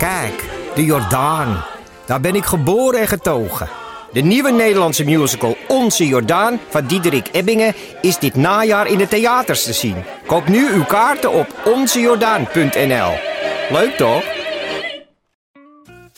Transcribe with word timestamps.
Kijk, 0.00 0.44
de 0.74 0.84
Jordaan. 0.84 1.64
Daar 2.06 2.20
ben 2.20 2.34
ik 2.34 2.44
geboren 2.44 3.00
en 3.00 3.08
getogen. 3.08 3.68
De 4.12 4.20
nieuwe 4.20 4.50
Nederlandse 4.50 5.04
musical 5.04 5.56
Onze 5.68 6.06
Jordaan 6.06 6.60
van 6.68 6.86
Diederik 6.86 7.28
Ebbingen 7.32 7.74
is 8.00 8.18
dit 8.18 8.34
najaar 8.34 8.86
in 8.86 8.98
de 8.98 9.08
theaters 9.08 9.64
te 9.64 9.72
zien. 9.72 10.04
Koop 10.26 10.48
nu 10.48 10.72
uw 10.72 10.84
kaarten 10.84 11.32
op 11.32 11.46
onzejordaan.nl. 11.64 13.12
Leuk 13.70 13.94
toch? 13.96 14.24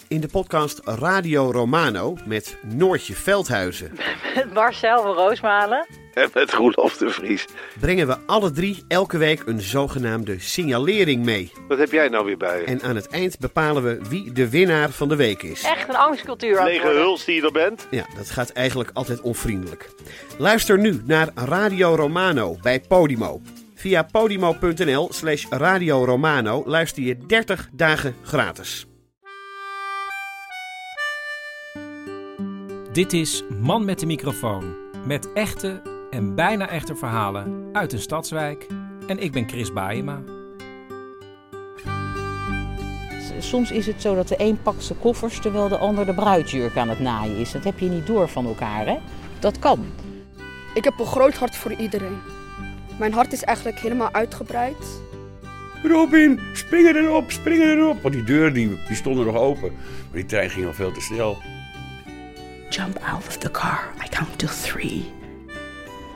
In 0.09 0.21
de 0.21 0.29
podcast 0.29 0.81
Radio 0.85 1.51
Romano 1.51 2.17
met 2.25 2.57
Noortje 2.63 3.15
Veldhuizen 3.15 3.99
Met 4.35 4.55
Marcel 4.55 5.03
van 5.03 5.15
Roosmalen. 5.15 5.87
En 6.15 6.31
met 6.35 6.53
Roelof 6.53 6.97
de 6.97 7.11
Vries. 7.11 7.45
brengen 7.81 8.07
we 8.07 8.17
alle 8.27 8.51
drie 8.51 8.85
elke 8.89 9.19
week 9.19 9.43
een 9.47 9.61
zogenaamde 9.61 10.41
signalering 10.41 11.25
mee. 11.25 11.53
Wat 11.69 11.79
heb 11.79 11.93
jij 11.93 12.09
nou 12.09 12.25
weer 12.25 12.37
bij 12.37 12.61
je? 12.61 12.65
En 12.65 12.83
aan 12.83 12.97
het 12.97 13.09
eind 13.09 13.39
bepalen 13.39 13.83
we 13.83 13.99
wie 14.09 14.33
de 14.33 14.49
winnaar 14.51 14.91
van 14.91 15.09
de 15.09 15.17
week 15.17 15.43
is. 15.43 15.63
Echt 15.63 15.89
een 15.89 15.97
angstcultuur 15.97 16.59
aan 16.59 16.65
het 16.65 16.73
Lege 16.73 16.85
worden. 16.85 17.03
huls 17.03 17.25
die 17.25 17.35
je 17.35 17.43
er 17.43 17.53
bent? 17.53 17.87
Ja, 17.91 18.07
dat 18.17 18.31
gaat 18.31 18.51
eigenlijk 18.51 18.91
altijd 18.93 19.21
onvriendelijk. 19.21 19.91
Luister 20.39 20.79
nu 20.79 21.03
naar 21.05 21.29
Radio 21.35 21.95
Romano 21.95 22.57
bij 22.63 22.81
Podimo. 22.81 23.41
Via 23.75 24.03
podimo.nl 24.03 25.09
slash 25.13 25.47
Radio 25.51 26.05
Romano 26.05 26.63
luister 26.67 27.03
je 27.03 27.17
30 27.27 27.69
dagen 27.73 28.15
gratis. 28.23 28.87
Dit 32.93 33.13
is 33.13 33.43
Man 33.61 33.85
met 33.85 33.99
de 33.99 34.07
microfoon. 34.07 34.75
Met 35.07 35.33
echte 35.33 35.83
en 36.13 36.35
bijna 36.35 36.69
echte 36.69 36.97
verhalen 36.97 37.69
uit 37.73 37.93
een 37.93 38.01
stadswijk. 38.01 38.67
En 39.07 39.19
ik 39.19 39.33
ben 39.33 39.49
Chris 39.49 39.73
Baayema. 39.73 40.23
Soms 43.39 43.71
is 43.71 43.87
het 43.87 44.03
zo 44.03 44.15
dat 44.15 44.29
de 44.29 44.35
een 44.39 44.63
pakt 44.63 44.83
zijn 44.85 44.99
koffers 44.99 45.41
terwijl 45.41 45.69
de 45.69 45.79
ander 45.79 46.07
de 46.07 46.15
bruidsjurk 46.15 46.77
aan 46.77 46.89
het 46.89 47.01
naaien 47.01 47.37
is. 47.37 47.53
Dat 47.53 47.65
heb 47.65 47.79
je 47.79 47.89
niet 47.89 48.07
door 48.07 48.29
van 48.29 48.47
elkaar, 48.47 48.87
hè? 48.87 48.99
Dat 49.39 49.59
kan. 49.59 49.85
Ik 50.75 50.85
heb 50.85 50.99
een 50.99 51.07
groot 51.07 51.35
hart 51.35 51.57
voor 51.57 51.73
iedereen. 51.73 52.19
Mijn 52.99 53.13
hart 53.13 53.33
is 53.33 53.43
eigenlijk 53.43 53.79
helemaal 53.79 54.13
uitgebreid. 54.13 55.01
Robin, 55.83 56.41
springen 56.53 56.97
erop, 56.97 57.31
springen 57.31 57.69
erop. 57.69 58.03
Want 58.03 58.15
die 58.15 58.25
deuren 58.25 58.53
die, 58.53 58.79
die 58.87 58.97
stonden 58.97 59.27
nog 59.27 59.37
open. 59.37 59.73
Maar 59.73 60.21
die 60.21 60.27
trein 60.27 60.51
ging 60.51 60.67
al 60.67 60.73
veel 60.73 60.93
te 60.93 61.01
snel. 61.01 61.37
Jump 62.71 62.99
out 62.99 63.27
of 63.27 63.37
the 63.37 63.51
car. 63.51 63.91
I 64.05 64.09
count 64.09 64.39
to 64.39 64.47
three. 64.47 65.22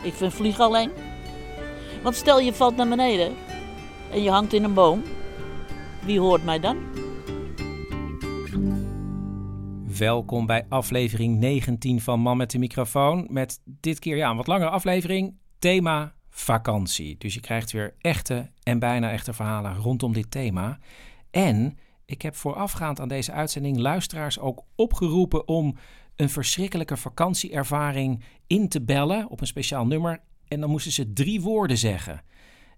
Ik 0.03 0.13
vind 0.13 0.35
vliegen 0.35 0.65
alleen. 0.65 0.91
Want 2.03 2.15
stel 2.17 2.41
je 2.41 2.53
valt 2.53 2.77
naar 2.77 2.89
beneden 2.89 3.35
en 4.13 4.23
je 4.23 4.31
hangt 4.31 4.53
in 4.53 4.65
een 4.65 4.75
boom. 4.75 5.03
Wie 6.05 6.21
hoort 6.21 6.45
mij 6.45 6.61
dan? 6.61 6.77
Welkom 9.99 10.47
bij 10.47 10.67
aflevering 10.69 11.39
19 11.39 12.01
van 12.01 12.21
Man 12.21 12.37
met 12.37 12.51
de 12.51 12.59
microfoon. 12.59 13.27
Met 13.31 13.61
dit 13.65 13.99
keer 13.99 14.17
ja, 14.17 14.31
een 14.31 14.37
wat 14.37 14.47
langere 14.47 14.71
aflevering. 14.71 15.35
Thema 15.59 16.15
vakantie. 16.31 17.17
Dus 17.19 17.35
je 17.35 17.41
krijgt 17.41 17.73
weer 17.73 17.95
echte 17.99 18.51
en 18.63 18.79
bijna 18.79 19.11
echte 19.11 19.33
verhalen 19.33 19.77
rondom 19.77 20.13
dit 20.13 20.31
thema. 20.31 20.79
En 21.31 21.79
ik 22.07 22.23
heb 22.23 22.37
voorafgaand 22.37 23.01
aan 23.01 23.09
deze 23.09 23.33
uitzending 23.33 23.79
luisteraars 23.79 24.39
ook 24.39 24.65
opgeroepen 24.75 25.49
om 25.49 25.77
een 26.17 26.31
verschrikkelijke 26.31 26.97
vakantieervaring 26.97 28.25
in 28.47 28.69
te 28.69 28.83
bellen 28.83 29.29
op 29.29 29.41
een 29.41 29.47
speciaal 29.47 29.87
nummer. 29.87 30.21
En 30.49 30.61
dan 30.61 30.71
moesten 30.71 30.93
ze 30.93 31.13
drie 31.13 31.41
woorden 31.41 31.79
zeggen. 31.79 32.23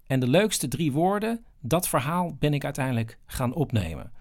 En 0.06 0.20
de 0.20 0.28
leukste 0.28 0.68
drie 0.68 0.92
woorden, 0.92 1.44
dat 1.60 1.88
verhaal 1.88 2.34
ben 2.38 2.54
ik 2.54 2.64
uiteindelijk 2.64 3.18
gaan 3.26 3.54
opnemen. 3.54 4.12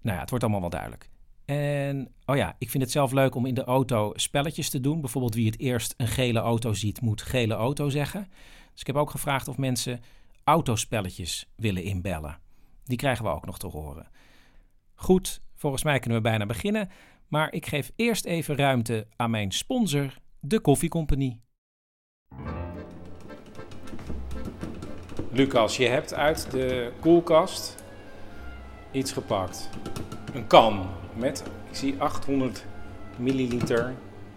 Nou 0.00 0.14
ja, 0.14 0.20
het 0.20 0.30
wordt 0.30 0.44
allemaal 0.44 0.60
wel 0.60 0.70
duidelijk. 0.70 1.08
En 1.44 2.12
oh 2.26 2.36
ja, 2.36 2.56
ik 2.58 2.70
vind 2.70 2.82
het 2.82 2.92
zelf 2.92 3.12
leuk 3.12 3.34
om 3.34 3.46
in 3.46 3.54
de 3.54 3.64
auto 3.64 4.12
spelletjes 4.14 4.70
te 4.70 4.80
doen. 4.80 5.00
Bijvoorbeeld 5.00 5.34
wie 5.34 5.46
het 5.46 5.58
eerst 5.58 5.94
een 5.96 6.08
gele 6.08 6.38
auto 6.38 6.72
ziet, 6.72 7.00
moet 7.00 7.22
gele 7.22 7.54
auto 7.54 7.88
zeggen. 7.88 8.28
Dus 8.72 8.80
ik 8.80 8.86
heb 8.86 8.96
ook 8.96 9.10
gevraagd 9.10 9.48
of 9.48 9.58
mensen 9.58 10.00
autospelletjes 10.44 11.48
willen 11.56 11.82
inbellen. 11.82 12.38
Die 12.84 12.96
krijgen 12.96 13.24
we 13.24 13.30
ook 13.30 13.46
nog 13.46 13.58
te 13.58 13.66
horen. 13.66 14.08
Goed, 15.02 15.40
volgens 15.54 15.84
mij 15.84 15.98
kunnen 15.98 16.22
we 16.22 16.28
bijna 16.28 16.46
beginnen. 16.46 16.88
Maar 17.28 17.52
ik 17.52 17.66
geef 17.66 17.90
eerst 17.96 18.24
even 18.24 18.56
ruimte 18.56 19.06
aan 19.16 19.30
mijn 19.30 19.52
sponsor, 19.52 20.14
de 20.40 20.60
Koffiecompagnie. 20.60 21.40
Lucas, 25.30 25.76
je 25.76 25.86
hebt 25.86 26.14
uit 26.14 26.50
de 26.50 26.92
koelkast 26.98 27.84
iets 28.90 29.12
gepakt. 29.12 29.70
Een 30.34 30.46
kan 30.46 30.86
met, 31.16 31.44
ik 31.70 31.76
zie 31.76 31.94
800 31.98 32.66
milliliter 33.16 33.94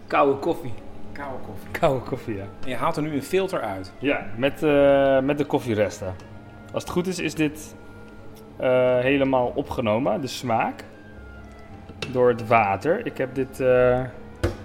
Koude 0.07 0.39
koffie. 0.39 0.73
koude 1.11 1.43
koffie. 1.45 1.71
Koude 1.71 2.05
koffie, 2.05 2.35
ja. 2.35 2.47
En 2.63 2.69
je 2.69 2.75
haalt 2.75 2.95
er 2.95 3.03
nu 3.03 3.13
een 3.13 3.23
filter 3.23 3.61
uit. 3.61 3.93
Ja, 3.99 4.33
met, 4.37 4.63
eh, 4.63 5.19
met 5.19 5.37
de 5.37 5.45
koffieresten. 5.45 6.15
Als 6.73 6.83
het 6.83 6.91
goed 6.91 7.07
is, 7.07 7.19
is 7.19 7.35
dit 7.35 7.75
eh, 8.63 8.99
helemaal 8.99 9.51
opgenomen, 9.55 10.21
de 10.21 10.27
smaak, 10.27 10.83
door 12.11 12.29
het 12.29 12.47
water. 12.47 13.05
Ik 13.05 13.17
heb 13.17 13.35
dit 13.35 13.59
eh 13.59 14.01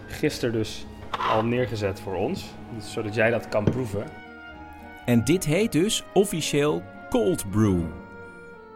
gisteren 0.07 0.53
dus 0.53 0.87
al 1.31 1.45
neergezet 1.45 2.01
voor 2.01 2.15
ons, 2.15 2.45
dus 2.75 2.93
zodat 2.93 3.15
jij 3.15 3.31
dat 3.31 3.49
kan 3.49 3.65
proeven. 3.65 4.05
En 5.05 5.25
dit 5.25 5.45
heet 5.45 5.73
dus 5.73 6.05
officieel 6.13 6.83
cold 7.11 7.51
brew. 7.51 7.81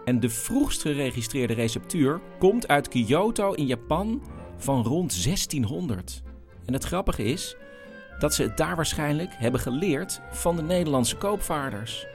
En 0.04 0.20
de 0.20 0.28
vroegst 0.28 0.82
geregistreerde 0.82 1.54
receptuur 1.54 2.20
komt 2.38 2.68
uit 2.68 2.88
Kyoto 2.88 3.52
in 3.52 3.66
Japan 3.66 4.22
van 4.56 4.82
rond 4.82 5.24
1600. 5.24 6.22
En 6.66 6.72
het 6.72 6.84
grappige 6.84 7.24
is 7.24 7.56
dat 8.18 8.34
ze 8.34 8.42
het 8.42 8.56
daar 8.56 8.76
waarschijnlijk 8.76 9.30
hebben 9.34 9.60
geleerd 9.60 10.20
van 10.30 10.56
de 10.56 10.62
Nederlandse 10.62 11.16
koopvaarders. 11.16 12.06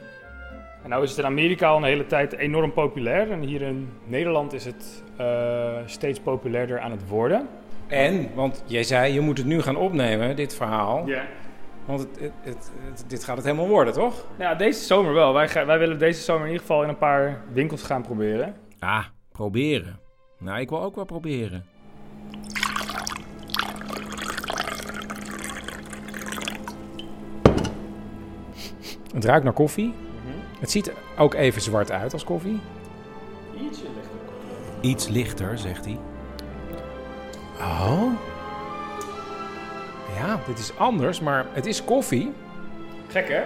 En 0.88 0.94
nou 0.94 1.06
is 1.06 1.10
het 1.10 1.20
in 1.20 1.26
Amerika 1.26 1.68
al 1.68 1.78
een 1.78 1.84
hele 1.84 2.06
tijd 2.06 2.34
enorm 2.38 2.74
populair 2.74 3.32
en 3.32 3.42
hier 3.42 3.62
in 3.62 3.90
Nederland 4.06 4.54
is 4.54 4.66
het 4.66 5.04
eh, 5.18 5.78
steeds 5.86 6.20
populairder 6.20 6.80
aan 6.80 6.92
het 6.92 7.08
worden. 7.08 7.48
En, 7.88 8.30
want 8.36 8.64
jij 8.66 8.84
zei 8.84 9.14
je 9.14 9.20
moet 9.22 9.38
het 9.38 9.48
nu 9.48 9.62
gaan 9.62 9.76
opnemen, 9.76 10.36
dit 10.36 10.56
verhaal. 10.56 11.08
Ja. 11.08 11.26
Want 11.86 12.00
het, 12.00 12.20
het, 12.20 12.32
het- 12.42 12.72
het- 12.86 13.06
dit 13.10 13.24
gaat 13.24 13.36
het 13.36 13.46
helemaal 13.46 13.68
worden, 13.68 13.94
toch? 13.94 14.26
Ja, 14.38 14.56
deze 14.56 14.84
zomer 14.84 15.14
wel. 15.14 15.34
Wij, 15.34 15.48
ga- 15.48 15.66
wij 15.66 15.80
willen 15.80 16.00
deze 16.00 16.22
zomer 16.22 16.42
in 16.46 16.52
ieder 16.52 16.62
geval 16.68 16.84
in 16.84 16.90
een 16.90 16.98
paar 16.98 17.42
winkels 17.54 17.84
gaan 17.84 18.02
proberen. 18.02 18.56
Ah, 18.80 19.06
proberen. 19.32 20.00
Nou, 20.40 20.60
ik 20.60 20.70
wil 20.70 20.82
ook 20.82 20.96
wel 20.96 21.06
proberen. 21.06 21.66
Het 29.14 29.26
ruikt 29.26 29.44
naar 29.44 29.54
koffie. 29.54 29.94
Het 30.60 30.72
ziet 30.72 30.92
ook 31.18 31.34
even 31.34 31.62
zwart 31.62 31.92
uit 31.92 32.14
als 32.14 32.24
koffie. 32.24 32.60
Ietsje 33.54 33.84
lichter. 33.84 34.20
Iets 34.82 35.08
lichter, 35.08 35.58
zegt 35.58 35.86
hij. 35.86 36.00
Oh. 37.60 38.12
Ja, 40.16 40.40
dit 40.48 40.60
is 40.60 40.78
anders, 40.78 41.20
maar 41.20 41.46
het 41.52 41.66
is 41.66 41.84
koffie. 41.84 42.34
Gek 43.08 43.28
hè? 43.28 43.42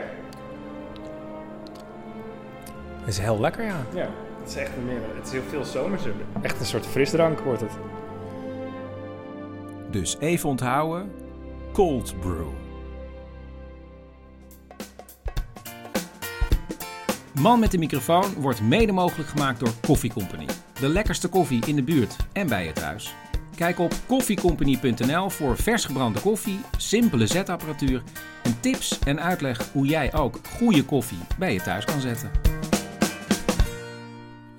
Het 2.99 3.07
is 3.07 3.17
heel 3.19 3.39
lekker, 3.39 3.65
ja. 3.65 3.85
Ja, 3.93 4.09
het 4.39 4.49
is 4.49 4.55
echt 4.55 4.75
een 4.77 4.85
meer. 4.85 5.01
Het 5.15 5.25
is 5.25 5.31
heel 5.31 5.41
veel 5.49 5.63
zomerse. 5.63 6.11
Echt 6.41 6.59
een 6.59 6.65
soort 6.65 6.85
frisdrank 6.85 7.39
wordt 7.39 7.61
het. 7.61 7.71
Dus 9.89 10.17
even 10.19 10.49
onthouden. 10.49 11.11
Cold 11.73 12.19
brew. 12.19 12.60
Man 17.41 17.59
met 17.59 17.71
de 17.71 17.77
microfoon 17.77 18.33
wordt 18.33 18.61
mede 18.61 18.91
mogelijk 18.91 19.29
gemaakt 19.29 19.59
door 19.59 19.73
Koffie 19.81 20.13
Company. 20.13 20.45
De 20.79 20.87
lekkerste 20.87 21.27
koffie 21.27 21.65
in 21.65 21.75
de 21.75 21.83
buurt 21.83 22.15
en 22.33 22.47
bij 22.47 22.65
je 22.65 22.71
thuis. 22.71 23.13
Kijk 23.55 23.79
op 23.79 23.93
koffiecompany.nl 24.07 25.29
voor 25.29 25.57
vers 25.57 25.85
gebrande 25.85 26.19
koffie, 26.19 26.59
simpele 26.77 27.27
zetapparatuur 27.27 28.03
en 28.43 28.59
tips 28.59 28.99
en 28.99 29.21
uitleg 29.21 29.71
hoe 29.71 29.85
jij 29.85 30.13
ook 30.13 30.39
goede 30.47 30.85
koffie 30.85 31.17
bij 31.37 31.53
je 31.53 31.61
thuis 31.61 31.85
kan 31.85 31.99
zetten. 31.99 32.31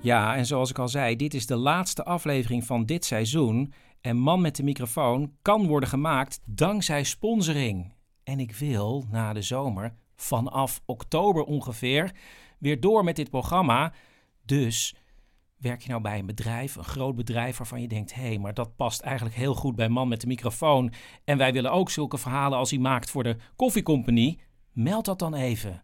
Ja, 0.01 0.35
en 0.35 0.45
zoals 0.45 0.69
ik 0.69 0.79
al 0.79 0.89
zei, 0.89 1.15
dit 1.15 1.33
is 1.33 1.45
de 1.45 1.55
laatste 1.55 2.03
aflevering 2.03 2.65
van 2.65 2.85
dit 2.85 3.05
seizoen. 3.05 3.73
En 4.01 4.17
Man 4.17 4.41
met 4.41 4.55
de 4.55 4.63
microfoon 4.63 5.31
kan 5.41 5.67
worden 5.67 5.89
gemaakt 5.89 6.39
dankzij 6.45 7.03
sponsoring. 7.03 7.93
En 8.23 8.39
ik 8.39 8.55
wil 8.55 9.05
na 9.11 9.33
de 9.33 9.41
zomer, 9.41 9.93
vanaf 10.15 10.81
oktober 10.85 11.43
ongeveer, 11.43 12.11
weer 12.63 12.79
door 12.79 13.03
met 13.03 13.15
dit 13.15 13.29
programma. 13.29 13.93
Dus 14.45 14.95
werk 15.57 15.81
je 15.81 15.89
nou 15.89 16.01
bij 16.01 16.19
een 16.19 16.25
bedrijf, 16.25 16.75
een 16.75 16.83
groot 16.83 17.15
bedrijf 17.15 17.57
waarvan 17.57 17.81
je 17.81 17.87
denkt: 17.87 18.13
hé, 18.13 18.21
hey, 18.21 18.37
maar 18.37 18.53
dat 18.53 18.75
past 18.75 19.01
eigenlijk 19.01 19.35
heel 19.35 19.55
goed 19.55 19.75
bij 19.75 19.89
Man 19.89 20.07
met 20.07 20.21
de 20.21 20.27
microfoon. 20.27 20.93
En 21.23 21.37
wij 21.37 21.53
willen 21.53 21.71
ook 21.71 21.89
zulke 21.89 22.17
verhalen 22.17 22.57
als 22.57 22.69
hij 22.69 22.79
maakt 22.79 23.09
voor 23.09 23.23
de 23.23 23.37
koffiecompagnie. 23.55 24.39
Meld 24.71 25.05
dat 25.05 25.19
dan 25.19 25.33
even. 25.33 25.83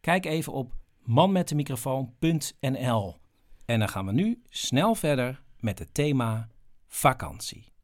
Kijk 0.00 0.26
even 0.26 0.52
op 0.52 0.74
manmetdemicrofoon.nl. 1.02 3.16
En 3.64 3.78
dan 3.78 3.88
gaan 3.88 4.06
we 4.06 4.12
nu 4.12 4.42
snel 4.48 4.94
verder 4.94 5.42
met 5.60 5.78
het 5.78 5.94
thema 5.94 6.48
vakantie. 6.86 7.74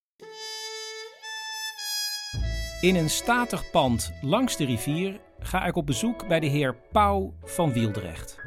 In 2.81 2.97
een 2.97 3.11
statig 3.11 3.71
pand 3.71 4.13
langs 4.21 4.57
de 4.57 4.65
rivier 4.65 5.21
ga 5.43 5.65
ik 5.65 5.77
op 5.77 5.87
bezoek 5.87 6.29
bij 6.29 6.41
de 6.41 6.47
heer 6.47 6.77
Pauw 6.93 7.35
van 7.45 7.73
Wieldrecht. 7.73 8.41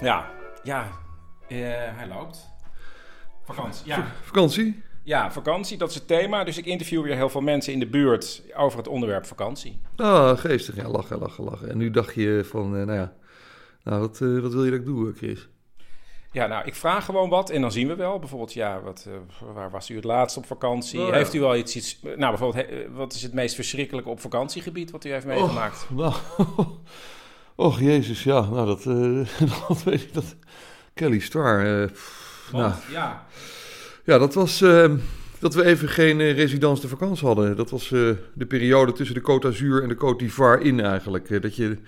Ja, 0.00 0.30
ja, 0.62 0.88
eh, 1.48 1.58
hij 1.96 2.08
loopt. 2.08 2.54
Vakantie, 3.44 3.86
ja. 3.86 4.06
Vakantie? 4.22 4.82
Ja, 5.02 5.32
vakantie, 5.32 5.78
dat 5.78 5.88
is 5.88 5.94
het 5.94 6.06
thema. 6.06 6.44
Dus 6.44 6.58
ik 6.58 6.66
interview 6.66 7.02
weer 7.02 7.14
heel 7.14 7.28
veel 7.28 7.40
mensen 7.40 7.72
in 7.72 7.78
de 7.78 7.86
buurt 7.86 8.42
over 8.56 8.78
het 8.78 8.88
onderwerp 8.88 9.26
vakantie. 9.26 9.80
Ah, 9.96 10.38
geestig. 10.38 10.76
Ja, 10.76 10.88
lachen, 10.88 11.18
lachen, 11.18 11.44
lachen. 11.44 11.70
En 11.70 11.78
nu 11.78 11.90
dacht 11.90 12.14
je 12.14 12.44
van, 12.44 12.76
eh, 12.76 12.86
nou 12.86 12.98
ja, 12.98 13.12
nou, 13.82 14.00
wat, 14.00 14.20
eh, 14.20 14.38
wat 14.38 14.52
wil 14.52 14.64
je 14.64 14.70
dat 14.70 14.80
ik 14.80 14.86
doe, 14.86 15.12
Chris? 15.12 15.48
Ja, 16.36 16.46
nou, 16.46 16.64
ik 16.66 16.74
vraag 16.74 17.04
gewoon 17.04 17.28
wat 17.28 17.50
en 17.50 17.60
dan 17.60 17.72
zien 17.72 17.88
we 17.88 17.94
wel. 17.94 18.18
Bijvoorbeeld, 18.18 18.52
ja, 18.52 18.80
wat, 18.80 19.06
uh, 19.08 19.14
waar 19.54 19.70
was 19.70 19.90
u 19.90 19.94
het 19.94 20.04
laatst 20.04 20.36
op 20.36 20.46
vakantie? 20.46 21.00
Oh, 21.00 21.06
ja. 21.08 21.12
Heeft 21.14 21.34
u 21.34 21.40
wel 21.40 21.56
iets, 21.56 21.76
iets... 21.76 21.98
Nou, 22.02 22.18
bijvoorbeeld, 22.18 22.66
he- 22.66 22.90
wat 22.92 23.12
is 23.12 23.22
het 23.22 23.32
meest 23.32 23.54
verschrikkelijke 23.54 24.08
op 24.08 24.20
vakantiegebied 24.20 24.90
wat 24.90 25.04
u 25.04 25.10
heeft 25.10 25.26
meegemaakt? 25.26 25.86
Och, 25.90 25.96
nou, 25.96 26.14
och, 27.66 27.80
jezus, 27.80 28.22
ja, 28.22 28.40
nou, 28.40 28.66
dat, 28.66 28.86
eh, 28.86 29.48
dat 29.68 29.82
weet 29.82 30.02
ik, 30.02 30.14
dat... 30.14 30.34
Kelly 30.94 31.18
Star, 31.18 31.80
eh, 31.82 31.86
pff, 31.92 32.48
nou, 32.52 32.72
ja, 32.90 33.26
Ja, 34.04 34.18
dat 34.18 34.34
was 34.34 34.60
eh, 34.62 34.92
dat 35.38 35.54
we 35.54 35.64
even 35.64 35.88
geen 35.88 36.20
eh, 36.20 36.34
residence 36.36 36.82
de 36.82 36.88
vakantie 36.88 37.26
hadden. 37.26 37.56
Dat 37.56 37.70
was 37.70 37.92
eh, 37.92 38.10
de 38.34 38.46
periode 38.48 38.92
tussen 38.92 39.14
de 39.14 39.20
Côte 39.32 39.42
d'Azur 39.48 39.82
en 39.82 39.88
de 39.88 39.94
Côte 39.96 40.16
d'Ivoire 40.18 40.62
in 40.62 40.80
eigenlijk. 40.80 41.30
Eh, 41.30 41.40
dat 41.40 41.56
je 41.56 41.78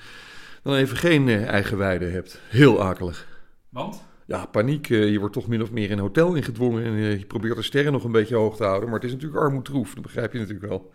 dan 0.63 0.75
even 0.75 0.97
geen 0.97 1.29
eh, 1.29 1.47
eigen 1.49 1.79
weide 1.79 2.05
hebt. 2.07 2.41
Heel 2.49 2.83
akelig. 2.83 3.27
want? 3.69 4.07
Ja, 4.29 4.47
paniek. 4.47 4.91
eh, 4.91 5.11
je 5.11 5.19
wordt 5.19 5.35
toch 5.35 5.47
min 5.47 5.63
of 5.63 5.71
meer 5.71 5.91
in 5.91 5.93
een 5.93 5.99
hotel 5.99 6.35
ingedwongen. 6.35 6.85
En 6.85 6.95
eh, 6.95 7.19
je 7.19 7.27
probeert 7.27 7.57
de 7.57 7.63
sterren 7.63 7.93
nog 7.93 8.05
een 8.05 8.13
beetje 8.13 8.35
hoog 8.35 8.57
te 8.57 8.65
houden. 8.65 8.89
Maar 8.89 8.99
het 8.99 9.09
is 9.09 9.13
natuurlijk 9.15 9.41
armoedroef. 9.41 9.95
Dat 9.95 10.03
begrijp 10.03 10.33
je 10.33 10.39
natuurlijk 10.39 10.67
wel. 10.67 10.93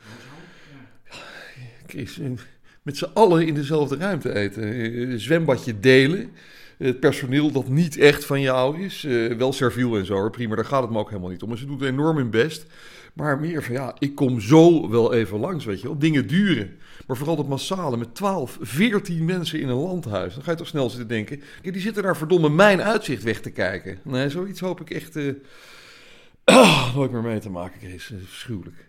Met 2.81 2.97
z'n 2.97 3.09
allen 3.13 3.47
in 3.47 3.53
dezelfde 3.53 3.97
ruimte 3.97 4.33
eten. 4.33 4.73
Eh, 4.73 5.17
zwembadje 5.17 5.79
delen. 5.79 6.31
Het 6.77 6.99
personeel 6.99 7.51
dat 7.51 7.67
niet 7.67 7.97
echt 7.97 8.25
van 8.25 8.41
jou 8.41 8.81
is. 8.81 9.01
wel 9.37 9.53
serviel 9.53 9.97
en 9.97 10.05
zo, 10.05 10.13
hoor, 10.13 10.29
prima. 10.29 10.55
Daar 10.55 10.65
gaat 10.65 10.81
het 10.81 10.91
me 10.91 10.97
ook 10.97 11.09
helemaal 11.09 11.29
niet 11.29 11.43
om. 11.43 11.51
En 11.51 11.57
ze 11.57 11.65
doet 11.65 11.81
enorm 11.81 12.17
hun 12.17 12.29
best. 12.29 12.65
Maar 13.13 13.39
meer 13.39 13.63
van, 13.63 13.73
ja, 13.73 13.95
ik 13.99 14.15
kom 14.15 14.39
zo 14.41 14.89
wel 14.89 15.13
even 15.13 15.39
langs, 15.39 15.65
weet 15.65 15.81
je 15.81 15.87
wel. 15.87 15.97
Dingen 15.97 16.27
duren. 16.27 16.77
Maar 17.07 17.17
vooral 17.17 17.35
dat 17.35 17.47
massale 17.47 17.97
met 17.97 18.15
12, 18.15 18.57
14 18.61 19.25
mensen 19.25 19.59
in 19.59 19.67
een 19.67 19.75
landhuis. 19.75 20.33
Dan 20.33 20.43
ga 20.43 20.51
je 20.51 20.57
toch 20.57 20.67
snel 20.67 20.89
zitten 20.89 21.07
denken... 21.07 21.41
Die 21.61 21.81
zitten 21.81 22.03
daar 22.03 22.17
verdomme 22.17 22.49
mijn 22.49 22.81
uitzicht 22.81 23.23
weg 23.23 23.41
te 23.41 23.51
kijken. 23.51 23.99
Nee, 24.03 24.29
zoiets 24.29 24.59
hoop 24.59 24.81
ik 24.81 24.89
echt... 24.89 25.15
eh, 25.15 26.93
nooit 26.95 27.11
meer 27.11 27.21
mee 27.21 27.39
te 27.39 27.49
maken, 27.49 27.79
Chris. 27.79 28.11
Verschuwelijk. 28.25 28.87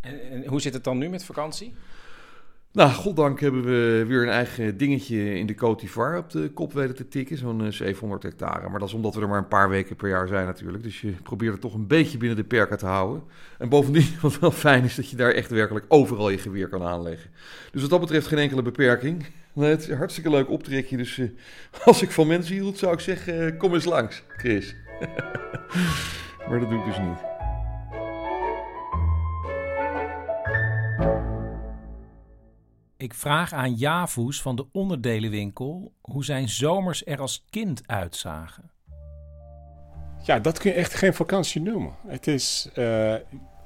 En, 0.00 0.30
en 0.30 0.46
hoe 0.46 0.60
zit 0.60 0.74
het 0.74 0.84
dan 0.84 0.98
nu 0.98 1.08
met 1.08 1.24
vakantie? 1.24 1.74
Nou, 2.78 2.90
goddank 2.90 3.40
hebben 3.40 3.64
we 3.64 4.04
weer 4.06 4.22
een 4.22 4.28
eigen 4.28 4.76
dingetje 4.76 5.34
in 5.34 5.46
de 5.46 5.74
d'Ivoire 5.76 6.18
op 6.18 6.30
de 6.30 6.50
kop 6.54 6.72
weten 6.72 6.94
te 6.94 7.08
tikken. 7.08 7.36
Zo'n 7.36 7.64
eh, 7.64 7.70
700 7.70 8.22
hectare. 8.22 8.68
Maar 8.68 8.78
dat 8.78 8.88
is 8.88 8.94
omdat 8.94 9.14
we 9.14 9.20
er 9.20 9.28
maar 9.28 9.38
een 9.38 9.48
paar 9.48 9.68
weken 9.68 9.96
per 9.96 10.08
jaar 10.08 10.28
zijn 10.28 10.46
natuurlijk. 10.46 10.82
Dus 10.82 11.00
je 11.00 11.10
probeert 11.10 11.52
het 11.52 11.60
toch 11.60 11.74
een 11.74 11.86
beetje 11.86 12.18
binnen 12.18 12.36
de 12.36 12.44
perken 12.44 12.78
te 12.78 12.86
houden. 12.86 13.22
En 13.58 13.68
bovendien, 13.68 14.06
wat 14.20 14.38
wel 14.38 14.50
fijn 14.50 14.84
is, 14.84 14.94
dat 14.94 15.10
je 15.10 15.16
daar 15.16 15.32
echt 15.32 15.50
werkelijk 15.50 15.84
overal 15.88 16.30
je 16.30 16.38
geweer 16.38 16.68
kan 16.68 16.82
aanleggen. 16.82 17.30
Dus 17.72 17.80
wat 17.80 17.90
dat 17.90 18.00
betreft 18.00 18.26
geen 18.26 18.38
enkele 18.38 18.62
beperking. 18.62 19.26
Het 19.54 19.80
is 19.80 19.88
een 19.88 19.96
hartstikke 19.96 20.30
leuk 20.30 20.50
optrekje. 20.50 20.96
Dus 20.96 21.18
eh, 21.18 21.26
als 21.84 22.02
ik 22.02 22.10
van 22.10 22.26
mensen 22.26 22.54
hield, 22.54 22.78
zou 22.78 22.92
ik 22.92 23.00
zeggen, 23.00 23.46
eh, 23.46 23.58
kom 23.58 23.74
eens 23.74 23.84
langs, 23.84 24.22
Chris. 24.36 24.74
maar 26.48 26.60
dat 26.60 26.68
doe 26.68 26.78
ik 26.78 26.84
dus 26.84 26.98
niet. 26.98 27.37
Ik 32.98 33.14
vraag 33.14 33.52
aan 33.52 33.74
Javoes 33.74 34.42
van 34.42 34.56
de 34.56 34.66
onderdelenwinkel 34.72 35.92
hoe 36.00 36.24
zijn 36.24 36.48
zomers 36.48 37.06
er 37.06 37.20
als 37.20 37.44
kind 37.50 37.82
uitzagen. 37.86 38.70
Ja, 40.24 40.38
dat 40.38 40.58
kun 40.58 40.70
je 40.70 40.76
echt 40.76 40.94
geen 40.94 41.14
vakantie 41.14 41.60
noemen. 41.60 41.92
Het 42.06 42.26
is 42.26 42.68
eh, 42.74 43.14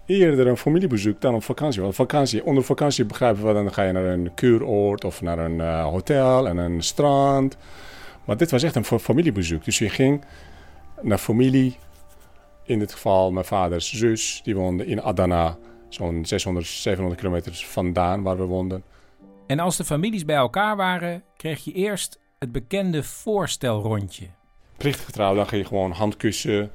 eerder 0.06 0.46
een 0.46 0.56
familiebezoek 0.56 1.20
dan 1.20 1.34
een 1.34 1.42
vakantie. 1.42 1.82
Want 1.82 1.94
vakantie, 1.94 2.44
onder 2.44 2.64
vakantie 2.64 3.04
begrijpen 3.04 3.46
we, 3.46 3.52
dan 3.52 3.72
ga 3.72 3.82
je 3.82 3.92
naar 3.92 4.04
een 4.04 4.34
kuuroord 4.34 5.04
of 5.04 5.22
naar 5.22 5.38
een 5.38 5.60
eh, 5.60 5.84
hotel 5.84 6.48
en 6.48 6.56
een 6.56 6.82
strand. 6.82 7.56
Maar 8.24 8.36
dit 8.36 8.50
was 8.50 8.62
echt 8.62 8.74
een 8.74 8.84
fa- 8.84 8.98
familiebezoek. 8.98 9.64
Dus 9.64 9.78
je 9.78 9.88
ging 9.88 10.24
naar 11.02 11.18
familie. 11.18 11.76
In 12.64 12.78
dit 12.78 12.92
geval 12.92 13.30
mijn 13.32 13.44
vaders 13.44 13.92
zus, 13.92 14.40
die 14.44 14.56
woonde 14.56 14.86
in 14.86 15.02
Adana, 15.02 15.56
zo'n 15.88 16.24
600, 16.26 16.66
700 16.66 17.20
kilometer 17.20 17.54
vandaan 17.54 18.22
waar 18.22 18.36
we 18.36 18.44
woonden. 18.44 18.82
En 19.46 19.58
als 19.58 19.76
de 19.76 19.84
families 19.84 20.24
bij 20.24 20.36
elkaar 20.36 20.76
waren, 20.76 21.22
kreeg 21.36 21.64
je 21.64 21.72
eerst 21.72 22.20
het 22.38 22.52
bekende 22.52 23.02
voorstelrondje. 23.02 24.26
plichtgetrouw, 24.76 25.34
dan 25.34 25.46
ga 25.46 25.56
je 25.56 25.64
gewoon 25.64 25.90
handkussen. 25.90 26.70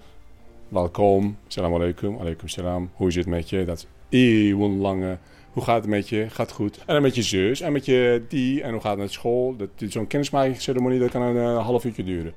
Welkom, 0.67 1.37
salam 1.47 1.73
alaikum, 1.73 2.17
alaikum 2.19 2.47
salam. 2.47 2.89
Hoe 2.93 3.07
is 3.07 3.15
het 3.15 3.25
met 3.25 3.49
je? 3.49 3.65
Dat 3.65 3.77
is 3.77 3.87
eeuwenlange. 4.09 5.17
Hoe 5.51 5.63
gaat 5.63 5.81
het 5.81 5.87
met 5.87 6.09
je? 6.09 6.29
Gaat 6.29 6.51
goed. 6.51 6.77
En 6.77 6.93
dan 6.93 7.01
met 7.01 7.15
je 7.15 7.21
zus 7.21 7.61
en 7.61 7.71
met 7.71 7.85
je 7.85 8.25
die. 8.27 8.61
En 8.63 8.71
hoe 8.71 8.81
gaat 8.81 8.91
het 8.91 8.99
met 8.99 9.11
school? 9.11 9.55
Dat, 9.55 9.69
Zo'n 9.75 10.07
kennismakingsceremonie 10.07 10.99
dat 10.99 11.09
kan 11.09 11.21
een 11.21 11.57
eh, 11.57 11.65
half 11.65 11.85
uurtje 11.85 12.03
duren. 12.03 12.33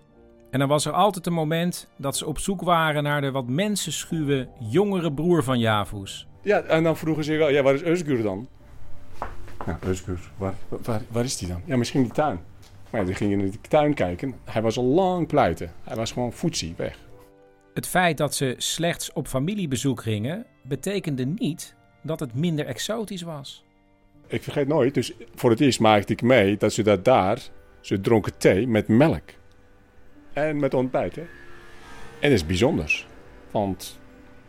En 0.50 0.59
dan 0.59 0.69
was 0.69 0.85
er 0.87 0.93
altijd 0.93 1.26
een 1.26 1.33
moment 1.33 1.88
dat 1.97 2.17
ze 2.17 2.26
op 2.26 2.38
zoek 2.38 2.62
waren 2.62 3.03
naar 3.03 3.21
de 3.21 3.31
wat 3.31 3.47
mensenschuwe 3.47 4.49
jongere 4.59 5.12
broer 5.12 5.44
van 5.44 5.59
Javoes. 5.59 6.26
Ja, 6.43 6.61
en 6.61 6.83
dan 6.83 6.97
vroegen 6.97 7.25
ze 7.25 7.37
wel, 7.37 7.50
ja, 7.50 7.62
waar 7.62 7.75
is 7.75 8.03
Özgür 8.03 8.23
dan? 8.23 8.49
Waar, 10.37 10.55
waar, 10.69 11.03
waar 11.09 11.25
is 11.25 11.37
die 11.37 11.49
dan? 11.49 11.63
Ja, 11.65 11.77
misschien 11.77 12.01
in 12.01 12.07
die 12.07 12.15
tuin. 12.15 12.41
Maar 12.91 13.01
ja, 13.01 13.07
die 13.07 13.15
ging 13.15 13.33
in 13.33 13.51
de 13.51 13.61
tuin 13.69 13.95
kijken. 13.95 14.35
Hij 14.45 14.63
was 14.63 14.77
al 14.77 14.85
lang 14.85 15.27
pleiten. 15.27 15.73
Hij 15.85 15.97
was 15.97 16.13
gewoon 16.13 16.33
voetzie, 16.33 16.75
weg. 16.77 16.99
Het 17.75 17.87
feit 17.87 18.17
dat 18.17 18.35
ze 18.35 18.55
slechts 18.59 19.13
op 19.13 19.27
familiebezoek 19.27 20.03
gingen, 20.03 20.47
betekende 20.63 21.25
niet 21.25 21.75
dat 22.03 22.21
het 22.21 22.35
minder 22.35 22.67
exotisch 22.67 23.23
was. 23.23 23.65
Ik 24.27 24.43
vergeet 24.43 24.69
nooit, 24.69 24.95
dus 24.95 25.13
voor 25.35 25.51
het 25.51 25.61
eerst 25.61 25.81
maakte 25.81 26.13
ik 26.13 26.23
mee 26.23 26.57
dat 26.57 26.73
ze 26.73 26.83
dat 26.83 27.05
daar, 27.05 27.49
ze 27.81 28.01
dronken 28.01 28.39
thee 28.39 28.67
met 28.67 28.89
melk. 28.89 29.23
En 30.33 30.61
met 30.61 30.75
ontbijt, 30.75 31.17
hè. 31.17 31.23
En 32.21 32.31
dat 32.31 32.31
is 32.31 32.47
bijzonders. 32.47 33.07
Want 33.51 33.99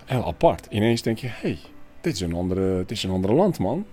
heel 0.06 0.25
apart. 0.25 0.68
Ineens 0.70 1.01
denk 1.01 1.18
je, 1.18 1.28
hé, 1.28 1.34
hey, 1.42 1.60
dit, 2.01 2.13
is 2.13 2.22
een 2.22 2.34
andere, 2.34 2.78
dit 2.78 2.92
is 2.92 3.04
een 3.04 3.10
andere 3.10 3.34
land, 3.34 3.60
man. 3.60 3.86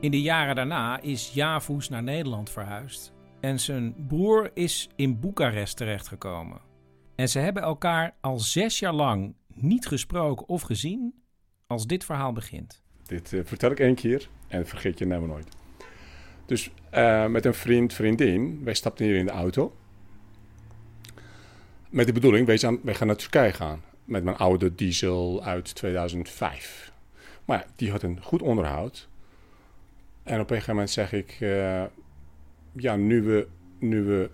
In 0.00 0.10
de 0.10 0.22
jaren 0.22 0.54
daarna 0.54 1.00
is 1.00 1.30
Javoes 1.32 1.88
naar 1.88 2.02
Nederland 2.02 2.50
verhuisd 2.50 3.12
en 3.40 3.60
zijn 3.60 3.94
broer 4.08 4.50
is 4.54 4.88
in 4.96 5.20
Boekarest 5.20 5.76
terechtgekomen. 5.76 6.60
En 7.14 7.28
ze 7.28 7.38
hebben 7.38 7.62
elkaar 7.62 8.14
al 8.20 8.38
zes 8.38 8.78
jaar 8.78 8.92
lang 8.92 9.34
niet 9.54 9.86
gesproken 9.86 10.48
of 10.48 10.62
gezien 10.62 11.14
als 11.66 11.86
dit 11.86 12.04
verhaal 12.04 12.32
begint. 12.32 12.82
Dit 13.06 13.32
eh, 13.32 13.40
vertel 13.44 13.70
ik 13.70 13.80
één 13.80 13.94
keer 13.94 14.28
en 14.48 14.66
vergeet 14.66 14.98
je 14.98 15.06
nou 15.06 15.26
nooit. 15.26 15.48
Dus 16.46 16.70
eh, 16.90 17.26
met 17.26 17.44
een 17.44 17.54
vriend, 17.54 17.92
vriendin, 17.92 18.64
wij 18.64 18.74
stapten 18.74 19.04
hier 19.04 19.16
in 19.16 19.26
de 19.26 19.32
auto. 19.32 19.76
Met 21.88 22.06
de 22.06 22.12
bedoeling, 22.12 22.58
zijn, 22.58 22.80
wij 22.82 22.94
gaan 22.94 23.06
naar 23.06 23.16
Turkije 23.16 23.52
gaan. 23.52 23.82
Met 24.04 24.24
mijn 24.24 24.36
oude 24.36 24.74
diesel 24.74 25.44
uit 25.44 25.74
2005. 25.74 26.92
Maar 27.44 27.58
ja, 27.58 27.66
die 27.76 27.90
had 27.90 28.02
een 28.02 28.22
goed 28.22 28.42
onderhoud. 28.42 29.08
En 30.22 30.34
op 30.34 30.40
een 30.40 30.48
gegeven 30.48 30.72
moment 30.72 30.90
zeg 30.90 31.12
ik... 31.12 31.36
eh, 31.40 31.82
ja, 32.72 32.96
nu 32.96 33.22
we, 33.22 33.46
nu 33.78 34.02
we 34.02 34.30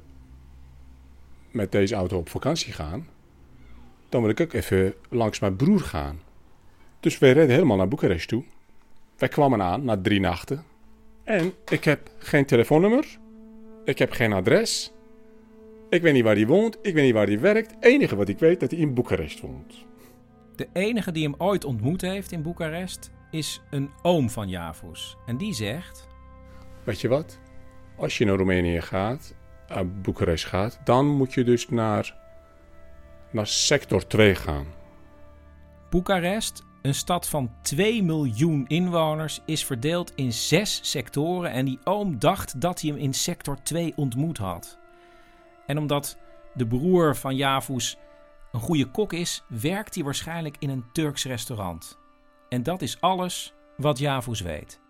met 1.50 1.72
deze 1.72 1.94
auto 1.94 2.18
op 2.18 2.28
vakantie 2.28 2.72
gaan... 2.72 3.08
dan 4.08 4.20
wil 4.20 4.30
ik 4.30 4.40
ook 4.40 4.52
even 4.52 4.94
langs 5.08 5.38
mijn 5.38 5.56
broer 5.56 5.80
gaan. 5.80 6.20
Dus 7.00 7.18
wij 7.18 7.32
reden 7.32 7.54
helemaal 7.54 7.76
naar 7.76 7.88
Boekarest 7.88 8.28
toe. 8.28 8.44
Wij 9.16 9.28
kwamen 9.28 9.62
aan 9.62 9.84
na 9.84 10.00
drie 10.00 10.20
nachten. 10.20 10.64
En 11.24 11.52
ik 11.68 11.84
heb 11.84 12.10
geen 12.18 12.46
telefoonnummer. 12.46 13.18
Ik 13.84 13.98
heb 13.98 14.12
geen 14.12 14.32
adres. 14.32 14.92
Ik 15.90 16.02
weet 16.02 16.12
niet 16.12 16.24
waar 16.24 16.34
hij 16.34 16.46
woont. 16.46 16.78
Ik 16.82 16.94
weet 16.94 17.04
niet 17.04 17.14
waar 17.14 17.26
hij 17.26 17.40
werkt. 17.40 17.70
Het 17.70 17.84
enige 17.84 18.16
wat 18.16 18.28
ik 18.28 18.38
weet 18.38 18.60
dat 18.60 18.70
hij 18.70 18.80
in 18.80 18.94
Boekarest 18.94 19.40
woont. 19.40 19.74
De 20.56 20.68
enige 20.72 21.12
die 21.12 21.24
hem 21.24 21.34
ooit 21.38 21.64
ontmoet 21.64 22.00
heeft 22.00 22.32
in 22.32 22.42
Boekarest 22.42 23.10
is 23.30 23.62
een 23.70 23.90
oom 24.02 24.30
van 24.30 24.48
Javoes. 24.48 25.16
En 25.26 25.36
die 25.36 25.54
zegt: 25.54 26.08
Weet 26.84 27.00
je 27.00 27.08
wat? 27.08 27.38
Als 27.96 28.18
je 28.18 28.24
naar 28.24 28.36
Roemenië 28.36 28.80
gaat, 28.80 29.34
naar 29.68 29.88
Boekarest 29.88 30.44
gaat, 30.44 30.80
dan 30.84 31.06
moet 31.06 31.34
je 31.34 31.44
dus 31.44 31.68
naar, 31.68 32.16
naar 33.30 33.46
sector 33.46 34.06
2 34.06 34.34
gaan. 34.34 34.66
Boekarest, 35.90 36.64
een 36.82 36.94
stad 36.94 37.28
van 37.28 37.52
2 37.62 38.02
miljoen 38.02 38.64
inwoners, 38.66 39.40
is 39.46 39.64
verdeeld 39.64 40.12
in 40.14 40.32
zes 40.32 40.80
sectoren 40.82 41.50
en 41.50 41.64
die 41.64 41.78
oom 41.84 42.18
dacht 42.18 42.60
dat 42.60 42.80
hij 42.80 42.90
hem 42.90 42.98
in 42.98 43.14
sector 43.14 43.62
2 43.62 43.92
ontmoet 43.96 44.38
had. 44.38 44.79
En 45.70 45.78
omdat 45.78 46.18
de 46.54 46.66
broer 46.66 47.16
van 47.16 47.36
Javus 47.36 47.96
een 48.52 48.60
goede 48.60 48.90
kok 48.90 49.12
is, 49.12 49.42
werkt 49.48 49.94
hij 49.94 50.04
waarschijnlijk 50.04 50.56
in 50.58 50.70
een 50.70 50.84
Turks 50.92 51.24
restaurant. 51.24 51.98
En 52.48 52.62
dat 52.62 52.82
is 52.82 53.00
alles 53.00 53.54
wat 53.76 53.98
Javus 53.98 54.40
weet. 54.40 54.80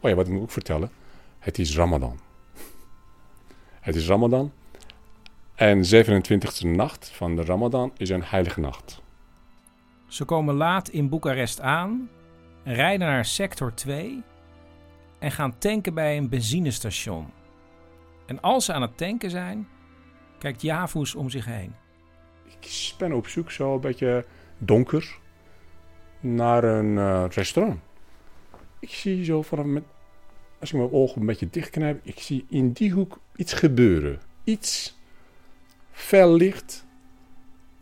Oh 0.00 0.10
ja, 0.10 0.16
wat 0.16 0.26
ik 0.26 0.32
moet 0.32 0.42
ook 0.42 0.50
vertellen. 0.50 0.90
Het 1.38 1.58
is 1.58 1.76
Ramadan. 1.76 2.20
Het 3.80 3.96
is 3.96 4.06
Ramadan. 4.06 4.52
En 5.54 5.82
27e 5.84 6.66
nacht 6.66 7.08
van 7.08 7.36
de 7.36 7.44
Ramadan 7.44 7.92
is 7.96 8.08
een 8.08 8.24
heilige 8.24 8.60
nacht. 8.60 9.02
Ze 10.06 10.24
komen 10.24 10.54
laat 10.54 10.88
in 10.88 11.08
Boekarest 11.08 11.60
aan, 11.60 12.08
rijden 12.64 13.06
naar 13.06 13.24
sector 13.24 13.74
2 13.74 14.22
en 15.18 15.30
gaan 15.30 15.58
tanken 15.58 15.94
bij 15.94 16.16
een 16.16 16.28
benzinestation. 16.28 17.32
En 18.26 18.40
als 18.40 18.64
ze 18.64 18.72
aan 18.72 18.82
het 18.82 18.96
tanken 18.96 19.30
zijn, 19.30 19.68
kijkt 20.40 20.62
Javus 20.62 21.14
om 21.14 21.30
zich 21.30 21.44
heen. 21.44 21.74
Ik 22.44 22.94
ben 22.98 23.12
op 23.12 23.26
zoek, 23.26 23.50
zo 23.50 23.74
een 23.74 23.80
beetje 23.80 24.24
donker, 24.58 25.18
naar 26.20 26.64
een 26.64 26.98
eh, 26.98 27.24
restaurant. 27.30 27.80
Ik 28.78 28.90
zie 28.90 29.24
zo 29.24 29.42
vanaf 29.42 29.64
met, 29.64 29.82
als 30.60 30.72
ik 30.72 30.76
mijn 30.78 30.92
ogen 30.92 31.20
een 31.20 31.26
beetje 31.26 31.50
dichtknijp, 31.50 32.00
ik 32.02 32.18
zie 32.18 32.46
in 32.48 32.72
die 32.72 32.92
hoek 32.92 33.20
iets 33.36 33.52
gebeuren. 33.52 34.20
Iets 34.44 34.98
fel 35.90 36.34
licht. 36.34 36.86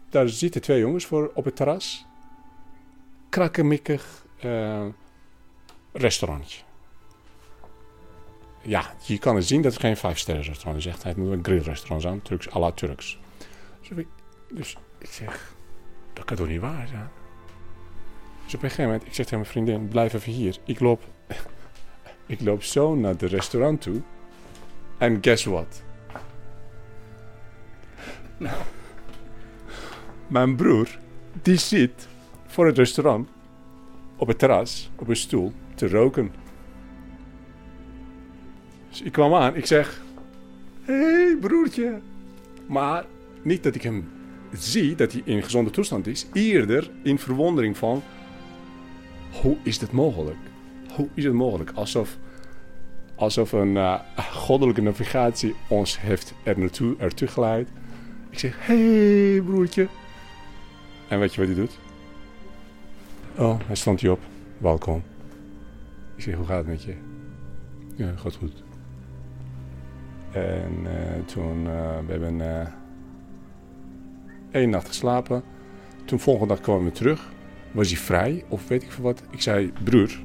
Daar 0.08 0.28
zitten 0.28 0.60
twee 0.60 0.80
jongens 0.80 1.06
voor 1.06 1.30
op 1.34 1.44
het 1.44 1.56
terras. 1.56 2.06
Krakkemikkig 3.28 4.26
uh, 4.44 4.86
restaurantje. 5.92 6.62
Ja, 8.68 8.94
je 9.02 9.18
kan 9.18 9.36
het 9.36 9.46
zien 9.46 9.62
dat 9.62 9.72
het 9.72 9.80
geen 9.80 9.96
vijfsterren 9.96 10.42
restaurant 10.42 10.78
is. 10.78 10.86
Echt, 10.86 11.02
het 11.02 11.16
moet 11.16 11.32
een 11.32 11.44
grillrestaurant 11.44 12.02
zijn, 12.02 12.22
Turks 12.22 12.54
à 12.54 12.58
la 12.58 12.72
Turks. 12.72 13.18
Dus 13.80 13.98
ik, 13.98 14.06
dus 14.52 14.76
zeg, 15.00 15.54
dat 16.12 16.24
kan 16.24 16.36
toch 16.36 16.48
niet 16.48 16.60
waar 16.60 16.88
zijn? 16.88 17.08
Dus 18.44 18.54
op 18.54 18.62
een 18.62 18.68
gegeven 18.68 18.84
moment, 18.90 19.06
ik 19.06 19.14
zeg 19.14 19.24
tegen 19.24 19.38
mijn 19.38 19.50
vriendin, 19.50 19.88
blijf 19.88 20.12
even 20.12 20.32
hier. 20.32 20.56
Ik 20.64 20.80
loop, 20.80 21.02
ik 22.26 22.40
loop 22.40 22.62
zo 22.62 22.94
naar 22.94 23.10
het 23.10 23.22
restaurant 23.22 23.80
toe. 23.80 24.02
En 24.98 25.18
guess 25.20 25.44
what? 25.44 25.82
Nou, 28.36 28.56
mijn 30.26 30.56
broer, 30.56 30.98
die 31.42 31.58
zit 31.58 32.08
voor 32.46 32.66
het 32.66 32.78
restaurant 32.78 33.28
op 34.16 34.28
het 34.28 34.38
terras, 34.38 34.90
op 34.96 35.08
een 35.08 35.16
stoel, 35.16 35.52
te 35.74 35.88
roken. 35.88 36.32
Ik 39.02 39.12
kwam 39.12 39.34
aan, 39.34 39.56
ik 39.56 39.66
zeg, 39.66 40.02
hé 40.82 40.94
hey, 40.94 41.36
broertje. 41.40 42.00
Maar 42.66 43.04
niet 43.42 43.62
dat 43.62 43.74
ik 43.74 43.82
hem 43.82 44.08
zie 44.52 44.94
dat 44.94 45.12
hij 45.12 45.22
in 45.24 45.42
gezonde 45.42 45.70
toestand 45.70 46.06
is, 46.06 46.26
eerder 46.32 46.90
in 47.02 47.18
verwondering 47.18 47.76
van, 47.76 48.02
hoe 49.42 49.56
is 49.62 49.78
dit 49.78 49.92
mogelijk? 49.92 50.36
Hoe 50.94 51.08
is 51.14 51.24
het 51.24 51.32
mogelijk? 51.32 51.70
Alsof, 51.74 52.16
alsof 53.14 53.52
een 53.52 53.74
uh, 53.74 54.00
goddelijke 54.32 54.82
navigatie 54.82 55.54
ons 55.68 56.00
heeft 56.00 56.34
er 56.42 56.58
naartoe, 56.58 56.96
ertoe 56.98 57.28
geleid. 57.28 57.68
Ik 58.30 58.38
zeg, 58.38 58.66
hé 58.66 59.32
hey, 59.32 59.42
broertje. 59.42 59.88
En 61.08 61.18
weet 61.18 61.34
je 61.34 61.40
wat 61.40 61.50
hij 61.50 61.58
doet? 61.58 61.78
Oh, 63.36 63.60
hij 63.66 63.76
stond 63.76 64.00
hier 64.00 64.10
op. 64.10 64.20
Welkom. 64.58 65.02
Ik 66.16 66.22
zeg, 66.22 66.34
hoe 66.34 66.46
gaat 66.46 66.58
het 66.58 66.66
met 66.66 66.82
je? 66.82 66.94
Ja, 67.96 68.12
gaat 68.16 68.34
goed. 68.34 68.62
En 70.32 70.72
uh, 70.82 71.24
toen, 71.24 71.64
uh, 71.64 71.98
we 72.06 72.12
hebben 72.12 72.38
uh, 72.38 72.66
één 74.50 74.70
nacht 74.70 74.86
geslapen. 74.86 75.42
Toen 76.04 76.20
volgende 76.20 76.54
dag 76.54 76.62
kwamen 76.62 76.84
we 76.84 76.90
terug. 76.90 77.32
Was 77.70 77.88
hij 77.88 77.96
vrij 77.96 78.44
of 78.48 78.68
weet 78.68 78.82
ik 78.82 78.92
veel 78.92 79.04
wat. 79.04 79.22
Ik 79.30 79.42
zei, 79.42 79.72
broer, 79.84 80.20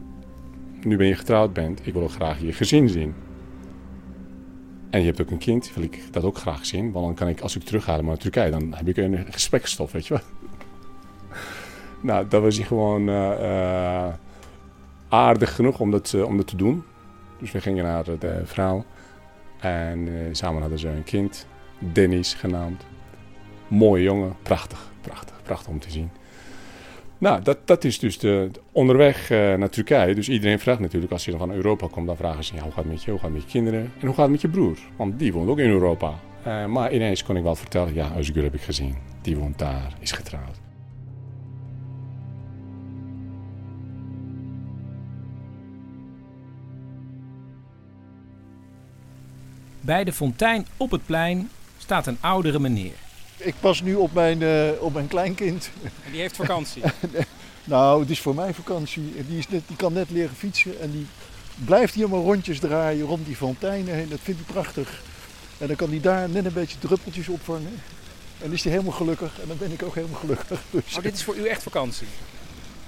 nu 0.81 0.98
ben 0.98 1.07
je 1.07 1.15
getrouwd 1.15 1.53
bent, 1.53 1.88
ik 1.88 1.93
wil 1.93 2.01
ook 2.03 2.12
graag 2.12 2.41
je 2.41 2.53
gezin 2.53 2.89
zien. 2.89 3.13
En 4.89 5.00
je 5.00 5.05
hebt 5.05 5.22
ook 5.22 5.31
een 5.31 5.38
kind, 5.38 5.74
wil 5.74 5.83
ik 5.83 6.03
dat 6.12 6.24
ook 6.24 6.38
graag 6.38 6.65
zien. 6.65 6.91
Want 6.91 7.05
dan 7.05 7.15
kan 7.15 7.27
ik, 7.27 7.41
als 7.41 7.55
ik 7.55 7.63
terug 7.63 8.01
naar 8.01 8.17
Turkije, 8.17 8.51
dan 8.51 8.74
heb 8.74 8.88
ik 8.88 8.98
een 8.98 9.25
gesprekstof, 9.29 9.91
weet 9.91 10.07
je 10.07 10.13
wel. 10.13 10.24
nou, 12.12 12.27
dat 12.27 12.41
was 12.41 12.55
hij 12.55 12.65
gewoon 12.65 13.10
aardig 15.10 15.55
genoeg 15.55 15.79
om 15.79 15.91
dat, 15.91 16.24
om 16.24 16.38
dat 16.38 16.48
te 16.48 16.55
doen. 16.55 16.83
Dus 17.39 17.51
we 17.51 17.62
gingen 17.62 17.83
naar 17.83 18.03
de 18.19 18.41
vrouw. 18.43 18.86
En 19.63 20.08
uh, 20.08 20.13
samen 20.32 20.62
hadden 20.62 20.79
ze 20.79 20.88
een 20.88 21.03
kind, 21.03 21.48
Dennis 21.79 22.34
genaamd. 22.34 22.86
Mooie 23.67 24.03
jongen, 24.03 24.36
prachtig, 24.41 24.91
prachtig, 25.01 25.41
prachtig 25.43 25.67
om 25.67 25.79
te 25.79 25.91
zien. 25.91 26.10
Nou, 27.17 27.41
dat, 27.41 27.67
dat 27.67 27.84
is 27.84 28.00
dus 28.00 28.20
de, 28.20 28.50
de 28.51 28.60
onderweg 28.72 29.29
uh, 29.29 29.53
naar 29.53 29.70
Turkije. 29.70 30.15
Dus 30.15 30.29
iedereen 30.29 30.60
vraagt 30.60 30.79
natuurlijk, 30.79 31.12
als 31.12 31.25
je 31.25 31.32
dan 31.32 31.39
van 31.39 31.51
Europa 31.51 31.88
komt, 31.88 32.08
dan 32.08 32.17
vragen 32.17 32.43
ze: 32.43 32.55
ja, 32.55 32.62
hoe 32.62 32.72
gaat 32.72 32.84
het 32.84 32.91
met 32.93 33.03
je? 33.03 33.12
Hoe 33.12 33.20
gaat 33.20 33.29
het 33.29 33.38
met 33.38 33.51
je 33.51 33.51
kinderen? 33.51 33.82
En 34.00 34.05
hoe 34.05 34.15
gaat 34.15 34.17
het 34.17 34.32
met 34.32 34.41
je 34.41 34.50
broer? 34.50 34.77
Want 34.96 35.20
die 35.20 35.34
woont 35.34 35.50
ook 35.50 35.60
in 35.60 35.70
Europa. 35.70 36.13
Uh, 36.48 36.65
maar 36.65 36.93
ineens 36.93 37.24
kon 37.24 37.38
ik 37.38 37.43
wel 37.43 37.55
vertellen: 37.55 37.93
ja, 37.93 38.12
Özgür 38.12 38.43
heb 38.43 38.53
ik 38.53 38.62
gezien. 38.62 38.96
Die 39.22 39.38
woont 39.38 39.60
daar, 39.60 39.93
is 40.00 40.12
getrouwd. 40.12 40.72
Bij 49.85 50.03
de 50.03 50.13
fontein 50.13 50.67
op 50.77 50.91
het 50.91 51.05
plein 51.05 51.49
staat 51.77 52.07
een 52.07 52.17
oudere 52.19 52.59
meneer. 52.59 52.93
Ik 53.37 53.53
pas 53.59 53.81
nu 53.81 53.95
op 53.95 54.13
mijn, 54.13 54.41
uh, 54.41 54.69
op 54.79 54.93
mijn 54.93 55.07
kleinkind. 55.07 55.69
En 56.05 56.11
die 56.11 56.19
heeft 56.21 56.35
vakantie? 56.35 56.83
nou, 57.63 57.99
het 57.99 58.09
is 58.09 58.19
voor 58.19 58.35
mij 58.35 58.53
vakantie. 58.53 59.25
Die, 59.27 59.37
is 59.37 59.49
net, 59.49 59.61
die 59.67 59.75
kan 59.75 59.93
net 59.93 60.09
leren 60.09 60.35
fietsen 60.35 60.81
en 60.81 60.91
die 60.91 61.05
blijft 61.65 61.93
hier 61.93 62.09
maar 62.09 62.19
rondjes 62.19 62.59
draaien 62.59 63.05
rond 63.05 63.25
die 63.25 63.35
fonteinen 63.35 63.95
heen. 63.95 64.09
Dat 64.09 64.19
vindt 64.21 64.41
hij 64.45 64.53
prachtig. 64.53 65.01
En 65.57 65.67
dan 65.67 65.75
kan 65.75 65.89
hij 65.89 66.01
daar 66.01 66.29
net 66.29 66.45
een 66.45 66.53
beetje 66.53 66.79
druppeltjes 66.79 67.27
opvangen. 67.27 67.81
En 68.37 68.49
dan 68.49 68.51
is 68.51 68.63
hij 68.63 68.71
helemaal 68.71 68.93
gelukkig. 68.93 69.39
En 69.41 69.47
dan 69.47 69.57
ben 69.57 69.71
ik 69.71 69.83
ook 69.83 69.95
helemaal 69.95 70.19
gelukkig. 70.19 70.61
Dus, 70.71 70.97
oh, 70.97 71.03
dit 71.03 71.13
is 71.13 71.23
voor 71.23 71.35
u 71.35 71.47
echt 71.47 71.63
vakantie? 71.63 72.07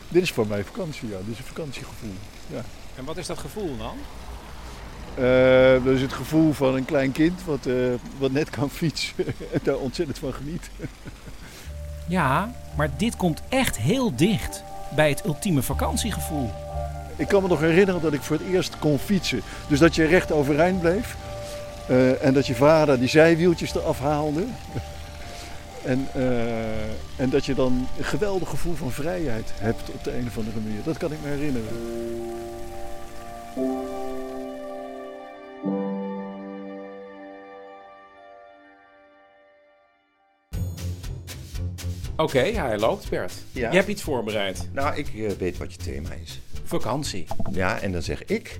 Dit 0.09 0.21
is 0.21 0.31
voor 0.31 0.47
mij 0.47 0.63
vakantie, 0.63 1.09
ja. 1.09 1.17
Dit 1.17 1.33
is 1.33 1.37
een 1.37 1.45
vakantiegevoel. 1.45 2.13
Ja. 2.51 2.61
En 2.95 3.05
wat 3.05 3.17
is 3.17 3.27
dat 3.27 3.37
gevoel 3.37 3.77
dan? 3.77 3.97
Uh, 5.19 5.84
dat 5.86 5.93
is 5.93 6.01
het 6.01 6.13
gevoel 6.13 6.53
van 6.53 6.75
een 6.75 6.86
klein 6.86 7.12
kind 7.12 7.43
wat, 7.45 7.65
uh, 7.65 7.93
wat 8.17 8.31
net 8.31 8.50
kan 8.50 8.69
fietsen 8.69 9.25
en 9.53 9.60
daar 9.63 9.77
ontzettend 9.77 10.17
van 10.17 10.34
geniet. 10.34 10.69
ja, 12.07 12.51
maar 12.77 12.89
dit 12.98 13.15
komt 13.15 13.41
echt 13.50 13.77
heel 13.77 14.15
dicht 14.15 14.63
bij 14.95 15.10
het 15.10 15.25
ultieme 15.25 15.62
vakantiegevoel. 15.62 16.51
Ik 17.15 17.27
kan 17.27 17.41
me 17.41 17.48
nog 17.48 17.60
herinneren 17.60 18.01
dat 18.01 18.13
ik 18.13 18.22
voor 18.22 18.38
het 18.38 18.48
eerst 18.48 18.79
kon 18.79 19.00
fietsen. 19.00 19.41
Dus 19.67 19.79
dat 19.79 19.95
je 19.95 20.05
recht 20.05 20.31
overeind 20.31 20.79
bleef. 20.79 21.15
Uh, 21.89 22.24
en 22.24 22.34
dat 22.34 22.48
je 22.48 22.55
vader 22.55 23.00
die 23.00 23.10
zijwieltjes 23.10 23.75
eraf 23.75 24.00
haalde. 24.00 24.43
en, 25.84 26.07
en 27.15 27.29
dat 27.29 27.45
je 27.45 27.53
dan 27.53 27.88
een 27.98 28.03
geweldig 28.03 28.50
gevoel 28.50 28.75
van 28.75 28.91
vrijheid 28.91 29.51
hebt 29.55 29.89
op 29.89 30.03
de 30.03 30.17
een 30.17 30.27
of 30.27 30.38
andere 30.38 30.60
manier. 30.60 30.84
Dat 30.84 30.98
kan 30.98 31.12
ik 31.12 31.17
me 31.24 31.29
herinneren. 31.29 31.67
Oké, 42.17 42.24
okay, 42.24 42.53
hij 42.53 42.79
loopt, 42.79 43.10
Bert. 43.10 43.34
Ja. 43.51 43.69
Je 43.69 43.75
hebt 43.75 43.88
iets 43.88 44.01
voorbereid. 44.01 44.69
Nou, 44.72 44.95
ik 44.95 45.13
uh, 45.13 45.31
weet 45.31 45.57
wat 45.57 45.72
je 45.72 45.77
thema 45.77 46.13
is. 46.13 46.41
Vakantie. 46.63 47.27
Ja, 47.51 47.79
en 47.79 47.91
dan 47.91 48.01
zeg 48.01 48.25
ik 48.25 48.60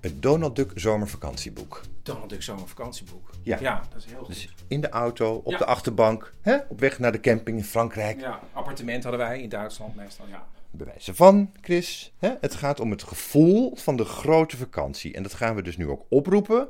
het 0.00 0.22
Donald 0.22 0.56
Duck 0.56 0.70
zomervakantieboek. 0.74 1.80
Donald 2.02 2.30
Duck 2.30 2.42
zomervakantieboek. 2.42 3.30
Ja. 3.42 3.58
ja, 3.60 3.82
dat 3.92 3.98
is 3.98 4.04
heel 4.04 4.18
goed. 4.18 4.26
Dus 4.26 4.48
in 4.68 4.80
de 4.80 4.88
auto, 4.88 5.34
op 5.34 5.52
ja. 5.52 5.58
de 5.58 5.64
achterbank, 5.64 6.34
hè? 6.40 6.56
op 6.68 6.80
weg 6.80 6.98
naar 6.98 7.12
de 7.12 7.20
camping 7.20 7.58
in 7.58 7.64
Frankrijk. 7.64 8.20
Ja, 8.20 8.40
appartement 8.52 9.02
hadden 9.02 9.20
wij 9.20 9.40
in 9.40 9.48
Duitsland 9.48 9.96
meestal, 9.96 10.26
ja. 10.28 10.46
Bewijzen 10.70 11.14
van, 11.14 11.52
Chris. 11.60 12.12
Hè? 12.18 12.34
Het 12.40 12.54
gaat 12.54 12.80
om 12.80 12.90
het 12.90 13.02
gevoel 13.02 13.76
van 13.76 13.96
de 13.96 14.04
grote 14.04 14.56
vakantie. 14.56 15.14
En 15.14 15.22
dat 15.22 15.34
gaan 15.34 15.54
we 15.54 15.62
dus 15.62 15.76
nu 15.76 15.88
ook 15.88 16.04
oproepen 16.08 16.68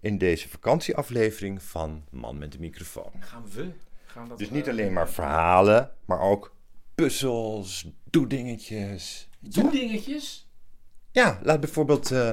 in 0.00 0.18
deze 0.18 0.48
vakantieaflevering 0.48 1.62
van 1.62 2.04
Man 2.10 2.38
met 2.38 2.52
de 2.52 2.58
microfoon. 2.58 3.12
Gaan 3.18 3.44
we? 3.54 3.70
Dus 4.36 4.50
niet 4.50 4.68
alleen 4.68 4.92
maar 4.92 5.08
verhalen, 5.08 5.90
maar 6.04 6.20
ook 6.20 6.54
puzzels, 6.94 7.86
doedingetjes. 8.10 9.28
Doedingetjes? 9.38 10.48
Ja, 11.10 11.38
laat 11.42 11.60
bijvoorbeeld. 11.60 12.10
Uh, 12.10 12.32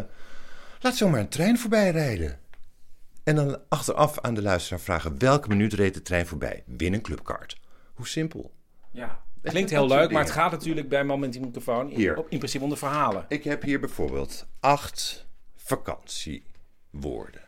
laat 0.80 0.96
zomaar 0.96 1.20
een 1.20 1.30
trein 1.30 1.58
voorbij 1.58 1.92
rijden. 1.92 2.40
En 3.24 3.36
dan 3.36 3.62
achteraf 3.70 4.20
aan 4.20 4.34
de 4.34 4.42
luisteraar 4.42 4.80
vragen 4.80 5.20
welke 5.20 5.48
minuut 5.48 5.74
reed 5.74 5.94
de 5.94 6.02
trein 6.02 6.26
voorbij. 6.26 6.64
Win 6.66 6.94
een 6.94 7.02
clubkaart. 7.02 7.60
Hoe 7.94 8.08
simpel. 8.08 8.54
Ja, 8.92 9.24
klinkt 9.42 9.70
heel 9.70 9.88
leuk, 9.88 10.12
maar 10.12 10.24
het 10.24 10.32
gaat 10.32 10.52
natuurlijk 10.52 10.90
bij 10.90 11.04
man 11.04 11.20
met 11.20 11.32
die 11.32 11.42
microfoon 11.42 11.92
in, 11.92 12.18
op, 12.18 12.30
in 12.30 12.38
principe 12.38 12.64
om 12.64 12.70
de 12.70 12.76
verhalen. 12.76 13.26
Ik 13.28 13.44
heb 13.44 13.62
hier 13.62 13.80
bijvoorbeeld 13.80 14.48
acht 14.60 15.28
vakantiewoorden. 15.56 17.42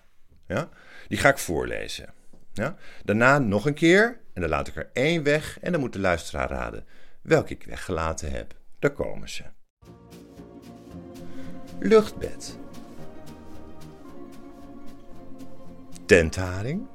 Ja? 0.48 0.70
Die 1.08 1.18
ga 1.18 1.30
ik 1.30 1.38
voorlezen. 1.38 2.14
Ja? 2.54 2.76
Daarna 3.04 3.40
nog 3.40 3.66
een 3.66 3.74
keer 3.74 4.21
en 4.34 4.42
dan 4.42 4.50
laat 4.50 4.68
ik 4.68 4.76
er 4.76 4.90
één 4.94 5.24
weg 5.24 5.60
en 5.60 5.72
dan 5.72 5.82
moet 5.82 5.94
de 5.94 6.00
luisteraar 6.00 6.50
raden 6.50 6.86
welke 7.22 7.54
ik 7.54 7.64
weggelaten 7.64 8.32
heb. 8.32 8.60
Daar 8.80 8.92
komen 8.92 9.30
ze. 9.30 9.44
Luchtbed. 11.80 12.58
Tentharing. 16.06 16.88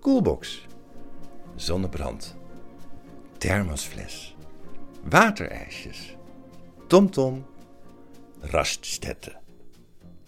Koelbox. 0.00 0.66
Zonnebrand. 1.54 2.36
Thermosfles. 3.38 4.36
Waterijsjes. 5.02 6.16
TomTom. 6.86 7.46
Raststetten. 8.40 9.40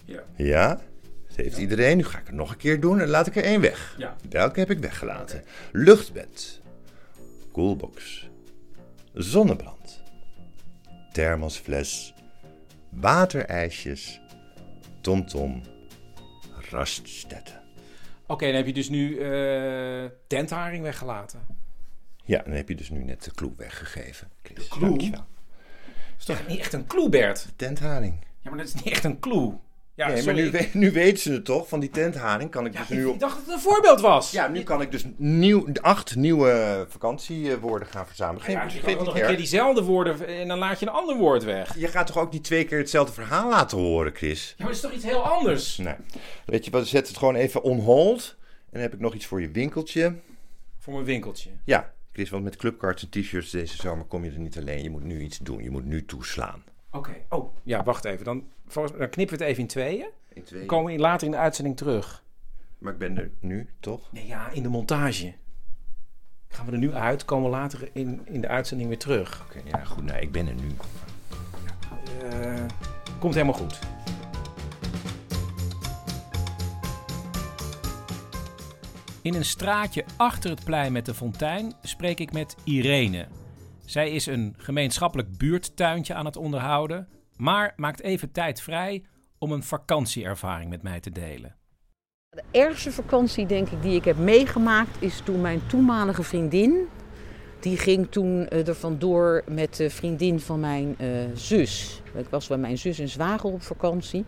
Ja. 0.04 0.22
Ja? 0.36 0.80
Dat 1.36 1.44
heeft 1.44 1.58
iedereen. 1.58 1.96
Nu 1.96 2.04
ga 2.04 2.18
ik 2.18 2.26
het 2.26 2.34
nog 2.34 2.50
een 2.50 2.56
keer 2.56 2.80
doen 2.80 3.00
en 3.00 3.08
laat 3.08 3.26
ik 3.26 3.36
er 3.36 3.44
één 3.44 3.60
weg. 3.60 3.94
Ja. 3.98 4.16
Welke 4.30 4.60
heb 4.60 4.70
ik 4.70 4.78
weggelaten? 4.78 5.44
Luchtbed. 5.72 6.60
Koelbox. 7.52 8.28
Zonnebrand. 9.12 10.02
Thermosfles. 11.12 12.14
Waterijsjes. 12.88 14.20
TomTom. 15.00 15.62
Raststetten. 16.70 17.62
Oké, 18.26 18.46
dan 18.46 18.54
heb 18.54 18.66
je 18.66 18.72
dus 18.72 18.88
nu 18.88 19.18
eh 19.18 20.04
tentharing 20.26 20.82
weggelaten. 20.82 21.40
Ja, 22.24 22.42
dan 22.42 22.52
heb 22.52 22.68
je 22.68 22.74
dus 22.74 22.90
nu 22.90 23.04
net 23.04 23.24
de 23.24 23.30
clue 23.30 23.52
weggegeven. 23.56 24.30
Chris. 24.42 24.68
clue? 24.68 24.88
Dankjewel. 24.88 25.26
Dat 25.84 26.18
is 26.18 26.24
toch 26.24 26.46
niet 26.46 26.58
echt 26.58 26.72
een 26.72 26.86
clue, 26.86 27.08
Bert? 27.08 27.52
Tentharing. 27.56 28.24
Ja, 28.40 28.50
maar 28.50 28.58
dat 28.58 28.68
is 28.68 28.74
niet 28.74 28.86
echt 28.86 29.04
een 29.04 29.20
clue. 29.20 29.52
Ja, 29.96 30.08
nee, 30.08 30.24
maar 30.24 30.34
nu, 30.34 30.50
we- 30.50 30.68
nu 30.78 30.92
weten 30.92 31.18
ze 31.22 31.32
het 31.32 31.44
toch, 31.44 31.68
van 31.68 31.80
die 31.80 31.90
tentharing 31.90 32.50
kan 32.50 32.66
ik 32.66 32.76
dus 32.76 32.88
nu 32.88 33.00
Ik 33.00 33.08
op... 33.08 33.18
dacht 33.20 33.36
dat 33.36 33.44
het 33.44 33.54
een 33.54 33.60
voorbeeld 33.60 34.00
was. 34.00 34.30
Ja, 34.30 34.48
nu 34.48 34.62
kan 34.62 34.80
ik 34.80 34.90
dus 34.90 35.04
nieuw, 35.16 35.66
acht 35.80 36.16
nieuwe 36.16 36.86
vakantiewoorden 36.88 37.88
gaan 37.88 38.06
verzamelen. 38.06 38.42
Geen, 38.42 38.54
Ja, 38.54 38.66
je 38.72 38.80
kan 38.96 39.04
nog 39.04 39.18
een 39.20 39.26
keer 39.26 39.36
diezelfde 39.36 39.82
woorden 39.82 40.26
en 40.26 40.48
dan 40.48 40.58
laat 40.58 40.80
je 40.80 40.86
een 40.86 40.92
ander 40.92 41.16
woord 41.16 41.44
weg. 41.44 41.78
Je 41.78 41.88
gaat 41.88 42.06
toch 42.06 42.18
ook 42.18 42.32
niet 42.32 42.44
twee 42.44 42.64
keer 42.64 42.78
hetzelfde 42.78 43.12
verhaal 43.12 43.50
laten 43.50 43.78
horen, 43.78 44.14
Chris? 44.14 44.48
Ja, 44.48 44.54
maar 44.58 44.66
dat 44.66 44.74
is 44.76 44.80
toch 44.80 44.92
iets 44.92 45.04
heel 45.04 45.22
anders? 45.28 45.76
Nee. 45.76 45.94
Weet 46.46 46.64
je 46.64 46.70
wat, 46.70 46.86
zet 46.86 47.08
het 47.08 47.16
gewoon 47.16 47.34
even 47.34 47.62
on 47.62 47.78
hold. 47.78 48.36
En 48.38 48.70
dan 48.72 48.80
heb 48.80 48.94
ik 48.94 49.00
nog 49.00 49.14
iets 49.14 49.26
voor 49.26 49.40
je 49.40 49.50
winkeltje. 49.50 50.14
Voor 50.78 50.92
mijn 50.92 51.04
winkeltje. 51.04 51.50
Ja, 51.64 51.92
Chris, 52.12 52.30
want 52.30 52.44
met 52.44 52.56
clubcards 52.56 53.02
en 53.02 53.08
t-shirts 53.10 53.50
deze 53.50 53.76
zomer 53.76 54.04
kom 54.04 54.24
je 54.24 54.30
er 54.30 54.38
niet 54.38 54.58
alleen. 54.58 54.82
Je 54.82 54.90
moet 54.90 55.04
nu 55.04 55.20
iets 55.20 55.38
doen. 55.38 55.62
Je 55.62 55.70
moet 55.70 55.84
nu 55.84 56.04
toeslaan. 56.04 56.64
Oké. 56.94 57.14
Oh, 57.28 57.56
ja, 57.62 57.82
wacht 57.82 58.04
even. 58.04 58.24
Dan, 58.24 58.44
volgens, 58.66 58.98
dan 58.98 59.08
knippen 59.08 59.38
we 59.38 59.42
het 59.42 59.52
even 59.52 59.62
in 59.62 59.68
tweeën. 59.68 60.08
In 60.32 60.42
tweeën. 60.42 60.66
Dan 60.66 60.76
komen 60.76 60.94
we 60.94 61.00
later 61.00 61.26
in 61.26 61.32
de 61.32 61.38
uitzending 61.38 61.76
terug. 61.76 62.24
Maar 62.78 62.92
ik 62.92 62.98
ben 62.98 63.18
er 63.18 63.30
nu, 63.40 63.68
toch? 63.80 64.12
Nee, 64.12 64.26
ja, 64.26 64.50
in 64.50 64.62
de 64.62 64.68
montage. 64.68 65.34
Gaan 66.48 66.66
we 66.66 66.72
er 66.72 66.78
nu 66.78 66.92
uit, 66.92 67.24
komen 67.24 67.50
we 67.50 67.56
later 67.56 67.88
in, 67.92 68.20
in 68.24 68.40
de 68.40 68.48
uitzending 68.48 68.88
weer 68.88 68.98
terug. 68.98 69.44
Oké, 69.46 69.60
ja, 69.64 69.84
goed. 69.84 70.04
Nou, 70.04 70.20
ik 70.20 70.32
ben 70.32 70.46
er 70.46 70.54
nu. 70.54 70.68
Eh, 72.22 72.64
komt 73.18 73.34
helemaal 73.34 73.54
goed. 73.54 73.78
In 79.22 79.34
een 79.34 79.44
straatje 79.44 80.04
achter 80.16 80.50
het 80.50 80.64
plein 80.64 80.92
met 80.92 81.06
de 81.06 81.14
fontein 81.14 81.72
spreek 81.82 82.20
ik 82.20 82.32
met 82.32 82.56
Irene. 82.64 83.26
Zij 83.84 84.10
is 84.10 84.26
een 84.26 84.54
gemeenschappelijk 84.58 85.38
buurttuintje 85.38 86.14
aan 86.14 86.24
het 86.24 86.36
onderhouden, 86.36 87.08
maar 87.36 87.72
maakt 87.76 88.00
even 88.00 88.32
tijd 88.32 88.60
vrij 88.60 89.04
om 89.38 89.52
een 89.52 89.62
vakantieervaring 89.62 90.70
met 90.70 90.82
mij 90.82 91.00
te 91.00 91.10
delen. 91.10 91.56
De 92.28 92.42
ergste 92.50 92.92
vakantie, 92.92 93.46
denk 93.46 93.68
ik, 93.68 93.82
die 93.82 93.94
ik 93.94 94.04
heb 94.04 94.18
meegemaakt, 94.18 95.02
is 95.02 95.20
toen 95.24 95.40
mijn 95.40 95.66
toenmalige 95.66 96.22
vriendin. 96.22 96.88
Die 97.60 97.76
ging 97.76 98.06
toen 98.10 98.48
eh, 98.48 98.68
er 98.68 98.74
vandoor 98.74 99.44
met 99.48 99.76
de 99.76 99.90
vriendin 99.90 100.40
van 100.40 100.60
mijn 100.60 100.94
eh, 100.98 101.08
zus. 101.34 102.02
Ik 102.14 102.28
was 102.28 102.46
bij 102.46 102.58
mijn 102.58 102.78
zus 102.78 102.98
en 102.98 103.08
zwager 103.08 103.50
op 103.50 103.62
vakantie. 103.62 104.24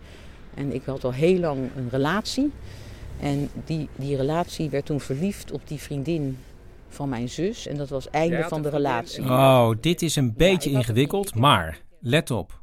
En 0.53 0.73
ik 0.73 0.85
had 0.85 1.03
al 1.03 1.13
heel 1.13 1.39
lang 1.39 1.69
een 1.75 1.89
relatie. 1.89 2.51
En 3.19 3.49
die, 3.65 3.89
die 3.95 4.15
relatie 4.15 4.69
werd 4.69 4.85
toen 4.85 4.99
verliefd 4.99 5.51
op 5.51 5.67
die 5.67 5.79
vriendin 5.79 6.37
van 6.97 7.09
mijn 7.09 7.29
zus. 7.29 7.67
En 7.67 7.77
dat 7.77 7.89
was 7.89 8.03
het 8.03 8.13
einde 8.13 8.45
van 8.47 8.61
de 8.61 8.69
relatie. 8.69 9.23
Oh, 9.23 9.69
dit 9.81 10.01
is 10.01 10.15
een 10.15 10.33
beetje 10.33 10.69
ingewikkeld, 10.69 11.35
maar 11.35 11.81
let 11.99 12.31
op. 12.31 12.61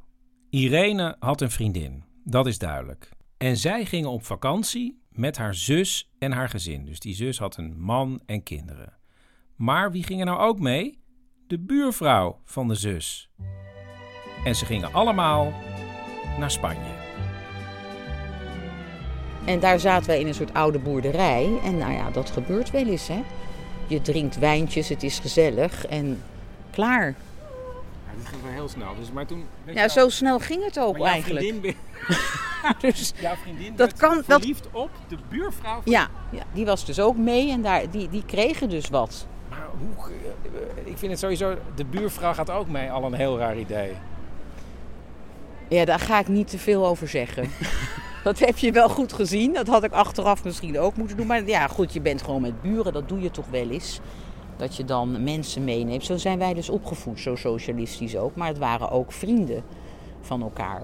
Irene 0.50 1.16
had 1.18 1.40
een 1.40 1.50
vriendin, 1.50 2.04
dat 2.24 2.46
is 2.46 2.58
duidelijk. 2.58 3.08
En 3.36 3.56
zij 3.56 3.84
gingen 3.84 4.10
op 4.10 4.24
vakantie 4.24 5.02
met 5.10 5.36
haar 5.36 5.54
zus 5.54 6.10
en 6.18 6.32
haar 6.32 6.48
gezin. 6.48 6.84
Dus 6.84 7.00
die 7.00 7.14
zus 7.14 7.38
had 7.38 7.56
een 7.56 7.80
man 7.80 8.20
en 8.26 8.42
kinderen. 8.42 8.92
Maar 9.56 9.92
wie 9.92 10.02
ging 10.02 10.20
er 10.20 10.26
nou 10.26 10.38
ook 10.38 10.60
mee? 10.60 10.98
De 11.46 11.58
buurvrouw 11.58 12.40
van 12.44 12.68
de 12.68 12.74
zus. 12.74 13.30
En 14.44 14.54
ze 14.54 14.64
gingen 14.64 14.92
allemaal 14.92 15.52
naar 16.38 16.50
Spanje. 16.50 17.02
En 19.44 19.60
daar 19.60 19.80
zaten 19.80 20.06
wij 20.06 20.20
in 20.20 20.26
een 20.26 20.34
soort 20.34 20.54
oude 20.54 20.78
boerderij. 20.78 21.58
En 21.64 21.78
nou 21.78 21.92
ja, 21.92 22.10
dat 22.10 22.30
gebeurt 22.30 22.70
wel 22.70 22.86
eens, 22.86 23.08
hè. 23.08 23.22
Je 23.86 24.02
drinkt 24.02 24.38
wijntjes, 24.38 24.88
het 24.88 25.02
is 25.02 25.18
gezellig 25.18 25.86
en 25.86 26.22
klaar. 26.70 27.06
Ja, 27.06 28.12
dit 28.18 28.26
ging 28.28 28.42
wel 28.42 28.52
heel 28.52 28.68
snel. 28.68 28.94
Dus, 28.98 29.12
maar 29.12 29.26
toen 29.26 29.44
Ja, 29.64 29.88
zo 29.88 30.08
snel 30.08 30.38
ging 30.38 30.64
het 30.64 30.78
ook 30.78 31.04
eigenlijk. 31.04 31.54
dus 32.80 33.12
jouw 33.20 33.34
vriendin 33.34 33.76
dat 33.76 33.92
kan, 33.92 34.22
dat, 34.26 34.38
verliefd 34.40 34.68
op 34.72 34.90
de 35.08 35.16
buurvrouw 35.28 35.80
van... 35.82 35.92
ja, 35.92 36.08
ja, 36.30 36.42
die 36.52 36.64
was 36.64 36.84
dus 36.84 37.00
ook 37.00 37.16
mee 37.16 37.50
en 37.50 37.62
daar, 37.62 37.90
die, 37.90 38.08
die 38.08 38.24
kregen 38.26 38.68
dus 38.68 38.88
wat. 38.88 39.26
Maar 39.48 39.66
hoe... 39.78 40.10
eh, 40.76 40.86
Ik 40.90 40.98
vind 40.98 41.10
het 41.10 41.20
sowieso... 41.20 41.54
De 41.74 41.84
buurvrouw 41.84 42.34
gaat 42.34 42.50
ook 42.50 42.68
mee, 42.68 42.90
al 42.90 43.04
een 43.04 43.14
heel 43.14 43.38
raar 43.38 43.58
idee. 43.58 43.92
Ja, 45.68 45.84
daar 45.84 46.00
ga 46.00 46.18
ik 46.18 46.28
niet 46.28 46.48
te 46.48 46.58
veel 46.58 46.86
over 46.86 47.08
zeggen. 47.08 47.50
dat 48.24 48.38
heb 48.38 48.58
je 48.58 48.72
wel 48.72 48.88
goed 48.88 49.12
gezien. 49.12 49.52
Dat 49.52 49.66
had 49.66 49.84
ik 49.84 49.92
achteraf 49.92 50.44
misschien 50.44 50.78
ook 50.78 50.96
moeten 50.96 51.16
doen. 51.16 51.26
Maar 51.26 51.46
ja, 51.46 51.66
goed, 51.66 51.92
je 51.92 52.00
bent 52.00 52.22
gewoon 52.22 52.40
met 52.40 52.62
buren. 52.62 52.92
Dat 52.92 53.08
doe 53.08 53.20
je 53.20 53.30
toch 53.30 53.46
wel 53.50 53.70
eens. 53.70 54.00
Dat 54.56 54.76
je 54.76 54.84
dan 54.84 55.24
mensen 55.24 55.64
meeneemt. 55.64 56.04
Zo 56.04 56.16
zijn 56.16 56.38
wij 56.38 56.54
dus 56.54 56.68
opgevoed, 56.68 57.20
zo 57.20 57.36
socialistisch 57.36 58.16
ook. 58.16 58.34
Maar 58.36 58.48
het 58.48 58.58
waren 58.58 58.90
ook 58.90 59.12
vrienden 59.12 59.62
van 60.20 60.42
elkaar. 60.42 60.82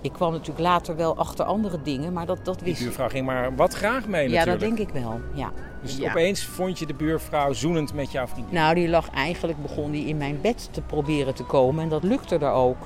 Ik 0.00 0.12
kwam 0.12 0.32
natuurlijk 0.32 0.58
later 0.58 0.96
wel 0.96 1.16
achter 1.16 1.44
andere 1.44 1.82
dingen, 1.82 2.12
maar 2.12 2.26
dat, 2.26 2.44
dat 2.44 2.60
wist 2.60 2.78
ik. 2.78 2.84
buurvrouw 2.84 3.08
ging 3.08 3.26
maar 3.26 3.56
wat 3.56 3.74
graag 3.74 4.06
mee 4.08 4.28
Ja, 4.30 4.44
dat 4.44 4.60
denk 4.60 4.78
ik 4.78 4.88
wel. 4.88 5.20
Ja. 5.34 5.52
Dus 5.82 5.96
Ja. 5.96 6.10
opeens 6.10 6.44
vond 6.44 6.78
je 6.78 6.86
de 6.86 6.94
buurvrouw 6.94 7.52
zoenend 7.52 7.94
met 7.94 8.12
jouw 8.12 8.26
vriendin. 8.26 8.54
Nou, 8.54 8.74
die 8.74 8.88
lag 8.88 9.10
eigenlijk, 9.10 9.62
begon 9.62 9.90
die 9.90 10.06
in 10.06 10.16
mijn 10.16 10.38
bed 10.40 10.68
te 10.72 10.80
proberen 10.80 11.34
te 11.34 11.44
komen. 11.44 11.82
En 11.82 11.88
dat 11.88 12.02
lukte 12.02 12.36
er 12.38 12.50
ook. 12.50 12.76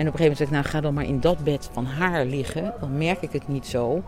En 0.00 0.06
op 0.06 0.12
een 0.12 0.18
gegeven 0.18 0.36
moment 0.36 0.36
zei 0.36 0.48
ik, 0.48 0.54
nou 0.54 0.64
ga 0.74 0.80
dan 0.80 0.94
maar 0.94 1.04
in 1.04 1.20
dat 1.20 1.44
bed 1.44 1.70
van 1.72 1.84
haar 1.84 2.24
liggen. 2.24 2.74
Dan 2.80 2.98
merk 2.98 3.22
ik 3.22 3.32
het 3.32 3.48
niet 3.48 3.66
zo. 3.66 4.02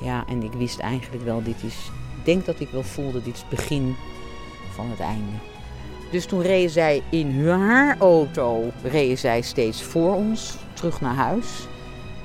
Ja, 0.00 0.24
en 0.28 0.42
ik 0.42 0.52
wist 0.52 0.78
eigenlijk 0.78 1.24
wel, 1.24 1.42
dit 1.42 1.62
is... 1.62 1.90
Ik 2.18 2.24
denk 2.24 2.46
dat 2.46 2.60
ik 2.60 2.68
wel 2.70 2.82
voelde, 2.82 3.22
dit 3.22 3.34
is 3.34 3.40
het 3.40 3.48
begin 3.48 3.96
van 4.74 4.90
het 4.90 5.00
einde. 5.00 5.36
Dus 6.10 6.26
toen 6.26 6.42
reden 6.42 6.70
zij 6.70 7.02
in 7.10 7.48
haar 7.48 7.96
auto, 7.98 8.70
reden 8.82 9.18
zij 9.18 9.40
steeds 9.40 9.82
voor 9.82 10.14
ons, 10.14 10.56
terug 10.72 11.00
naar 11.00 11.14
huis. 11.14 11.66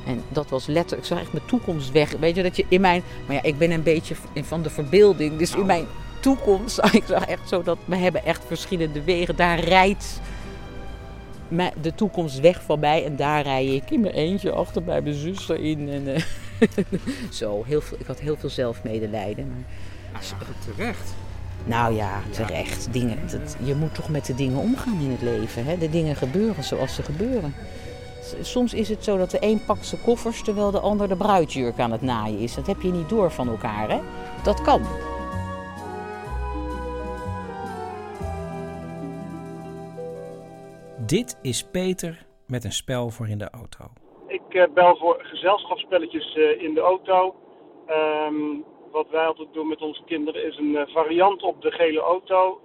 En 0.05 0.21
dat 0.29 0.49
was 0.49 0.65
letterlijk, 0.65 1.01
ik 1.01 1.07
zag 1.07 1.19
echt 1.19 1.33
mijn 1.33 1.45
toekomst 1.45 1.91
weg. 1.91 2.11
Weet 2.19 2.35
je, 2.35 2.43
dat 2.43 2.55
je 2.55 2.65
in 2.67 2.81
mijn... 2.81 3.03
Maar 3.25 3.35
ja, 3.35 3.43
ik 3.43 3.57
ben 3.57 3.71
een 3.71 3.83
beetje 3.83 4.15
van 4.35 4.61
de 4.61 4.69
verbeelding. 4.69 5.37
Dus 5.37 5.55
in 5.55 5.65
mijn 5.65 5.85
toekomst 6.19 6.85
ik 6.91 7.03
zag 7.07 7.25
echt 7.25 7.49
zo 7.49 7.63
dat 7.63 7.77
we 7.85 7.95
hebben 7.95 8.25
echt 8.25 8.43
verschillende 8.47 9.03
wegen. 9.03 9.35
Daar 9.35 9.59
rijdt 9.59 10.19
de 11.81 11.95
toekomst 11.95 12.39
weg 12.39 12.63
van 12.63 12.79
mij 12.79 13.05
en 13.05 13.15
daar 13.15 13.41
rij 13.41 13.65
ik 13.65 13.91
in 13.91 13.99
mijn 13.99 14.13
eentje 14.13 14.51
achter 14.51 14.83
bij 14.83 15.01
mijn 15.01 15.15
zuster 15.15 15.59
in. 15.59 15.89
En, 15.89 16.15
eh, 16.15 16.21
zo, 17.31 17.63
heel 17.65 17.81
veel, 17.81 17.97
ik 17.99 18.05
had 18.05 18.19
heel 18.19 18.37
veel 18.37 18.49
zelfmedelijden. 18.49 19.65
Maar... 20.11 20.21
terecht. 20.75 21.13
Nou 21.65 21.95
ja, 21.95 22.21
terecht. 22.29 22.87
Dingen, 22.91 23.17
dat, 23.31 23.55
je 23.63 23.75
moet 23.75 23.95
toch 23.95 24.09
met 24.09 24.25
de 24.25 24.35
dingen 24.35 24.59
omgaan 24.59 24.99
in 25.01 25.11
het 25.11 25.21
leven. 25.21 25.65
Hè? 25.65 25.77
De 25.77 25.89
dingen 25.89 26.15
gebeuren 26.15 26.63
zoals 26.63 26.95
ze 26.95 27.03
gebeuren. 27.03 27.53
Soms 28.41 28.73
is 28.73 28.89
het 28.89 29.03
zo 29.03 29.17
dat 29.17 29.31
de 29.31 29.37
een 29.39 29.61
pakt 29.65 29.85
zijn 29.85 30.01
koffers 30.01 30.43
terwijl 30.43 30.71
de 30.71 30.79
ander 30.79 31.07
de 31.07 31.15
bruidsjurk 31.15 31.79
aan 31.79 31.91
het 31.91 32.01
naaien 32.01 32.39
is. 32.39 32.55
Dat 32.55 32.67
heb 32.67 32.81
je 32.81 32.91
niet 32.91 33.09
door 33.09 33.31
van 33.31 33.49
elkaar, 33.49 33.89
hè? 33.89 33.99
Dat 34.43 34.61
kan. 34.61 34.81
Dit 41.17 41.39
is 41.41 41.69
Peter 41.71 42.25
met 42.47 42.63
een 42.63 42.71
spel 42.71 43.09
voor 43.09 43.27
in 43.27 43.37
de 43.37 43.49
auto. 43.49 43.83
Ik 44.27 44.53
eh, 44.53 44.73
bel 44.73 44.97
voor 44.97 45.17
gezelschapsspelletjes 45.21 46.35
eh, 46.35 46.61
in 46.61 46.73
de 46.73 46.79
auto. 46.79 47.35
Ehm, 47.85 48.35
wat 48.91 49.09
wij 49.09 49.25
altijd 49.25 49.53
doen 49.53 49.67
met 49.67 49.81
onze 49.81 50.03
kinderen 50.05 50.45
is 50.45 50.57
een 50.57 50.75
eh, 50.75 50.93
variant 50.93 51.41
op 51.43 51.61
de 51.61 51.71
gele 51.71 51.99
auto. 51.99 52.61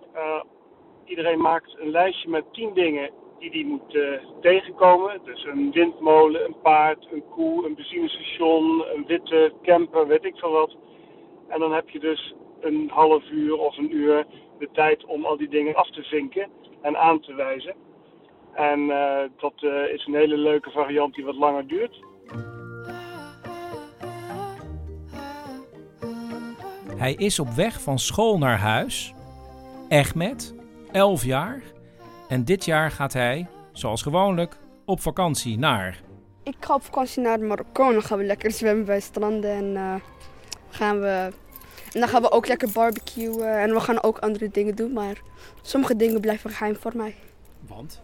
Iedereen 1.04 1.40
maakt 1.40 1.76
een 1.78 1.90
lijstje 1.90 2.28
met 2.28 2.44
tien 2.52 2.74
dingen 2.74 3.10
die 3.38 3.50
hij 3.50 3.64
moet 3.64 3.98
tegenkomen. 4.40 5.20
Dus 5.24 5.44
een 5.44 5.72
windmolen, 5.72 6.44
een 6.44 6.60
paard, 6.62 7.06
een 7.10 7.24
koe, 7.30 7.66
een 7.66 7.74
benzinestation, 7.74 8.84
een 8.94 9.04
witte 9.06 9.52
camper, 9.62 10.06
weet 10.06 10.24
ik 10.24 10.36
veel 10.36 10.50
wat. 10.50 10.76
En 11.48 11.60
dan 11.60 11.72
heb 11.72 11.90
je 11.90 12.00
dus 12.00 12.34
een 12.60 12.90
half 12.92 13.30
uur 13.30 13.58
of 13.58 13.76
een 13.76 13.94
uur 13.94 14.26
de 14.58 14.68
tijd 14.72 15.04
om 15.04 15.24
al 15.24 15.36
die 15.36 15.48
dingen 15.48 15.74
af 15.74 15.90
te 15.90 16.02
vinken 16.02 16.50
en 16.80 16.96
aan 16.96 17.20
te 17.20 17.34
wijzen. 17.34 17.74
En 18.54 18.80
uh, 18.80 19.18
dat 19.36 19.52
uh, 19.60 19.92
is 19.92 20.06
een 20.06 20.14
hele 20.14 20.36
leuke 20.36 20.70
variant 20.70 21.14
die 21.14 21.24
wat 21.24 21.34
langer 21.34 21.66
duurt. 21.66 22.02
Hij 26.96 27.14
is 27.14 27.38
op 27.38 27.48
weg 27.48 27.80
van 27.80 27.98
school 27.98 28.38
naar 28.38 28.58
huis. 28.58 29.14
Ahmed, 29.88 30.54
11 30.92 31.24
jaar. 31.24 31.62
En 32.28 32.44
dit 32.44 32.64
jaar 32.64 32.90
gaat 32.90 33.12
hij, 33.12 33.46
zoals 33.72 34.02
gewoonlijk, 34.02 34.56
op 34.84 35.00
vakantie 35.00 35.58
naar. 35.58 36.00
Ik 36.42 36.56
ga 36.60 36.74
op 36.74 36.82
vakantie 36.82 37.22
naar 37.22 37.40
Marokko. 37.40 37.92
Dan 37.92 38.02
gaan 38.02 38.18
we 38.18 38.24
lekker 38.24 38.50
zwemmen 38.50 38.84
bij 38.84 39.00
stranden. 39.00 39.50
En, 39.50 39.74
uh, 39.74 39.94
gaan 40.70 41.00
we... 41.00 41.30
en 41.92 42.00
dan 42.00 42.08
gaan 42.08 42.22
we 42.22 42.30
ook 42.30 42.46
lekker 42.46 42.68
barbecuen. 42.72 43.60
En 43.60 43.72
we 43.72 43.80
gaan 43.80 44.02
ook 44.02 44.18
andere 44.18 44.48
dingen 44.48 44.74
doen. 44.74 44.92
Maar 44.92 45.20
sommige 45.62 45.96
dingen 45.96 46.20
blijven 46.20 46.50
geheim 46.50 46.76
voor 46.76 46.96
mij. 46.96 47.14
Want? 47.68 48.03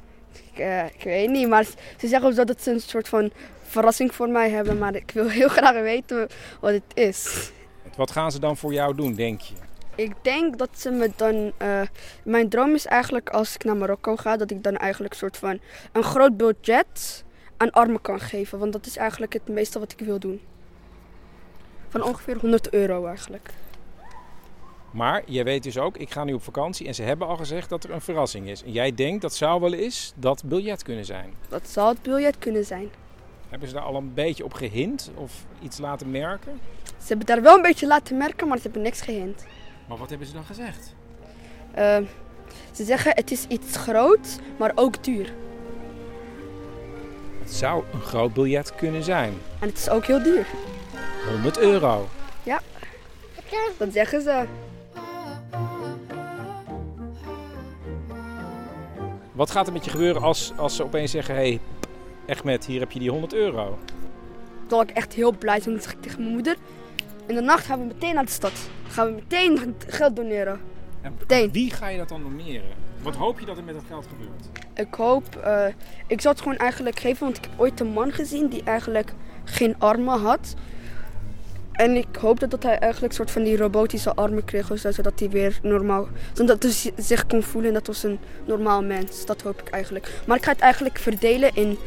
Ik, 0.52 0.58
uh, 0.58 0.84
ik 0.84 1.02
weet 1.04 1.30
niet. 1.30 1.48
Maar 1.48 1.64
ze 1.98 2.08
zeggen 2.08 2.34
zo 2.34 2.44
dat 2.44 2.62
ze 2.62 2.70
een 2.70 2.80
soort 2.80 3.08
van 3.08 3.30
verrassing 3.62 4.14
voor 4.14 4.28
mij 4.28 4.50
hebben. 4.50 4.78
Maar 4.78 4.94
ik 4.94 5.10
wil 5.10 5.28
heel 5.28 5.48
graag 5.58 5.80
weten 5.80 6.28
wat 6.60 6.72
het 6.72 6.82
is. 6.94 7.50
Wat 7.96 8.10
gaan 8.10 8.32
ze 8.32 8.40
dan 8.40 8.56
voor 8.56 8.72
jou 8.72 8.94
doen, 8.94 9.14
denk 9.14 9.40
je? 9.40 9.54
Ik 9.94 10.12
denk 10.22 10.58
dat 10.58 10.70
ze 10.72 10.90
me 10.90 11.10
dan. 11.16 11.52
Uh, 11.62 11.80
mijn 12.22 12.48
droom 12.48 12.74
is 12.74 12.86
eigenlijk 12.86 13.30
als 13.30 13.54
ik 13.54 13.64
naar 13.64 13.76
Marokko 13.76 14.16
ga, 14.16 14.36
dat 14.36 14.50
ik 14.50 14.62
dan 14.62 14.76
eigenlijk 14.76 15.12
een 15.12 15.18
soort 15.18 15.36
van 15.36 15.60
een 15.92 16.02
groot 16.02 16.36
budget 16.36 17.24
aan 17.56 17.70
armen 17.70 18.00
kan 18.00 18.20
geven. 18.20 18.58
Want 18.58 18.72
dat 18.72 18.86
is 18.86 18.96
eigenlijk 18.96 19.32
het 19.32 19.48
meeste 19.48 19.78
wat 19.78 19.92
ik 19.92 19.98
wil 19.98 20.18
doen. 20.18 20.40
Van 21.88 22.02
ongeveer 22.02 22.36
100 22.36 22.72
euro 22.72 23.06
eigenlijk. 23.06 23.50
Maar 24.90 25.22
jij 25.26 25.44
weet 25.44 25.62
dus 25.62 25.78
ook, 25.78 25.96
ik 25.96 26.10
ga 26.10 26.24
nu 26.24 26.32
op 26.32 26.42
vakantie 26.42 26.86
en 26.86 26.94
ze 26.94 27.02
hebben 27.02 27.26
al 27.26 27.36
gezegd 27.36 27.68
dat 27.68 27.84
er 27.84 27.90
een 27.90 28.00
verrassing 28.00 28.48
is. 28.48 28.62
En 28.62 28.72
jij 28.72 28.94
denkt 28.94 29.22
dat 29.22 29.34
zou 29.34 29.60
wel 29.60 29.72
eens 29.72 30.12
dat 30.16 30.42
biljet 30.44 30.82
kunnen 30.82 31.04
zijn. 31.04 31.34
Dat 31.48 31.68
zou 31.68 31.88
het 31.88 32.02
biljet 32.02 32.38
kunnen 32.38 32.64
zijn. 32.64 32.90
Hebben 33.48 33.68
ze 33.68 33.74
daar 33.74 33.82
al 33.84 33.94
een 33.94 34.14
beetje 34.14 34.44
op 34.44 34.52
gehind 34.52 35.10
of 35.14 35.44
iets 35.62 35.78
laten 35.78 36.10
merken? 36.10 36.60
Ze 36.84 37.06
hebben 37.06 37.26
daar 37.26 37.42
wel 37.42 37.56
een 37.56 37.62
beetje 37.62 37.86
laten 37.86 38.16
merken, 38.16 38.48
maar 38.48 38.56
ze 38.56 38.62
hebben 38.62 38.82
niks 38.82 39.00
gehind. 39.00 39.46
Maar 39.88 39.98
wat 39.98 40.10
hebben 40.10 40.26
ze 40.26 40.32
dan 40.32 40.44
gezegd? 40.44 40.94
Uh, 41.78 41.96
ze 42.72 42.84
zeggen 42.84 43.12
het 43.14 43.30
is 43.30 43.46
iets 43.46 43.76
groot, 43.76 44.38
maar 44.58 44.72
ook 44.74 45.04
duur. 45.04 45.32
Het 47.40 47.52
zou 47.52 47.84
een 47.92 48.00
groot 48.00 48.32
biljet 48.32 48.74
kunnen 48.74 49.02
zijn. 49.02 49.34
En 49.60 49.68
het 49.68 49.78
is 49.78 49.88
ook 49.88 50.06
heel 50.06 50.22
duur. 50.22 50.46
100 51.30 51.58
euro. 51.58 52.08
Ja, 52.42 52.60
dat 53.78 53.92
zeggen 53.92 54.22
ze. 54.22 54.46
Wat 59.40 59.50
gaat 59.50 59.66
er 59.66 59.72
met 59.72 59.84
je 59.84 59.90
gebeuren 59.90 60.22
als, 60.22 60.52
als 60.56 60.76
ze 60.76 60.84
opeens 60.84 61.10
zeggen: 61.10 61.34
hé, 61.34 61.60
hey, 62.26 62.36
Ahmed, 62.36 62.66
hier 62.66 62.80
heb 62.80 62.92
je 62.92 62.98
die 62.98 63.10
100 63.10 63.34
euro? 63.34 63.78
Dan 64.58 64.68
zal 64.68 64.82
ik 64.82 64.90
echt 64.90 65.12
heel 65.12 65.38
blij 65.38 65.60
zeg 65.60 65.92
ik 65.92 66.00
tegen 66.02 66.20
mijn 66.20 66.32
moeder: 66.32 66.56
in 67.26 67.34
de 67.34 67.40
nacht 67.40 67.64
gaan 67.64 67.78
we 67.78 67.84
meteen 67.84 68.14
naar 68.14 68.24
de 68.24 68.30
stad. 68.30 68.52
Gaan 68.88 69.06
we 69.06 69.12
meteen 69.12 69.74
geld 69.86 70.16
doneren. 70.16 70.60
En 71.00 71.14
meteen. 71.18 71.52
Wie 71.52 71.70
ga 71.70 71.88
je 71.88 71.98
dat 71.98 72.08
dan 72.08 72.22
doneren? 72.22 72.68
Wat 73.02 73.16
hoop 73.16 73.40
je 73.40 73.46
dat 73.46 73.56
er 73.56 73.64
met 73.64 73.74
dat 73.74 73.84
geld 73.88 74.06
gebeurt? 74.06 74.48
Ik 74.74 74.94
hoop, 74.94 75.24
uh, 75.44 75.66
ik 76.06 76.20
zou 76.20 76.34
het 76.34 76.42
gewoon 76.42 76.58
eigenlijk 76.58 76.98
geven, 76.98 77.24
want 77.24 77.36
ik 77.36 77.44
heb 77.44 77.60
ooit 77.60 77.80
een 77.80 77.92
man 77.92 78.12
gezien 78.12 78.48
die 78.48 78.62
eigenlijk 78.64 79.12
geen 79.44 79.74
armen 79.78 80.20
had. 80.20 80.54
En 81.80 81.96
ik 81.96 82.16
hoopte 82.20 82.48
dat 82.48 82.62
hij 82.62 82.78
eigenlijk 82.78 83.12
een 83.12 83.18
soort 83.18 83.30
van 83.30 83.42
die 83.42 83.56
robotische 83.56 84.14
armen 84.14 84.44
kreeg, 84.44 84.70
zodat 84.74 85.18
hij 85.18 85.30
weer 85.30 85.58
normaal, 85.62 86.08
zodat 86.32 86.62
hij 86.62 86.92
zich 86.96 87.26
kon 87.26 87.42
voelen 87.42 87.72
dat 87.72 87.86
was 87.86 88.02
een 88.02 88.18
normaal 88.44 88.82
mens. 88.82 89.26
Dat 89.26 89.42
hoop 89.42 89.60
ik 89.60 89.68
eigenlijk. 89.68 90.10
Maar 90.26 90.36
ik 90.36 90.44
ga 90.44 90.52
het 90.52 90.60
eigenlijk 90.60 90.98
verdelen 90.98 91.54
in, 91.54 91.78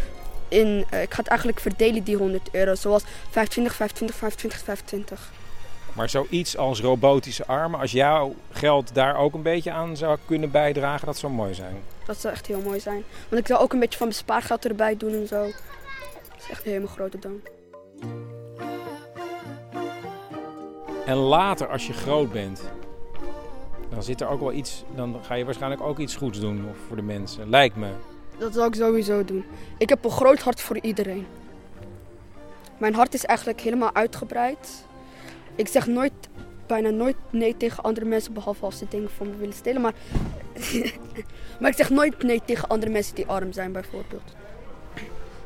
in 0.47 0.85
uh, 0.93 1.01
ik 1.01 1.13
ga 1.13 1.19
het 1.19 1.27
eigenlijk 1.27 1.59
verdelen 1.59 2.03
die 2.03 2.15
100 2.15 2.49
euro, 2.51 2.75
zoals 2.75 3.03
25, 3.29 3.75
25, 3.75 4.17
25, 4.17 4.63
25. 4.63 5.31
Maar 5.93 6.09
zoiets 6.09 6.57
als 6.57 6.81
robotische 6.81 7.45
armen, 7.45 7.79
als 7.79 7.91
jouw 7.91 8.35
geld 8.51 8.93
daar 8.95 9.17
ook 9.17 9.33
een 9.33 9.41
beetje 9.41 9.71
aan 9.71 9.97
zou 9.97 10.17
kunnen 10.25 10.51
bijdragen, 10.51 11.05
dat 11.05 11.17
zou 11.17 11.33
mooi 11.33 11.53
zijn. 11.53 11.75
Dat 12.05 12.21
zou 12.21 12.33
echt 12.33 12.47
heel 12.47 12.61
mooi 12.61 12.79
zijn. 12.79 13.03
Want 13.29 13.41
ik 13.41 13.47
zou 13.47 13.61
ook 13.61 13.73
een 13.73 13.79
beetje 13.79 13.97
van 13.97 14.07
mijn 14.07 14.19
spaargeld 14.19 14.65
erbij 14.65 14.97
doen 14.97 15.13
en 15.13 15.27
zo. 15.27 15.41
Dat 15.41 16.43
is 16.43 16.49
echt 16.49 16.65
een 16.65 16.71
hele 16.71 16.87
grote 16.87 17.19
dank. 17.19 17.49
En 21.05 21.15
later, 21.15 21.67
als 21.67 21.87
je 21.87 21.93
groot 21.93 22.31
bent, 22.31 22.61
dan 23.89 24.03
zit 24.03 24.21
er 24.21 24.27
ook 24.27 24.39
wel 24.39 24.51
iets. 24.51 24.83
Dan 24.95 25.19
ga 25.23 25.33
je 25.33 25.45
waarschijnlijk 25.45 25.81
ook 25.81 25.99
iets 25.99 26.15
goeds 26.15 26.39
doen 26.39 26.65
voor 26.87 26.95
de 26.95 27.01
mensen. 27.01 27.49
Lijkt 27.49 27.75
me. 27.75 27.89
Dat 28.37 28.53
zou 28.53 28.67
ik 28.67 28.75
sowieso 28.75 29.23
doen. 29.25 29.45
Ik 29.77 29.89
heb 29.89 30.05
een 30.05 30.11
groot 30.11 30.39
hart 30.39 30.61
voor 30.61 30.79
iedereen. 30.81 31.25
Mijn 32.77 32.93
hart 32.93 33.13
is 33.13 33.25
eigenlijk 33.25 33.61
helemaal 33.61 33.93
uitgebreid. 33.93 34.85
Ik 35.55 35.67
zeg 35.67 35.87
nooit, 35.87 36.13
bijna 36.67 36.89
nooit 36.89 37.15
nee 37.29 37.57
tegen 37.57 37.83
andere 37.83 38.05
mensen, 38.05 38.33
behalve 38.33 38.65
als 38.65 38.77
ze 38.77 38.85
dingen 38.89 39.09
van 39.09 39.29
me 39.29 39.35
willen 39.35 39.53
stelen. 39.53 39.81
Maar, 39.81 39.93
maar 41.59 41.69
ik 41.69 41.75
zeg 41.75 41.89
nooit 41.89 42.23
nee 42.23 42.41
tegen 42.45 42.67
andere 42.67 42.91
mensen 42.91 43.15
die 43.15 43.27
arm 43.27 43.51
zijn, 43.51 43.71
bijvoorbeeld. 43.71 44.35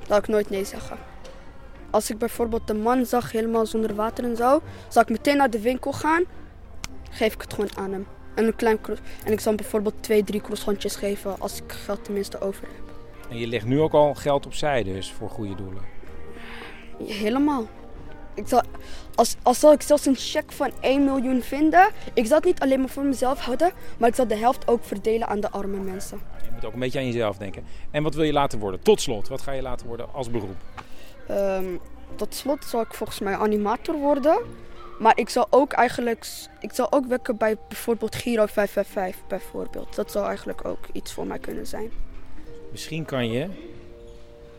Laat 0.07 0.19
ik 0.19 0.27
nooit 0.27 0.49
nee 0.49 0.65
zeggen. 0.65 0.97
Als 1.89 2.09
ik 2.09 2.17
bijvoorbeeld 2.17 2.69
een 2.69 2.81
man 2.81 3.05
zag 3.05 3.31
helemaal 3.31 3.65
zonder 3.65 3.95
water 3.95 4.23
en 4.23 4.35
zo, 4.35 4.61
zou 4.87 5.05
ik 5.05 5.09
meteen 5.09 5.37
naar 5.37 5.49
de 5.49 5.61
winkel 5.61 5.91
gaan, 5.91 6.23
geef 7.09 7.33
ik 7.33 7.41
het 7.41 7.53
gewoon 7.53 7.77
aan 7.77 7.91
hem. 7.91 8.07
En, 8.35 8.45
een 8.45 8.55
klein 8.55 8.79
en 9.25 9.31
ik 9.31 9.39
zal 9.39 9.51
hem 9.51 9.61
bijvoorbeeld 9.61 9.95
twee, 9.99 10.23
drie 10.23 10.41
croissantjes 10.41 10.95
geven 10.95 11.39
als 11.39 11.61
ik 11.61 11.71
geld 11.71 12.03
tenminste 12.03 12.41
over 12.41 12.61
heb. 12.61 12.95
En 13.29 13.37
je 13.37 13.47
legt 13.47 13.65
nu 13.65 13.79
ook 13.79 13.93
al 13.93 14.13
geld 14.15 14.45
opzij 14.45 14.83
dus 14.83 15.11
voor 15.11 15.29
goede 15.29 15.55
doelen? 15.55 15.81
Helemaal. 17.05 17.67
Ik 18.33 18.47
zal, 18.47 18.61
als, 19.15 19.35
als 19.43 19.59
zal 19.59 19.71
ik 19.71 19.81
zelfs 19.81 20.05
een 20.05 20.15
cheque 20.15 20.55
van 20.55 20.71
1 20.79 21.03
miljoen 21.03 21.41
vinden, 21.41 21.89
ik 22.13 22.25
zal 22.25 22.35
het 22.35 22.45
niet 22.45 22.59
alleen 22.59 22.79
maar 22.79 22.89
voor 22.89 23.03
mezelf 23.03 23.39
houden, 23.39 23.71
maar 23.97 24.09
ik 24.09 24.15
zal 24.15 24.27
de 24.27 24.35
helft 24.35 24.67
ook 24.67 24.83
verdelen 24.83 25.27
aan 25.27 25.39
de 25.39 25.51
arme 25.51 25.77
mensen. 25.77 26.21
Je 26.43 26.51
moet 26.53 26.65
ook 26.65 26.73
een 26.73 26.79
beetje 26.79 26.99
aan 26.99 27.05
jezelf 27.05 27.37
denken. 27.37 27.63
En 27.91 28.03
wat 28.03 28.15
wil 28.15 28.23
je 28.23 28.33
laten 28.33 28.59
worden? 28.59 28.79
Tot 28.81 29.01
slot, 29.01 29.27
wat 29.27 29.41
ga 29.41 29.51
je 29.51 29.61
laten 29.61 29.87
worden 29.87 30.13
als 30.13 30.31
beroep? 30.31 30.55
Um, 31.31 31.79
tot 32.15 32.35
slot 32.35 32.65
zal 32.65 32.81
ik 32.81 32.93
volgens 32.93 33.19
mij 33.19 33.35
animator 33.35 33.95
worden. 33.95 34.37
Maar 34.99 35.17
ik 35.17 35.29
zal 35.29 35.47
ook 35.49 35.71
eigenlijk, 35.71 36.27
ik 36.59 36.73
zal 36.73 36.91
ook 36.91 37.05
werken 37.05 37.37
bij 37.37 37.57
bijvoorbeeld 37.67 38.15
Giro 38.15 38.45
555 38.45 39.27
bijvoorbeeld. 39.27 39.95
Dat 39.95 40.11
zou 40.11 40.25
eigenlijk 40.25 40.65
ook 40.65 40.85
iets 40.91 41.13
voor 41.13 41.27
mij 41.27 41.39
kunnen 41.39 41.67
zijn. 41.67 41.91
Misschien 42.71 43.05
kan 43.05 43.31
je 43.31 43.49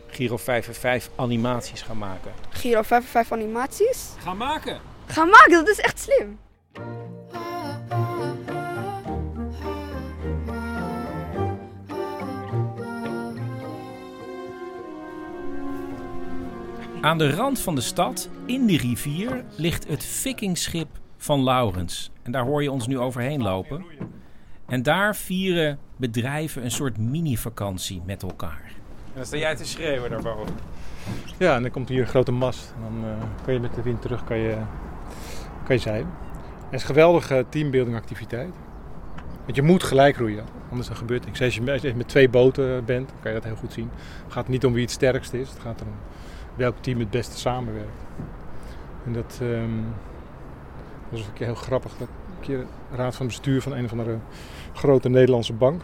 Giro 0.06 0.36
555 0.36 1.12
animaties 1.24 1.82
gaan 1.82 1.98
maken. 1.98 2.32
Giro 2.48 2.82
555 2.82 3.32
animaties? 3.32 4.08
Gaan 4.18 4.36
maken! 4.36 4.80
Gaan 5.06 5.28
maken, 5.28 5.50
dat 5.50 5.68
is 5.68 5.78
echt 5.78 5.98
slim. 6.00 6.38
Aan 17.00 17.18
de 17.18 17.30
rand 17.30 17.60
van 17.60 17.74
de 17.74 17.80
stad, 17.80 18.28
in 18.46 18.66
de 18.66 18.76
rivier, 18.76 19.44
ligt 19.56 19.88
het 19.88 20.04
vikingschip 20.04 20.88
van 21.16 21.44
Laurens. 21.44 22.10
En 22.22 22.32
daar 22.32 22.44
hoor 22.44 22.62
je 22.62 22.70
ons 22.70 22.86
nu 22.86 22.98
overheen 22.98 23.42
lopen. 23.42 23.84
En 24.66 24.82
daar 24.82 25.16
vieren 25.16 25.78
bedrijven 25.96 26.64
een 26.64 26.70
soort 26.70 26.98
mini-vakantie 26.98 28.02
met 28.06 28.22
elkaar. 28.22 28.62
En 28.64 29.12
dan 29.14 29.24
sta 29.24 29.36
jij 29.36 29.56
te 29.56 29.64
schreeuwen 29.64 30.10
daarboven. 30.10 30.54
Ja, 31.38 31.54
en 31.54 31.62
dan 31.62 31.70
komt 31.70 31.88
hier 31.88 32.00
een 32.00 32.06
grote 32.06 32.32
mast. 32.32 32.74
En 32.76 32.82
dan 32.82 33.10
uh, 33.10 33.16
kan 33.44 33.54
je 33.54 33.60
met 33.60 33.74
de 33.74 33.82
wind 33.82 34.02
terug 34.02 34.24
kan 34.24 34.38
je, 34.38 34.56
kan 35.64 35.76
je 35.76 35.82
zeilen. 35.82 36.10
Het 36.64 36.74
is 36.74 36.80
een 36.80 36.86
geweldige 36.86 37.46
teambuilding 37.48 37.96
activiteit. 37.96 38.54
Want 39.44 39.56
je 39.56 39.62
moet 39.62 39.82
gelijk 39.82 40.16
roeien, 40.16 40.44
anders 40.70 40.88
dan 40.88 40.96
gebeurt 40.96 41.24
niks. 41.24 41.42
Als 41.42 41.54
je 41.54 41.92
met 41.94 42.08
twee 42.08 42.28
boten 42.28 42.84
bent, 42.84 43.08
dan 43.08 43.16
kan 43.20 43.32
je 43.32 43.36
dat 43.36 43.46
heel 43.46 43.56
goed 43.56 43.72
zien. 43.72 43.90
Het 44.24 44.32
gaat 44.32 44.48
niet 44.48 44.64
om 44.64 44.72
wie 44.72 44.82
het 44.82 44.90
sterkst 44.90 45.32
is. 45.32 45.48
Het 45.48 45.58
gaat 45.58 45.80
erom 45.80 45.94
welk 46.58 46.76
team 46.80 46.98
het 46.98 47.10
beste 47.10 47.38
samenwerkt. 47.38 48.02
En 49.04 49.12
dat, 49.12 49.38
um, 49.42 49.94
was 51.08 51.20
een 51.20 51.32
keer 51.32 51.46
heel 51.46 51.54
grappig. 51.54 51.92
Dat 51.98 52.08
een 52.08 52.40
keer 52.40 52.66
raad 52.92 53.16
van 53.16 53.26
bestuur 53.26 53.62
van 53.62 53.72
een 53.72 53.84
of 53.84 53.90
andere 53.90 54.18
grote 54.72 55.08
Nederlandse 55.08 55.52
bank. 55.52 55.82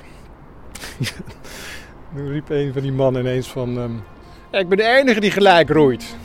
Toen 2.14 2.28
riep 2.28 2.48
een 2.48 2.72
van 2.72 2.82
die 2.82 2.92
mannen 2.92 3.22
ineens 3.22 3.48
van... 3.48 3.76
Um, 3.78 4.02
ik 4.50 4.68
ben 4.68 4.78
de 4.78 4.84
enige 4.84 5.20
die 5.20 5.30
gelijk 5.30 5.70
roeit. 5.70 6.16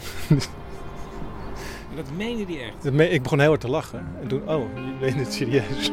dat 1.95 2.12
meende 2.17 2.45
die 2.45 2.59
echt? 2.59 2.83
Dat 2.83 2.93
me 2.93 3.09
ik 3.09 3.23
begon 3.23 3.39
heel 3.39 3.47
hard 3.47 3.62
te 3.62 3.69
lachen. 3.69 4.07
En 4.21 4.27
toen, 4.27 4.49
oh, 4.49 4.75
je 4.75 4.93
meent 5.01 5.19
het 5.19 5.33
serieus. 5.33 5.91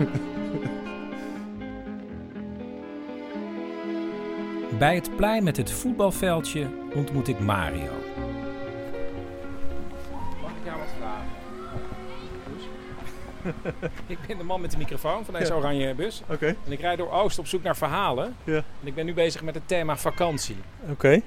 Bij 4.79 4.95
het 4.95 5.16
plein 5.16 5.45
met 5.45 5.57
het 5.57 5.73
voetbalveldje 5.73 6.66
ontmoet 6.95 7.29
ik 7.29 7.38
Mario. 7.40 8.06
ik 14.07 14.19
ben 14.27 14.39
de 14.39 14.45
man 14.45 14.61
met 14.61 14.71
de 14.71 14.77
microfoon 14.79 15.25
van 15.25 15.35
deze 15.35 15.53
Ja. 15.53 15.59
oranje 15.59 15.95
bus. 15.95 16.23
Oké. 16.29 16.47
En 16.47 16.73
ik 16.73 16.81
rijd 16.81 16.99
door 16.99 17.11
Oost 17.13 17.39
op 17.39 17.47
zoek 17.47 17.63
naar 17.63 17.77
verhalen. 17.77 18.37
Ja. 18.45 18.55
En 18.57 18.87
ik 18.87 18.95
ben 18.95 19.07
nu 19.07 19.15
bezig 19.15 19.43
met 19.43 19.55
het 19.55 19.69
thema 19.69 19.97
vakantie. 19.97 20.57
Oké. 20.91 21.21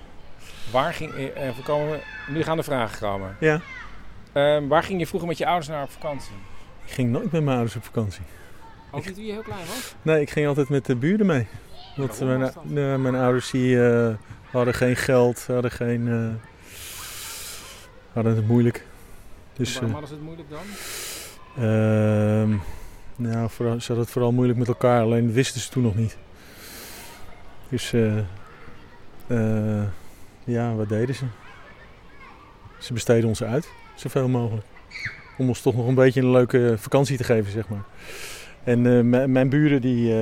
Waar 0.72 0.94
ging... 0.94 1.14
eh, 1.14 1.48
eh, 1.48 1.56
we 1.56 1.62
komen, 1.64 2.00
nu 2.28 2.44
gaan 2.44 2.58
de 2.58 2.64
vragen 2.64 3.00
komen. 3.00 3.36
Ja. 3.40 3.62
Ehm, 4.34 4.68
waar 4.68 4.84
ging 4.84 5.00
je 5.00 5.08
vroeger 5.08 5.28
met 5.30 5.38
je 5.38 5.46
ouders 5.46 5.68
naar 5.68 5.84
op 5.84 5.92
vakantie? 5.92 6.34
Ik 6.86 6.92
ging 6.92 7.10
nooit 7.12 7.32
met 7.32 7.44
mijn 7.44 7.56
ouders 7.56 7.76
op 7.76 7.84
vakantie. 7.84 8.22
Ook 8.92 9.06
niet 9.06 9.16
toen 9.16 9.26
je 9.26 9.32
heel 9.32 9.42
klein 9.42 9.66
was? 9.66 9.96
Nee, 10.02 10.22
ik 10.22 10.30
ging 10.30 10.48
altijd 10.48 10.70
met 10.70 10.86
de 10.86 10.96
buren 10.96 11.26
mee. 11.26 11.48
Want 11.96 12.20
mijn, 12.64 13.02
mijn 13.02 13.16
ouders 13.16 13.52
die, 13.52 13.88
eh, 13.90 14.14
hadden 14.52 14.74
geen 14.74 14.96
geld, 14.96 15.46
hadden 15.48 15.72
geen... 15.72 16.08
eh, 16.08 16.48
hadden 18.14 18.36
het 18.36 18.48
moeilijk. 18.48 18.86
Dus, 19.54 19.72
Waarom 19.74 19.88
eh, 19.90 19.92
hadden 20.00 20.10
ze 20.10 20.16
het 20.16 20.24
moeilijk 20.24 20.50
dan? 20.50 20.60
Ehm, 21.58 22.56
nou, 23.16 23.50
vooral, 23.50 23.80
ze 23.80 23.88
hadden 23.88 24.04
het 24.06 24.10
vooral 24.14 24.32
moeilijk 24.32 24.60
met 24.60 24.68
elkaar, 24.68 25.02
alleen 25.02 25.32
wisten 25.32 25.62
ze 25.62 25.70
toen 25.70 25.84
nog 25.84 25.96
niet. 25.96 26.18
Dus 27.70 27.94
eh, 27.94 28.18
eh, 29.28 29.84
ja, 30.44 30.74
wat 30.74 30.90
deden 30.90 31.16
ze? 31.16 31.26
Ze 32.78 32.94
besteden 32.94 33.28
ons 33.30 33.44
uit, 33.44 33.70
zoveel 33.96 34.28
mogelijk. 34.28 34.66
Om 35.38 35.48
ons 35.48 35.62
toch 35.62 35.76
nog 35.76 35.88
een 35.88 35.96
beetje 35.96 36.22
een 36.22 36.32
leuke 36.32 36.74
vakantie 36.78 37.18
te 37.18 37.24
geven, 37.24 37.52
zeg 37.52 37.70
maar. 37.70 37.84
En 38.64 38.98
eh, 38.98 39.28
mijn- 39.28 39.50
buren, 39.50 39.82
die, 39.82 40.14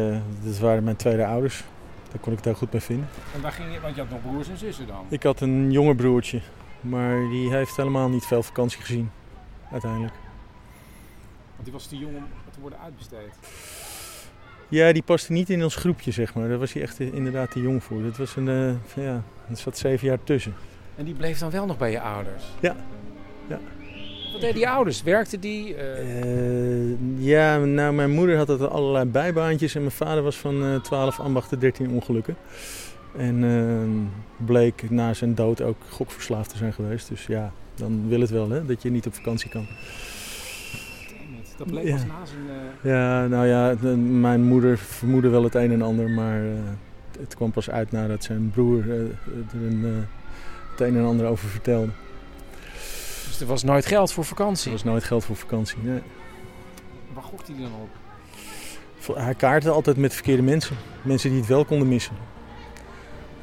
dat 0.44 0.58
waren 0.60 0.84
mijn 0.84 0.96
tweede 0.96 1.26
ouders. 1.26 1.64
Daar 2.12 2.20
kon 2.22 2.32
ik 2.32 2.38
het 2.38 2.46
heel 2.46 2.56
goed 2.56 2.72
mee 2.72 2.82
vinden. 2.82 3.08
En 3.36 3.42
waar 3.42 3.52
ging 3.52 3.74
je... 3.74 3.80
Want 3.80 3.96
je 3.96 4.02
had 4.02 4.10
nog 4.10 4.22
broers 4.22 4.50
en 4.50 4.58
zussen 4.58 4.88
dan? 4.88 5.06
Ik 5.10 5.24
had 5.24 5.42
een 5.42 5.72
jonger 5.72 5.96
broertje, 5.96 6.42
maar 6.82 7.20
die 7.30 7.54
heeft 7.54 7.76
helemaal 7.76 8.10
niet 8.10 8.26
veel 8.26 8.44
vakantie 8.44 8.82
gezien, 8.82 9.12
uiteindelijk. 9.72 10.14
Want 11.58 11.64
die 11.64 11.74
was 11.74 11.86
te 11.88 11.98
jong 11.98 12.16
om 12.16 12.24
te 12.54 12.60
worden 12.60 12.80
uitbesteed. 12.80 13.34
Ja, 14.70 14.92
die 14.92 15.02
paste 15.04 15.32
niet 15.32 15.50
in 15.50 15.64
ons 15.64 15.76
groepje, 15.76 16.12
zeg 16.12 16.34
maar. 16.34 16.48
Daar 16.50 16.58
was 16.58 16.74
hij 16.74 16.82
echt 16.82 17.00
inderdaad 17.00 17.52
te 17.52 17.62
jong 17.62 17.84
voor. 17.84 18.02
Dat 18.04 18.18
was 18.18 18.36
een, 18.36 18.48
eh, 18.50 19.04
ja, 19.04 19.24
er 19.50 19.58
zat 19.58 19.78
zeven 19.78 20.08
jaar 20.08 20.24
tussen. 20.24 20.54
En 20.96 21.06
die 21.06 21.14
bleef 21.14 21.40
dan 21.40 21.50
wel 21.52 21.66
nog 21.66 21.78
bij 21.78 21.92
je 21.92 22.02
ouders? 22.02 22.44
Ja. 22.60 22.76
ja. 23.48 23.60
Wat 24.32 24.42
deden 24.42 24.56
die 24.56 24.70
ouders? 24.70 25.04
Werkten 25.04 25.40
die? 25.40 25.76
eh, 25.76 26.22
Eh, 26.22 26.96
ja, 27.18 27.58
nou, 27.58 27.94
mijn 27.94 28.12
moeder 28.12 28.38
had 28.38 28.50
altijd 28.50 28.70
allerlei 28.70 29.06
bijbaantjes 29.06 29.76
en 29.76 29.82
mijn 29.82 29.94
vader 29.94 30.24
was 30.24 30.38
van 30.38 30.64
eh 30.64 30.76
12 30.82 31.20
ambachten 31.20 31.60
13 31.60 31.90
ongelukken. 31.90 32.36
En 33.18 34.12
bleek 34.38 34.90
na 34.90 35.14
zijn 35.14 35.36
dood 35.36 35.62
ook 35.62 35.78
gokverslaafd 35.90 36.50
te 36.50 36.58
zijn 36.58 36.74
geweest. 36.74 37.08
Dus 37.10 37.26
ja, 37.26 37.52
dan 37.76 38.08
wil 38.08 38.22
het 38.22 38.30
wel, 38.30 38.50
hè, 38.50 38.66
dat 38.66 38.82
je 38.82 38.90
niet 38.90 39.08
op 39.08 39.14
vakantie 39.14 39.50
kan. 39.50 39.68
Dat 41.58 41.68
bleek 41.68 41.86
Ja. 41.86 41.92
pas 41.96 42.06
na 42.06 42.26
zijn... 42.26 42.40
eh, 42.84 42.92
Ja, 42.92 43.28
nou 43.28 43.48
ja, 43.48 43.76
de- 43.76 43.96
mijn 43.98 44.44
moeder 44.44 44.78
vermoedde 44.78 45.30
wel 45.30 45.44
het 45.44 45.56
een 45.56 45.72
en 45.72 45.82
ander, 45.82 46.10
maar 46.10 46.42
eh, 46.46 46.52
het 47.20 47.36
kwam 47.36 47.52
pas 47.52 47.70
uit 47.70 47.92
nadat 47.92 48.24
zijn 48.24 48.50
broer 48.52 48.82
eh, 48.92 49.00
er 49.54 49.68
een, 49.68 49.84
eh, 49.86 50.72
het 50.72 50.82
een 50.82 50.98
en 50.98 51.06
ander 51.06 51.26
over 51.26 51.48
vertelde. 51.50 51.90
Dus 53.28 53.40
er 53.42 53.48
was 53.48 53.64
nooit 53.64 53.86
geld 53.86 54.12
voor 54.14 54.26
vakantie? 54.26 54.66
Er 54.66 54.72
was 54.72 54.84
nooit 54.84 55.04
geld 55.04 55.26
voor 55.26 55.36
vakantie, 55.36 55.78
nee. 55.82 56.00
Waar 57.14 57.24
gokt 57.24 57.48
hij 57.48 57.56
dan 57.58 57.72
op? 57.82 57.90
Hij 59.18 59.36
kaartte 59.36 59.70
altijd 59.70 59.98
met 59.98 60.14
verkeerde 60.14 60.42
mensen. 60.44 60.76
Mensen 61.02 61.30
die 61.30 61.40
het 61.40 61.48
wel 61.48 61.66
konden 61.66 61.88
missen. 61.88 62.16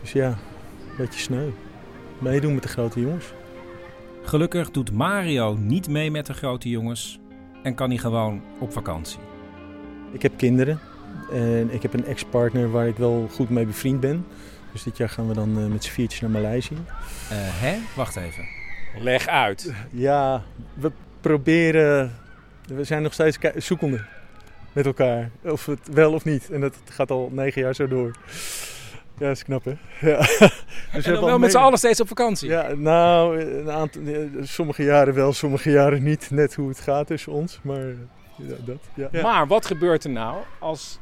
Dus 0.00 0.12
ja, 0.12 0.27
een 0.29 0.96
beetje 0.96 1.20
sneu. 1.20 1.48
Meedoen 2.18 2.55
met 2.55 2.62
de 2.62 2.68
grote 2.68 3.00
jongens. 3.00 3.33
Gelukkig 4.22 4.70
doet 4.70 4.92
Mario 4.92 5.57
niet 5.57 5.88
mee 5.88 6.11
met 6.11 6.27
de 6.27 6.33
grote 6.35 6.68
jongens 6.68 7.18
en 7.64 7.74
kan 7.74 7.88
hij 7.88 7.98
gewoon 7.98 8.42
op 8.59 8.72
vakantie. 8.72 9.18
Ik 10.12 10.22
heb 10.22 10.33
kinderen 10.37 10.79
en 11.33 11.72
ik 11.72 11.83
heb 11.83 11.94
een 11.94 12.07
ex-partner 12.07 12.70
waar 12.70 12.88
ik 12.88 12.96
wel 12.96 13.29
goed 13.33 13.50
mee 13.50 13.66
bevriend 13.66 14.00
ben. 14.00 14.27
Dus 14.72 14.83
dit 14.83 14.96
jaar 14.96 15.09
gaan 15.09 15.29
we 15.29 15.35
dan 15.35 15.59
eh, 15.59 15.66
met 15.66 15.85
z'n 15.85 15.90
viertjes 15.90 16.20
naar 16.20 16.31
Maleisië. 16.31 16.74
Eh, 16.74 17.37
hè? 17.38 17.77
Wacht 17.96 18.16
even. 18.16 18.44
Leg 18.98 19.27
uit. 19.27 19.72
Ja, 19.90 20.42
we 20.74 20.92
proberen. 21.20 22.12
We 22.66 22.85
zijn 22.85 23.03
nog 23.03 23.12
steeds 23.12 23.38
zoekende 23.57 24.05
met 24.72 24.87
elkaar. 24.87 25.31
Of 25.42 25.66
het 25.66 25.88
wel 25.92 26.12
of 26.12 26.24
niet. 26.24 26.50
En 26.50 26.61
dat 26.61 26.77
gaat 26.90 27.11
al 27.11 27.31
negen 27.33 27.62
jaar 27.62 27.74
zo 27.74 27.88
door. 27.88 28.11
Ja, 29.18 29.27
dat 29.27 29.37
is 29.37 29.42
knap, 29.42 29.64
hè? 29.64 29.72
Ja. 30.11 30.18
Dus 30.92 31.05
en 31.05 31.14
dan 31.14 31.24
wel 31.24 31.38
met 31.38 31.50
z'n 31.50 31.57
allen 31.57 31.79
steeds 31.79 32.00
op 32.00 32.09
vakantie? 32.09 32.48
Ja, 32.48 32.74
nou, 32.74 33.40
een 33.40 33.70
aantal, 33.70 34.03
sommige 34.40 34.83
jaren 34.83 35.14
wel, 35.14 35.33
sommige 35.33 35.70
jaren 35.70 36.03
niet. 36.03 36.31
Net 36.31 36.55
hoe 36.55 36.68
het 36.68 36.81
gaat 36.81 37.07
tussen 37.07 37.33
ons. 37.33 37.61
Maar 37.62 37.85
ja, 38.37 38.55
dat. 38.64 38.77
Ja. 38.94 39.09
Ja. 39.12 39.22
Maar 39.22 39.46
wat 39.46 39.66
gebeurt 39.66 40.05
er 40.05 40.11
nou 40.11 40.37
als, 40.59 40.98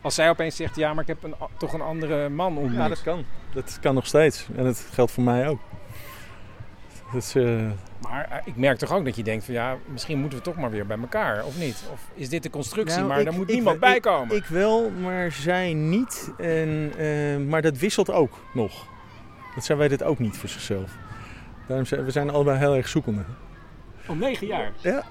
als 0.00 0.14
zij 0.14 0.28
opeens 0.30 0.56
zegt... 0.56 0.76
ja, 0.76 0.94
maar 0.94 1.02
ik 1.02 1.08
heb 1.08 1.22
een, 1.22 1.34
toch 1.58 1.72
een 1.72 1.80
andere 1.80 2.28
man 2.28 2.56
ontmoet? 2.56 2.76
Ja, 2.76 2.88
dat 2.88 3.02
kan. 3.02 3.24
Dat 3.54 3.78
kan 3.80 3.94
nog 3.94 4.06
steeds. 4.06 4.46
En 4.56 4.64
dat 4.64 4.86
geldt 4.92 5.12
voor 5.12 5.24
mij 5.24 5.48
ook. 5.48 5.60
Dat 7.12 7.22
is, 7.22 7.34
eh, 7.34 7.70
Maar 8.10 8.28
eh, 8.30 8.36
ik 8.44 8.56
merk 8.56 8.78
toch 8.78 8.92
ook 8.92 9.04
dat 9.04 9.16
je 9.16 9.22
denkt 9.22 9.44
van... 9.44 9.54
ja, 9.54 9.76
misschien 9.92 10.18
moeten 10.18 10.38
we 10.38 10.44
toch 10.44 10.56
maar 10.56 10.70
weer 10.70 10.86
bij 10.86 10.98
elkaar, 11.00 11.44
of 11.44 11.58
niet? 11.58 11.84
Of 11.92 12.00
is 12.14 12.28
dit 12.28 12.42
de 12.42 12.50
constructie, 12.50 12.96
Nou, 12.96 13.08
maar 13.08 13.18
ik- 13.18 13.24
daar 13.24 13.34
moet 13.34 13.48
ik- 13.48 13.54
niemand 13.54 13.74
ik- 13.74 13.80
bij 13.80 14.00
komen? 14.00 14.36
Ik 14.36 14.44
wel, 14.44 14.90
maar 14.90 15.32
zij 15.32 15.72
niet. 15.74 16.30
En, 16.38 16.92
eh, 16.98 17.36
maar 17.48 17.62
dat 17.62 17.78
wisselt 17.78 18.10
ook 18.10 18.38
nog. 18.54 18.86
Dat 19.54 19.64
zij 19.64 19.76
weet 19.76 19.90
het 19.90 20.02
ook 20.02 20.18
niet 20.18 20.36
voor 20.36 20.48
zichzelf. 20.48 20.90
Daarom 21.68 21.86
zijn 21.86 22.04
we 22.04 22.10
zijn 22.10 22.30
allebei 22.30 22.58
heel 22.58 22.74
erg 22.76 22.88
zoekende. 22.88 23.22
Om 24.08 24.18
negen 24.18 24.46
jaar? 24.46 24.72
Ja. 24.80 25.02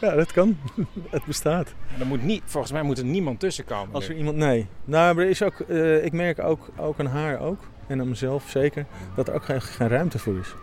Ja, 0.00 0.14
dat 0.14 0.32
kan. 0.32 0.58
het 1.10 1.24
bestaat. 1.24 1.74
En 1.94 2.00
er 2.00 2.06
moet 2.06 2.22
niet, 2.22 2.42
volgens 2.44 2.72
mij 2.72 2.82
moet 2.82 2.98
er 2.98 3.04
niemand 3.04 3.40
tussen 3.40 3.64
komen. 3.64 3.94
Als 3.94 4.04
er 4.04 4.12
nu. 4.12 4.18
iemand... 4.18 4.36
Nee. 4.36 4.66
Nou, 4.84 5.14
maar 5.14 5.24
er 5.24 5.30
is 5.30 5.42
ook... 5.42 5.60
eh, 5.60 6.04
ik 6.04 6.12
merk 6.12 6.38
ook, 6.38 6.68
ook 6.76 6.98
aan 6.98 7.06
haar 7.06 7.40
ook. 7.40 7.60
En 7.86 8.00
aan 8.00 8.08
mezelf 8.08 8.44
zeker. 8.48 8.86
Dat 9.16 9.28
er 9.28 9.34
ook 9.34 9.44
geen, 9.44 9.62
geen 9.62 9.88
ruimte 9.88 10.18
voor 10.18 10.38
is. 10.38 10.54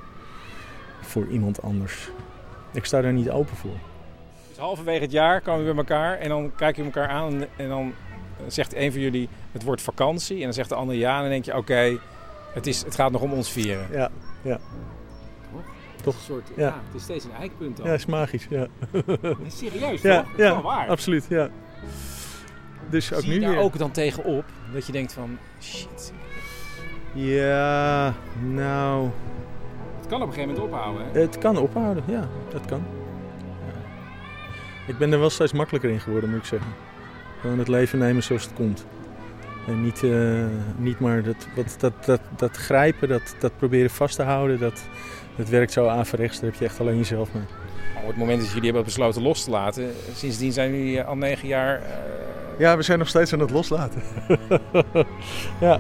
Voor 1.12 1.28
iemand 1.28 1.62
anders. 1.62 2.10
Ik 2.74 2.86
sta 2.86 3.02
daar 3.02 3.14
niet 3.14 3.30
open 3.30 3.56
voor. 3.56 3.78
Dus 4.48 4.58
halverwege 4.58 5.02
het 5.02 5.12
jaar 5.12 5.42
komen 5.42 5.60
we 5.66 5.70
bij 5.74 5.78
elkaar 5.78 6.18
en 6.18 6.30
dan 6.30 6.52
kijken 6.56 6.84
we 6.84 6.92
elkaar 6.92 7.10
aan 7.10 7.46
en- 7.58 7.68
dan 7.70 7.94
zegt 8.48 8.76
een 8.76 8.92
van 8.92 9.02
jullie 9.02 9.30
het 9.52 9.64
wordt 9.64 9.82
vakantie 9.82 10.38
en 10.38 10.44
dan 10.44 10.54
zegt 10.54 10.70
de 10.70 10.76
ander 10.76 10.96
ja 10.96 11.16
en 11.16 11.22
dan 11.22 11.30
denk 11.30 11.46
je 11.46 11.56
oké, 11.58 11.98
het 12.54 12.66
het, 12.66 12.84
het 12.86 12.96
gaat 12.96 13.12
nog 13.12 13.22
om 13.22 13.34
ons 13.34 13.52
vieren. 13.52 13.88
Ja, 13.92 14.10
ja. 14.42 14.60
Toch? 16.04 16.16
Een 16.16 16.22
soort, 16.22 16.48
ja. 16.56 16.66
Ja. 16.66 16.76
het 16.86 16.96
is 16.96 17.04
steeds 17.04 17.26
een 17.26 17.34
eikpunt 17.40 17.78
dan. 17.78 17.86
Ja, 17.86 17.94
is 17.94 18.06
magisch. 18.06 18.48
Ja. 18.50 18.68
is 19.46 19.58
serieus, 19.58 20.02
ja, 20.12 20.22
toch? 20.22 20.38
Ja, 20.38 20.52
wel 20.54 20.62
waar. 20.62 20.88
absoluut. 20.90 21.26
Ja. 21.30 21.50
Dus 22.90 23.14
ook 23.14 23.20
Zie 23.22 23.30
je 23.34 23.40
nu 23.40 23.46
daar 23.46 23.54
weer. 23.54 23.62
ook 23.64 23.78
dan 23.78 23.92
tegenop 23.92 24.46
dat 24.74 24.86
je 24.86 24.92
denkt 24.92 25.14
van 25.14 25.38
shit, 25.62 26.14
Ja, 27.14 28.14
nou... 28.42 29.10
het 30.12 30.20
kan 30.20 30.30
op 30.30 30.36
een 30.36 30.42
gegeven 30.42 30.56
moment 30.56 30.74
ophouden. 30.74 31.06
Hè? 31.14 31.20
Het 31.22 31.38
kan 31.38 31.58
ophouden, 31.58 32.04
ja. 32.08 32.28
Dat 32.50 32.66
kan. 32.66 32.84
Ja. 33.66 33.74
Ik 34.88 34.98
ben 34.98 35.12
er 35.12 35.20
wel 35.20 35.30
steeds 35.30 35.54
makkelijker 35.54 35.90
in 35.90 36.00
geworden, 36.00 36.30
moet 36.30 36.40
ik 36.40 36.46
zeggen. 36.46 36.72
Gewoon 37.42 37.60
het 37.60 37.68
leven 37.68 38.00
nemen 38.00 38.24
zoals 38.24 38.44
het 38.44 38.54
komt. 38.54 38.86
En 39.68 39.84
niet, 39.84 40.04
eh, 40.04 40.46
niet 40.78 41.00
maar 41.00 41.24
dat, 41.24 41.48
wat, 41.56 41.76
dat, 41.80 42.06
dat, 42.06 42.22
dat 42.36 42.58
grijpen, 42.58 43.08
dat, 43.08 43.36
dat 43.40 43.58
proberen 43.58 43.90
vast 43.90 44.16
te 44.16 44.24
houden, 44.24 44.60
dat, 44.60 44.82
dat 45.36 45.50
werkt 45.50 45.72
zo 45.72 45.88
averechts. 45.88 46.40
Daar 46.40 46.50
heb 46.50 46.60
je 46.60 46.66
echt 46.66 46.80
alleen 46.80 46.98
jezelf 46.98 47.34
mee. 47.34 47.44
Maar 47.94 48.02
op 48.04 48.08
het 48.10 48.18
moment 48.18 48.40
dat 48.40 48.48
jullie 48.50 48.66
hebben 48.66 48.84
besloten 48.84 49.22
los 49.22 49.44
te 49.44 49.50
laten, 49.50 49.92
sindsdien 50.14 50.52
zijn 50.52 50.72
jullie 50.72 51.04
al 51.04 51.16
negen 51.16 51.48
jaar... 51.48 51.76
eh, 51.82 52.60
Ja, 52.60 52.78
we 52.78 52.84
zijn 52.84 53.00
nog 53.00 53.08
steeds 53.08 53.34
aan 53.34 53.40
het 53.40 53.52
loslaten. 53.52 54.02
ja. 55.62 55.80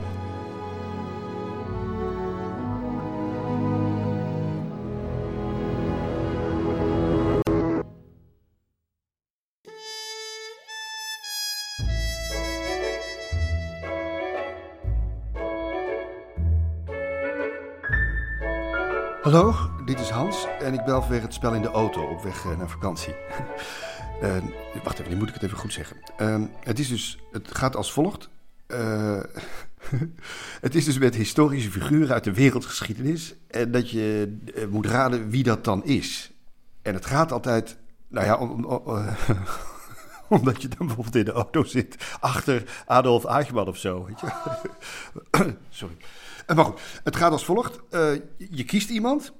Hallo, 19.31 19.55
dit 19.85 19.99
is 19.99 20.09
Hans 20.09 20.47
en 20.59 20.73
ik 20.73 20.83
bel 20.85 21.01
vanwege 21.01 21.23
het 21.23 21.33
spel 21.33 21.53
in 21.53 21.61
de 21.61 21.67
auto 21.67 22.03
op 22.03 22.23
weg 22.23 22.45
eh, 22.45 22.57
naar 22.57 22.69
vakantie. 22.69 23.15
Eh, 24.21 24.37
wacht 24.83 24.99
even, 24.99 25.11
nu 25.11 25.17
moet 25.17 25.27
ik 25.27 25.33
het 25.33 25.43
even 25.43 25.57
goed 25.57 25.73
zeggen. 25.73 25.97
Ehm, 26.17 26.45
het, 26.59 26.79
is 26.79 26.87
dus, 26.87 27.19
het 27.31 27.47
gaat 27.57 27.75
als 27.75 27.91
volgt. 27.91 28.29
Eh, 28.67 29.19
het 30.61 30.75
is 30.75 30.85
dus 30.85 30.97
met 30.97 31.15
historische 31.15 31.71
figuren 31.71 32.13
uit 32.13 32.23
de 32.23 32.33
wereldgeschiedenis. 32.33 33.35
En 33.47 33.71
dat 33.71 33.89
je 33.89 34.37
moet 34.69 34.85
raden 34.85 35.29
wie 35.29 35.43
dat 35.43 35.63
dan 35.63 35.83
is. 35.83 36.31
En 36.81 36.93
het 36.93 37.05
gaat 37.05 37.31
altijd, 37.31 37.77
nou 38.07 38.25
ja, 38.25 38.37
om, 38.37 38.65
om- 38.65 38.73
om- 38.75 39.05
omdat 40.39 40.61
je 40.61 40.67
dan 40.67 40.87
bijvoorbeeld 40.87 41.15
in 41.15 41.25
de 41.25 41.31
auto 41.31 41.63
zit 41.63 41.95
achter 42.19 42.83
Adolf 42.85 43.25
Eichmann 43.25 43.67
of 43.67 43.77
zo. 43.77 44.05
Weet 44.05 44.19
je? 44.19 44.27
Sorry. 45.69 45.97
Eh, 46.51 46.57
Maar 46.57 46.65
goed, 46.65 46.79
het 47.03 47.15
gaat 47.15 47.31
als 47.31 47.45
volgt. 47.45 47.79
Eh, 47.89 48.11
je 48.37 48.63
kiest 48.63 48.89
iemand. 48.89 49.33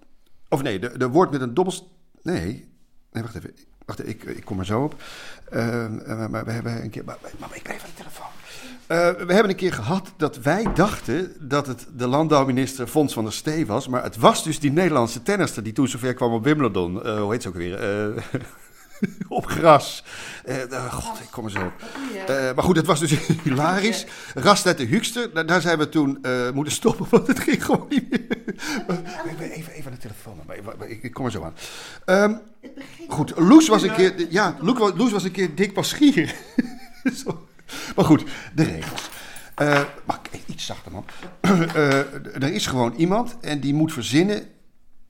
Of 0.50 0.62
nee, 0.62 0.80
er 0.80 1.10
wordt 1.10 1.32
met 1.32 1.42
een 1.42 1.54
dobbels... 1.54 1.88
Nee, 2.22 2.70
nee, 3.12 3.24
wacht 3.24 3.36
even. 3.36 3.54
Wacht, 3.86 4.08
ik, 4.08 4.24
ik 4.24 4.46
kom 4.46 4.60
er 4.60 4.66
zo 4.66 4.84
op. 4.84 5.02
Uh, 5.54 5.88
maar 6.30 6.46
we 6.46 6.52
hebben 6.52 6.84
een 6.84 6.90
keer... 6.90 7.04
Maar, 7.06 7.18
ik 7.54 7.64
blijf 7.64 7.84
aan 7.84 7.90
de 7.96 8.04
telefoon. 8.04 8.28
We 9.28 9.34
hebben 9.34 9.50
een 9.50 9.56
keer 9.56 9.74
gehad 9.74 10.14
dat 10.18 10.38
wij 10.38 10.74
dachten 10.74 11.36
dat 11.40 11.68
het 11.68 11.88
de 11.96 12.08
landbouwminister 12.08 12.88
Fons 12.88 13.14
van 13.14 13.24
der 13.24 13.34
Stee 13.34 13.66
was. 13.66 13.88
Maar 13.88 14.04
het 14.04 14.18
was 14.18 14.44
dus 14.44 14.60
die 14.60 14.72
Nederlandse 14.72 15.24
tennister 15.24 15.64
die 15.64 15.74
toen 15.74 15.88
zover 15.88 16.14
kwam 16.14 16.34
op 16.34 16.44
Wimbledon. 16.44 17.08
Hoe 17.18 17.32
heet 17.32 17.42
ze 17.42 17.48
ook 17.48 17.56
weer? 17.56 17.80
Op 19.28 19.46
gras. 19.46 20.04
God, 20.90 21.20
ik 21.20 21.28
kom 21.32 21.46
er 21.46 21.52
zo 21.52 21.60
op. 21.60 21.74
maar 22.56 22.64
goed, 22.64 22.76
het 22.76 22.86
was 22.86 23.00
dus 23.00 23.12
hilarisch. 23.44 24.06
Rastet 24.34 24.78
de 24.78 24.84
Hukster, 24.84 25.34
daar, 25.34 25.46
daar, 25.46 25.62
zijn 25.62 25.78
we 25.78 25.90
toen 25.90 26.26
moeten 26.54 26.74
stoppen, 26.74 27.06
want 27.12 27.28
het 27.28 27.40
ging 27.40 27.66
gewoon 27.66 27.86
niet 27.90 28.10
meer. 28.10 28.28
even, 29.52 29.72
even 29.72 29.86
aan 29.86 29.92
de 29.92 29.98
telefoon, 29.98 30.40
ik, 30.88 31.04
ik, 31.04 31.14
kom 31.14 31.26
er 31.26 31.32
zo 31.32 31.44
aan. 31.44 31.56
Um, 32.24 32.42
goed, 33.08 33.34
Loes 33.38 33.68
was 33.68 33.82
een 33.82 33.94
keer, 33.94 34.14
ja, 34.30 34.56
Loes 34.96 35.12
was 35.12 35.24
een 35.24 35.32
keer 35.32 35.56
dik 35.56 35.74
paschier. 35.74 36.36
Maar 37.96 38.06
goed, 38.06 38.24
de 38.56 38.64
regels. 38.64 39.10
Mag 40.06 40.22
ik 40.32 40.42
iets 40.46 40.66
zachter, 40.66 40.92
man? 40.92 41.06
er 42.42 42.54
is 42.54 42.68
gewoon 42.68 42.94
iemand 42.96 43.38
en 43.42 43.60
die 43.60 43.74
moet 43.74 43.94
verzinnen 43.94 44.48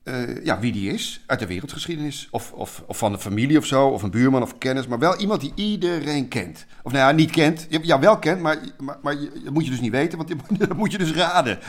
uh, 0.04 0.44
ja, 0.44 0.60
wie 0.60 0.72
die 0.72 0.94
is 0.94 1.22
uit 1.26 1.40
de 1.40 1.48
wereldgeschiedenis. 1.48 2.28
Of, 2.32 2.52
of, 2.52 2.84
of 2.88 2.98
van 2.98 3.12
de 3.12 3.20
familie 3.20 3.58
of 3.58 3.66
zo, 3.66 3.88
of 3.88 4.04
een 4.04 4.12
buurman 4.12 4.42
of 4.42 4.58
kennis. 4.58 4.88
Maar 4.88 5.00
wel 5.00 5.18
iemand 5.18 5.42
die 5.42 5.52
iedereen 5.56 6.28
kent. 6.28 6.66
Of 6.84 6.92
nou 6.92 7.06
ja, 7.06 7.12
niet 7.12 7.32
kent. 7.32 7.68
Ja, 7.70 8.00
wel 8.00 8.20
kent, 8.20 8.42
maar, 8.42 8.58
maar, 8.78 8.98
maar 9.02 9.16
dat 9.44 9.54
moet 9.54 9.66
je 9.66 9.72
dus 9.72 9.82
niet 9.82 9.92
weten, 9.92 10.18
want 10.18 10.34
dat 10.60 10.78
moet 10.78 10.92
je 10.92 10.98
dus 10.98 11.14
raden. 11.14 11.60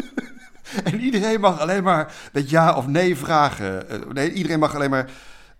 en 0.84 1.00
iedereen 1.00 1.40
mag 1.40 1.60
alleen 1.60 1.82
maar 1.82 2.14
met 2.32 2.50
ja 2.50 2.76
of 2.76 2.86
nee 2.86 3.16
vragen. 3.16 3.86
nee, 4.12 4.32
iedereen 4.32 4.58
mag 4.58 4.74
alleen 4.74 4.90
maar 4.90 5.10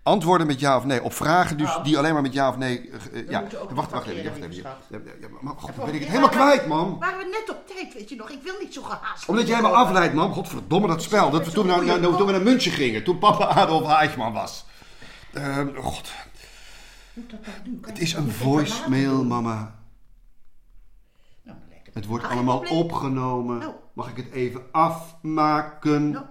antwoorden 0.09 0.47
met 0.47 0.59
ja 0.59 0.77
of 0.77 0.85
nee 0.85 1.03
op 1.03 1.13
vragen 1.13 1.57
dus 1.57 1.79
die 1.83 1.97
alleen 1.97 2.13
maar 2.13 2.21
met 2.21 2.33
ja 2.33 2.49
of 2.49 2.57
nee. 2.57 2.89
Uh, 3.13 3.29
ja, 3.29 3.43
wacht, 3.73 3.91
wacht 3.91 4.07
even. 4.07 4.23
Wacht 4.23 4.43
even. 4.43 4.63
Ja, 4.63 4.77
ja, 5.21 5.27
maar, 5.41 5.53
God, 5.57 5.75
ben 5.75 5.93
ik 5.93 5.99
het 5.99 6.09
helemaal 6.09 6.29
kwijt, 6.29 6.67
man. 6.67 6.99
Waren 6.99 7.17
we 7.17 7.25
net 7.25 7.57
op 7.57 7.67
tijd, 7.67 7.93
weet 7.93 8.09
je 8.09 8.15
nog? 8.15 8.29
Ik 8.29 8.41
wil 8.43 8.53
niet 8.59 8.73
zo 8.73 8.81
gehaast. 8.81 9.29
Omdat 9.29 9.47
jij 9.47 9.61
me 9.61 9.67
afleidt, 9.67 10.13
man. 10.13 10.33
Godverdomme 10.33 10.87
dat 10.87 11.03
spel. 11.03 11.29
Dat 11.29 11.45
we 11.45 11.51
toen, 11.51 11.65
nou, 11.65 11.85
nou, 11.85 12.01
toen 12.01 12.25
we 12.25 12.31
naar 12.31 12.41
München 12.41 12.71
gingen. 12.71 13.03
Toen 13.03 13.17
papa 13.17 13.45
Adolf 13.45 13.89
Eichmann 13.89 14.33
was. 14.33 14.65
Uh, 15.33 15.57
God. 15.75 16.11
Het 17.81 17.99
is 17.99 18.13
een 18.13 18.31
voicemail, 18.31 19.23
mama. 19.23 19.75
Nou, 21.43 21.57
het 21.93 22.05
wordt 22.05 22.25
allemaal 22.25 22.59
opgenomen. 22.59 23.57
Nou. 23.57 23.73
Mag 23.93 24.09
ik 24.09 24.17
het 24.17 24.31
even 24.31 24.61
afmaken? 24.71 26.09
Nou, 26.09 26.25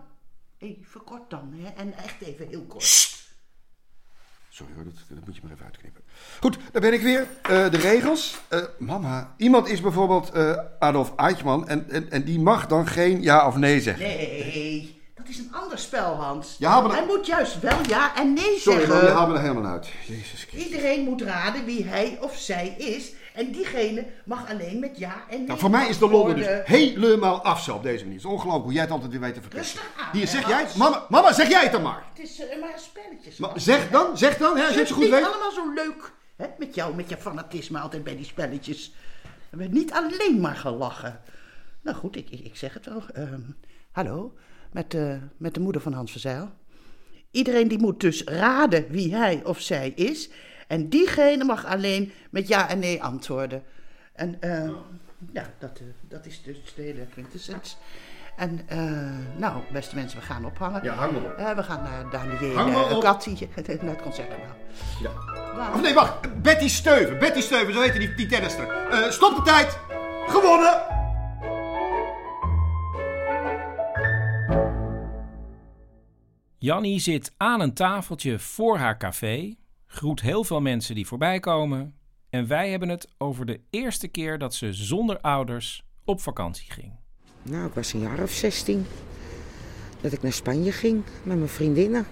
even 0.58 1.04
kort 1.04 1.30
dan, 1.30 1.52
hè? 1.56 1.68
En 1.68 1.96
echt 1.96 2.20
even 2.20 2.48
heel 2.48 2.64
kort. 2.68 3.17
Sorry 4.58 4.72
hoor, 4.74 4.84
dat, 4.84 4.94
dat, 5.08 5.26
moet 5.26 5.36
je 5.36 5.40
maar 5.42 5.52
even 5.52 5.64
uitknippen. 5.64 6.02
Goed, 6.40 6.58
daar 6.72 6.82
ben 6.82 6.92
ik 6.92 7.00
weer. 7.00 7.20
Uh, 7.20 7.70
de 7.70 7.76
regels. 7.76 8.38
Uh, 8.50 8.60
mama, 8.78 9.34
iemand 9.36 9.68
is 9.68 9.80
bijvoorbeeld 9.80 10.30
uh, 10.36 10.58
Adolf 10.78 11.12
Eichmann 11.16 11.68
en, 11.68 11.90
en, 11.90 12.10
en 12.10 12.24
die 12.24 12.40
mag 12.40 12.66
dan 12.66 12.86
geen 12.86 13.22
ja 13.22 13.46
of 13.46 13.56
nee 13.56 13.80
zeggen. 13.80 14.06
Nee, 14.06 15.00
dat 15.14 15.28
is 15.28 15.38
een 15.38 15.54
ander 15.54 15.78
spel, 15.78 16.14
Hans. 16.14 16.56
Ja, 16.58 16.80
maar 16.80 16.90
Hij 16.90 17.06
moet 17.06 17.26
juist 17.26 17.60
wel 17.60 17.78
ja 17.88 18.16
en 18.16 18.32
nee 18.32 18.58
Sorry, 18.58 18.78
zeggen. 18.78 18.86
Sorry, 18.86 19.06
je 19.06 19.12
haalt 19.12 19.28
me 19.28 19.34
er 19.34 19.40
helemaal 19.40 19.72
uit. 19.72 19.88
Jezus 20.06 20.44
Christus. 20.44 20.64
Iedereen 20.64 21.04
moet 21.04 21.22
raden 21.22 21.64
wie 21.64 21.84
hij 21.84 22.18
of 22.20 22.36
zij 22.36 22.74
is. 22.78 23.12
En 23.38 23.52
diegene 23.52 24.06
mag 24.24 24.50
alleen 24.50 24.78
met 24.80 24.98
ja 24.98 25.24
en 25.28 25.38
nee. 25.38 25.46
Nou, 25.46 25.58
voor 25.58 25.70
mij 25.70 25.88
is 25.88 25.98
de 25.98 26.08
Londen 26.08 26.36
dus 26.36 26.46
helemaal 26.64 27.42
af 27.42 27.62
zo 27.62 27.74
op 27.74 27.82
deze 27.82 28.04
manier. 28.04 28.18
Het 28.18 28.24
is 28.24 28.30
ongelooflijk 28.30 28.64
hoe 28.64 28.72
jij 28.72 28.82
het 28.82 28.90
altijd 28.90 29.10
weer 29.10 29.20
weet 29.20 29.34
te 29.34 29.40
verpesten. 29.40 29.80
Hier, 30.12 30.26
zeg 30.26 30.48
jij 30.48 30.62
het? 30.62 30.76
Mama, 30.76 31.06
mama, 31.08 31.32
zeg 31.32 31.48
jij 31.48 31.62
het 31.62 31.72
dan 31.72 31.82
maar. 31.82 32.04
Het 32.14 32.22
is 32.22 32.40
uh, 32.40 32.60
maar 32.60 32.72
een 32.72 32.78
spelletje. 32.78 33.30
Maar 33.38 33.60
zeg 33.60 33.90
dan, 33.90 34.18
zeg 34.18 34.38
dan, 34.38 34.56
hè, 34.56 34.64
als 34.64 34.72
je 34.72 34.78
het 34.78 34.88
zo 34.88 34.94
goed 34.94 35.08
weet. 35.08 35.12
Het 35.12 35.20
is 35.20 35.34
allemaal 35.34 35.52
zo 35.52 35.72
leuk. 35.72 36.12
Hè? 36.36 36.46
Met 36.58 36.74
jou, 36.74 36.94
met 36.94 37.08
je 37.08 37.16
fanatisme 37.16 37.78
altijd 37.78 38.04
bij 38.04 38.16
die 38.16 38.24
spelletjes. 38.24 38.92
We 39.22 39.28
hebben 39.48 39.72
niet 39.72 39.92
alleen 39.92 40.40
maar 40.40 40.56
gelachen. 40.56 41.20
Nou 41.80 41.96
goed, 41.96 42.16
ik, 42.16 42.30
ik, 42.30 42.40
ik 42.40 42.56
zeg 42.56 42.74
het 42.74 42.86
wel. 42.86 43.02
Uh, 43.16 43.34
hallo, 43.90 44.34
met, 44.72 44.94
uh, 44.94 45.14
met 45.36 45.54
de 45.54 45.60
moeder 45.60 45.82
van 45.82 45.92
Hans 45.92 46.10
Verzeil. 46.10 46.50
Iedereen 47.30 47.68
die 47.68 47.78
moet 47.78 48.00
dus 48.00 48.24
raden 48.24 48.86
wie 48.90 49.14
hij 49.14 49.40
of 49.44 49.60
zij 49.60 49.88
is. 49.88 50.30
En 50.68 50.88
diegene 50.88 51.44
mag 51.44 51.66
alleen 51.66 52.12
met 52.30 52.48
ja 52.48 52.68
en 52.68 52.78
nee 52.78 53.02
antwoorden. 53.02 53.62
En 54.12 54.38
uh, 54.40 54.70
ja, 55.32 55.44
dat, 55.58 55.80
uh, 55.82 55.88
dat 56.08 56.26
is 56.26 56.42
dus 56.42 56.74
de 56.76 56.82
hele 56.82 57.06
quintessens. 57.06 57.76
En 58.36 58.60
uh, 58.72 59.38
nou, 59.38 59.62
beste 59.72 59.94
mensen, 59.94 60.18
we 60.18 60.24
gaan 60.24 60.44
ophangen. 60.44 60.82
Ja, 60.82 60.94
hang 60.94 61.12
maar 61.12 61.50
op. 61.50 61.56
we 61.56 61.62
gaan 61.62 61.82
naar 61.82 62.10
Daniel 62.10 62.98
Kattie, 62.98 63.48
naar 63.66 63.94
het 63.94 64.02
concertgebouw. 64.02 64.54
Ja. 65.02 65.10
Of 65.74 65.80
nee, 65.80 65.94
wacht. 65.94 66.42
Betty 66.42 66.68
Steuven. 66.68 67.18
Betty 67.18 67.40
Steuven, 67.40 67.74
zo 67.74 67.80
heette 67.80 67.98
die, 67.98 68.14
die 68.14 68.26
tennister. 68.26 68.66
stop 69.12 69.36
de 69.36 69.42
tijd. 69.42 69.78
Gewonnen. 70.26 70.96
Jannie 76.58 77.00
zit 77.00 77.32
aan 77.36 77.60
een 77.60 77.74
tafeltje 77.74 78.38
voor 78.38 78.78
haar 78.78 78.96
café 78.96 79.56
groet 79.88 80.20
heel 80.20 80.44
veel 80.44 80.60
mensen 80.60 80.94
die 80.94 81.06
voorbij 81.06 81.40
komen. 81.40 81.94
En 82.30 82.46
wij 82.46 82.70
hebben 82.70 82.88
het 82.88 83.08
over 83.18 83.46
de 83.46 83.60
eerste 83.70 84.08
keer 84.08 84.38
dat 84.38 84.54
ze 84.54 84.72
zonder 84.72 85.20
ouders 85.20 85.82
op 86.04 86.20
vakantie 86.20 86.72
ging. 86.72 86.92
Nou, 87.42 87.66
ik 87.66 87.74
was 87.74 87.92
een 87.92 88.00
jaar 88.00 88.22
of 88.22 88.30
16 88.30 88.86
dat 90.00 90.12
ik 90.12 90.22
naar 90.22 90.32
Spanje 90.32 90.72
ging 90.72 91.02
met 91.22 91.36
mijn 91.36 91.48
vriendinnen. 91.48 92.06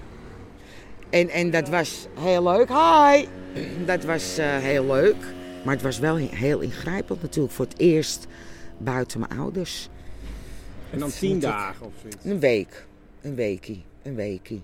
En, 1.10 1.28
en 1.28 1.50
dat 1.50 1.68
was 1.68 2.06
heel 2.18 2.42
leuk. 2.42 2.68
Hi! 2.68 3.26
Dat 3.84 4.04
was 4.04 4.38
uh, 4.38 4.56
heel 4.58 4.86
leuk. 4.86 5.34
Maar 5.64 5.74
het 5.74 5.82
was 5.82 5.98
wel 5.98 6.16
heel 6.16 6.60
ingrijpend 6.60 7.22
natuurlijk. 7.22 7.54
Voor 7.54 7.64
het 7.64 7.78
eerst 7.78 8.26
buiten 8.78 9.20
mijn 9.20 9.38
ouders. 9.40 9.88
En 10.90 10.98
dan 10.98 11.10
tien 11.10 11.40
dagen 11.40 11.86
of 11.86 11.92
zoiets? 12.00 12.24
Een 12.24 12.40
week. 12.40 12.86
Een 13.20 13.34
weekie. 13.34 13.84
Een 14.02 14.14
weekie. 14.14 14.62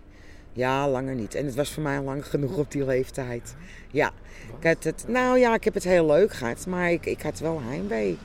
Ja, 0.52 0.88
langer 0.88 1.14
niet. 1.14 1.34
En 1.34 1.46
het 1.46 1.54
was 1.54 1.72
voor 1.72 1.82
mij 1.82 2.00
lang 2.00 2.26
genoeg 2.26 2.56
op 2.56 2.70
die 2.70 2.84
leeftijd. 2.84 3.56
Ja, 3.90 4.12
ik 4.58 4.66
had 4.66 4.84
het, 4.84 5.04
nou 5.08 5.38
ja, 5.38 5.54
ik 5.54 5.64
heb 5.64 5.74
het 5.74 5.84
heel 5.84 6.06
leuk 6.06 6.32
gehad, 6.32 6.66
maar 6.66 6.90
ik, 6.90 7.06
ik 7.06 7.22
had 7.22 7.38
wel 7.38 7.60
heimwee. 7.62 8.18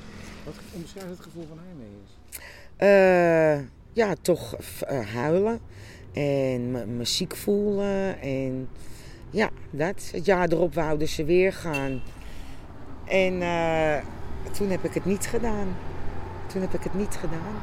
Wat 0.44 0.54
omschrijft 0.74 1.10
het 1.10 1.20
gevoel 1.20 1.46
van 1.48 1.58
heimwee 1.66 1.88
is? 2.06 2.16
Uh, 2.80 3.68
ja, 3.94 4.16
toch 4.22 4.56
uh, 4.92 5.14
huilen 5.14 5.60
en 6.14 6.98
me 6.98 7.06
ziek 7.06 7.36
voelen. 7.36 8.22
En 8.22 8.70
ja, 9.30 9.50
dat. 9.70 10.10
Het 10.12 10.26
jaar 10.26 10.48
erop 10.48 10.74
wouden 10.74 11.08
ze 11.08 11.26
weer 11.26 11.54
gaan. 11.54 12.02
En 13.06 13.34
uh, 13.42 13.96
toen 14.52 14.70
heb 14.70 14.84
ik 14.84 14.94
het 14.94 15.06
niet 15.06 15.26
gedaan. 15.26 15.76
Toen 16.48 16.62
heb 16.62 16.74
ik 16.74 16.84
het 16.84 16.94
niet 16.94 17.16
gedaan. 17.16 17.56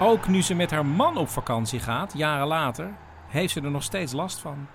Ook 0.00 0.28
nu 0.28 0.42
ze 0.42 0.54
met 0.54 0.70
haar 0.70 0.86
man 0.86 1.16
op 1.16 1.28
vakantie 1.28 1.80
gaat, 1.80 2.12
jaren 2.16 2.46
later, 2.46 2.90
heeft 3.28 3.52
ze 3.52 3.60
er 3.60 3.70
nog 3.70 3.82
steeds 3.82 4.12
last 4.12 4.38
van. 4.38 4.66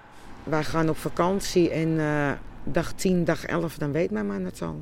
Wij 0.44 0.64
gaan 0.64 0.90
op 0.90 0.98
vakantie 0.98 1.70
en 1.70 1.88
uh, 1.88 2.32
dag 2.64 2.94
10, 2.94 3.24
dag 3.24 3.46
11, 3.46 3.78
dan 3.78 3.92
weet 3.92 4.12
mijn 4.12 4.28
man 4.28 4.46
het 4.46 4.62
al. 4.62 4.82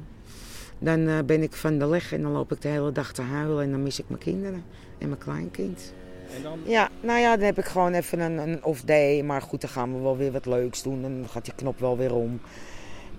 Dan 0.79 0.99
uh, 0.99 1.19
ben 1.25 1.43
ik 1.43 1.53
van 1.53 1.77
de 1.77 1.87
leg 1.87 2.13
en 2.13 2.21
dan 2.21 2.31
loop 2.31 2.51
ik 2.51 2.61
de 2.61 2.67
hele 2.67 2.91
dag 2.91 3.13
te 3.13 3.21
huilen 3.21 3.63
en 3.63 3.71
dan 3.71 3.83
mis 3.83 3.99
ik 3.99 4.05
mijn 4.07 4.19
kinderen 4.19 4.63
en 4.97 5.07
mijn 5.07 5.19
kleinkind. 5.19 5.93
En 6.35 6.43
dan? 6.43 6.59
Ja, 6.63 6.89
nou 7.01 7.19
ja, 7.19 7.35
dan 7.35 7.45
heb 7.45 7.57
ik 7.57 7.65
gewoon 7.65 7.93
even 7.93 8.19
een, 8.19 8.37
een 8.37 8.63
off-day. 8.63 9.23
Maar 9.23 9.41
goed, 9.41 9.61
dan 9.61 9.69
gaan 9.69 9.93
we 9.93 10.01
wel 10.01 10.17
weer 10.17 10.31
wat 10.31 10.45
leuks 10.45 10.83
doen. 10.83 11.01
Dan 11.01 11.25
gaat 11.29 11.45
die 11.45 11.55
knop 11.55 11.79
wel 11.79 11.97
weer 11.97 12.13
om. 12.13 12.41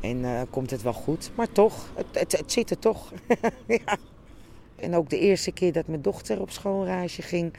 En 0.00 0.18
uh, 0.18 0.40
komt 0.50 0.70
het 0.70 0.82
wel 0.82 0.92
goed. 0.92 1.30
Maar 1.34 1.52
toch, 1.52 1.90
het, 1.94 2.06
het, 2.12 2.32
het 2.38 2.52
zit 2.52 2.70
er 2.70 2.78
toch. 2.78 3.12
ja. 3.66 3.96
En 4.76 4.94
ook 4.94 5.10
de 5.10 5.18
eerste 5.18 5.52
keer 5.52 5.72
dat 5.72 5.86
mijn 5.86 6.02
dochter 6.02 6.40
op 6.40 6.50
schoolreisje 6.50 7.22
ging 7.22 7.52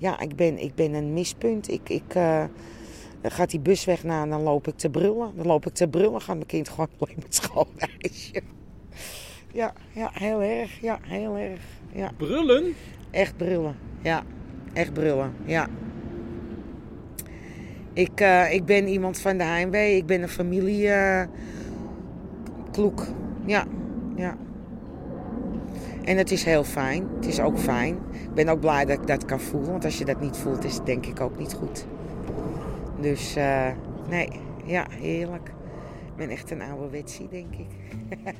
ja, 0.00 0.20
ik 0.20 0.36
ben, 0.36 0.58
ik 0.58 0.74
ben 0.74 0.94
een 0.94 1.12
mispunt. 1.12 1.70
Ik, 1.70 1.88
ik, 1.88 2.14
uh, 2.16 2.44
gaat 3.22 3.50
die 3.50 3.60
bus 3.60 3.84
weg 3.84 4.04
na 4.04 4.22
en 4.22 4.30
dan 4.30 4.42
loop 4.42 4.66
ik 4.66 4.76
te 4.76 4.90
brullen. 4.90 5.32
Dan 5.36 5.46
loop 5.46 5.66
ik 5.66 5.74
te 5.74 5.88
brullen, 5.88 6.20
gaat 6.20 6.34
mijn 6.34 6.46
kind 6.46 6.68
gewoon 6.68 6.88
alleen 6.98 7.16
met 7.22 7.34
schoolreisje. 7.34 8.42
Ja, 9.52 9.72
ja, 9.92 10.10
heel 10.12 10.42
erg. 10.42 10.80
Ja, 10.80 10.98
heel 11.02 11.36
erg. 11.36 11.60
Ja. 11.92 12.10
Brullen? 12.16 12.74
Echt 13.10 13.36
brullen, 13.36 13.76
ja. 14.02 14.22
Echt 14.72 14.92
brullen, 14.92 15.34
ja. 15.44 15.68
Ik, 17.92 18.20
uh, 18.20 18.52
ik 18.52 18.64
ben 18.64 18.88
iemand 18.88 19.20
van 19.20 19.36
de 19.36 19.44
heimwee. 19.44 19.96
Ik 19.96 20.06
ben 20.06 20.22
een 20.22 20.28
familiekloek. 20.28 21.30
Uh, 23.00 23.06
ja, 23.46 23.64
ja. 24.16 24.36
En 26.10 26.16
het 26.16 26.30
is 26.30 26.44
heel 26.44 26.64
fijn. 26.64 27.08
Het 27.16 27.26
is 27.26 27.40
ook 27.40 27.58
fijn. 27.58 27.94
Ik 28.12 28.34
ben 28.34 28.48
ook 28.48 28.60
blij 28.60 28.84
dat 28.84 28.98
ik 29.00 29.06
dat 29.06 29.24
kan 29.24 29.40
voelen. 29.40 29.70
Want 29.70 29.84
als 29.84 29.98
je 29.98 30.04
dat 30.04 30.20
niet 30.20 30.36
voelt, 30.36 30.64
is 30.64 30.74
het 30.74 30.86
denk 30.86 31.06
ik 31.06 31.20
ook 31.20 31.38
niet 31.38 31.52
goed. 31.52 31.86
Dus 33.00 33.36
uh, 33.36 33.70
nee, 34.08 34.28
ja, 34.64 34.86
heerlijk. 34.90 35.48
Ik 36.06 36.16
ben 36.16 36.28
echt 36.28 36.50
een 36.50 36.62
oude 36.62 36.88
wetsie, 36.90 37.28
denk 37.28 37.54
ik. 37.54 37.66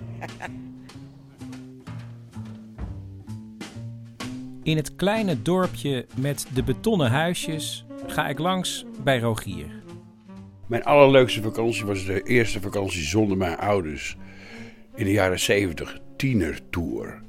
In 4.63 4.77
het 4.77 4.97
kleine 4.97 5.43
dorpje 5.43 6.07
met 6.17 6.47
de 6.55 6.63
betonnen 6.63 7.11
huisjes 7.11 7.87
ga 8.07 8.29
ik 8.29 8.39
langs 8.39 8.85
bij 9.05 9.19
Rogier. 9.19 9.83
Mijn 10.67 10.85
allerleukste 10.85 11.43
vakantie 11.43 11.85
was 11.85 12.05
de 12.05 12.23
eerste 12.23 12.61
vakantie 12.61 13.03
zonder 13.03 13.37
mijn 13.37 13.57
ouders. 13.57 14.17
In 14.95 15.05
de 15.05 15.13
jaren 15.13 15.41
70, 15.41 16.01
tienertour. 16.17 17.29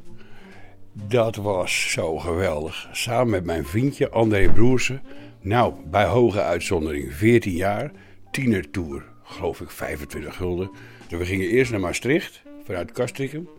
Dat 0.94 1.36
was 1.36 1.92
zo 1.92 2.18
geweldig. 2.18 2.90
Samen 2.92 3.30
met 3.30 3.46
mijn 3.46 3.66
vriendje 3.66 4.10
André 4.10 4.52
Broersen. 4.52 5.02
Nou, 5.42 5.74
bij 5.86 6.06
hoge 6.06 6.42
uitzondering 6.42 7.14
14 7.14 7.52
jaar. 7.52 7.92
Tienertour. 8.32 9.04
Geloof 9.24 9.62
ik 9.62 9.70
25 9.72 10.36
gulden. 10.36 10.72
Dus 11.08 11.20
we 11.20 11.26
gingen 11.26 11.48
eerst 11.48 11.72
naar 11.72 11.80
Maastricht, 11.80 12.42
vanuit 12.64 12.92
Castricum. 12.92 13.50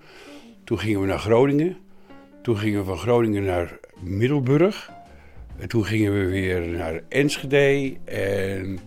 Toen 0.64 0.78
gingen 0.78 1.00
we 1.00 1.06
naar 1.06 1.18
Groningen. 1.18 1.76
Toen 2.42 2.56
gingen 2.56 2.78
we 2.78 2.84
van 2.84 2.98
Groningen 2.98 3.44
naar 3.44 3.78
Middelburg. 4.00 4.90
En 5.58 5.68
toen 5.68 5.84
gingen 5.84 6.12
we 6.12 6.26
weer 6.26 6.60
naar 6.60 7.02
Enschede. 7.08 7.96
En 8.04 8.78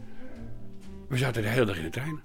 we 1.08 1.18
zaten 1.18 1.42
de 1.42 1.48
hele 1.48 1.66
dag 1.66 1.78
in 1.78 1.84
de 1.84 1.90
trein. 1.90 2.20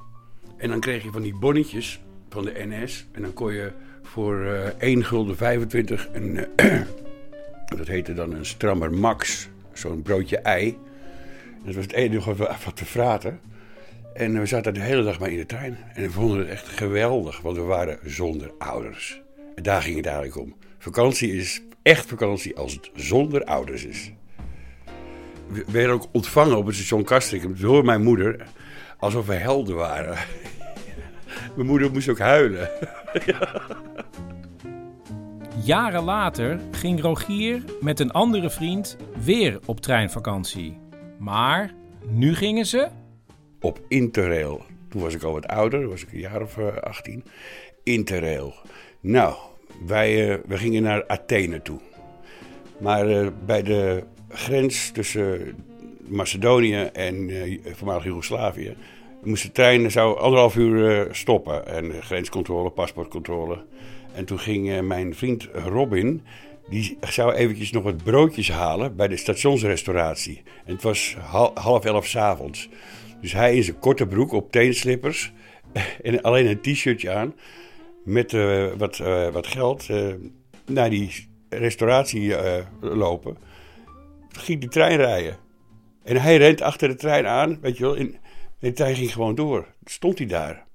En 0.56 0.68
dan 0.68 0.80
kreeg 0.80 1.02
je 1.02 1.10
van 1.10 1.22
die 1.22 1.34
bonnetjes 1.34 2.00
van 2.28 2.44
de 2.44 2.52
NS. 2.68 3.06
En 3.12 3.22
dan 3.22 3.32
kon 3.32 3.52
je 3.52 3.72
voor 4.10 4.44
eh 4.44 4.88
1 4.88 5.04
gulden 5.04 5.36
25 5.36 6.08
een... 6.12 6.46
eh, 6.56 6.80
dat 7.76 7.86
heette 7.86 8.14
dan 8.14 8.32
een 8.32 8.46
strammer 8.46 8.92
max. 8.92 9.48
Zo'n 9.72 10.02
broodje 10.02 10.38
ei. 10.38 10.78
Dat 11.64 11.74
was 11.74 11.84
het 11.84 11.92
enige 11.92 12.34
wat 12.34 12.78
we 12.78 12.84
vraten. 12.84 13.40
En 14.14 14.40
we 14.40 14.46
zaten 14.46 14.74
de 14.74 14.80
hele 14.80 15.02
dag 15.02 15.18
maar 15.18 15.30
in 15.30 15.36
de 15.36 15.46
trein. 15.46 15.78
En 15.94 16.02
we 16.02 16.10
vonden 16.10 16.38
het 16.38 16.48
echt 16.48 16.68
geweldig, 16.68 17.40
want 17.40 17.56
we 17.56 17.62
waren 17.62 17.98
zonder 18.04 18.50
ouders. 18.58 19.22
En 19.54 19.62
daar 19.62 19.82
ging 19.82 19.96
het 19.96 20.06
eigenlijk 20.06 20.38
om. 20.38 20.56
Vakantie 20.78 21.32
is 21.36 21.62
echt 21.82 22.06
vakantie 22.06 22.56
als 22.56 22.72
het 22.72 22.90
zonder 22.94 23.44
ouders 23.44 23.84
is. 23.84 24.12
We 25.46 25.64
werden 25.66 25.94
ook 25.94 26.08
ontvangen 26.12 26.56
op 26.56 26.66
het 26.66 26.74
station 26.74 27.04
Castricum 27.04 27.56
door 27.58 27.84
mijn 27.84 28.02
moeder. 28.02 28.46
Alsof 28.98 29.26
we 29.26 29.34
helden 29.34 29.76
waren. 29.76 30.18
Mijn 31.54 31.66
moeder 31.66 31.90
moest 31.90 32.08
ook 32.08 32.18
huilen. 32.18 32.70
Jaren 35.64 36.02
later 36.02 36.60
ging 36.70 37.00
Rogier 37.00 37.64
met 37.80 38.00
een 38.00 38.10
andere 38.10 38.50
vriend 38.50 38.96
weer 39.24 39.58
op 39.66 39.80
treinvakantie. 39.80 40.78
Maar 41.18 41.74
nu 42.08 42.34
gingen 42.34 42.66
ze 42.66 42.88
Op 43.60 43.80
Interrail. 43.88 44.62
Toen 44.88 45.02
was 45.02 45.14
ik 45.14 45.22
al 45.22 45.32
wat 45.32 45.46
ouder, 45.46 45.88
was 45.88 46.02
ik 46.02 46.12
een 46.12 46.18
jaar 46.18 46.42
of 46.42 46.58
eh, 46.58 46.76
18. 46.76 47.24
Interrail. 47.82 48.54
Nou, 49.00 49.34
wij, 49.86 50.30
eh, 50.30 50.38
we 50.46 50.56
gingen 50.56 50.82
naar 50.82 51.06
Athene 51.06 51.62
toe. 51.62 51.80
Maar 52.78 53.08
eh, 53.08 53.26
bij 53.46 53.62
de 53.62 54.02
grens 54.28 54.90
tussen 54.90 55.54
Macedonië 56.06 56.82
en 56.92 57.30
eh, 57.30 57.58
voormalig 57.74 58.04
Joegoslavië 58.04 58.76
moest 59.22 59.42
de 59.42 59.52
trein 59.52 59.90
zou 59.90 60.18
anderhalf 60.18 60.56
uur 60.56 61.00
eh, 61.00 61.12
stoppen. 61.12 61.66
En 61.66 61.92
eh, 61.92 62.02
grenscontrole, 62.02 62.70
paspoortcontrole. 62.70 63.64
En 64.14 64.24
toen 64.24 64.38
ging 64.38 64.70
eh, 64.70 64.80
mijn 64.80 65.14
vriend 65.14 65.48
Robin, 65.52 66.22
die 66.68 66.98
zou 67.00 67.32
eventjes 67.32 67.70
nog 67.70 67.82
wat 67.82 68.02
broodjes 68.02 68.50
halen 68.50 68.96
bij 68.96 69.08
de 69.08 69.16
stationsrestauratie. 69.16 70.42
En 70.64 70.72
het 70.72 70.82
was 70.82 71.16
hal- 71.20 71.52
half 71.54 71.84
elf 71.84 72.06
s'avonds. 72.06 72.68
Dus 73.20 73.32
hij 73.32 73.56
in 73.56 73.62
zijn 73.62 73.78
korte 73.78 74.06
broek 74.06 74.32
op 74.32 74.52
teenslippers 74.52 75.32
en 76.02 76.22
alleen 76.22 76.46
een 76.46 76.60
t-shirtje 76.60 77.10
aan 77.10 77.34
met 78.04 78.32
wat, 78.78 78.96
wat 79.32 79.46
geld 79.46 79.88
naar 80.66 80.90
die 80.90 81.28
restauratie 81.48 82.34
lopen. 82.80 83.36
Ging 84.28 84.60
die 84.60 84.68
trein 84.68 84.96
rijden. 84.96 85.36
En 86.02 86.16
hij 86.16 86.36
rent 86.36 86.62
achter 86.62 86.88
de 86.88 86.94
trein 86.94 87.26
aan, 87.26 87.58
weet 87.60 87.76
je 87.76 87.84
wel. 87.84 87.96
En 87.96 88.14
de 88.60 88.72
trein 88.72 88.96
ging 88.96 89.12
gewoon 89.12 89.34
door. 89.34 89.66
Stond 89.84 90.18
hij 90.18 90.26
daar. 90.26 90.68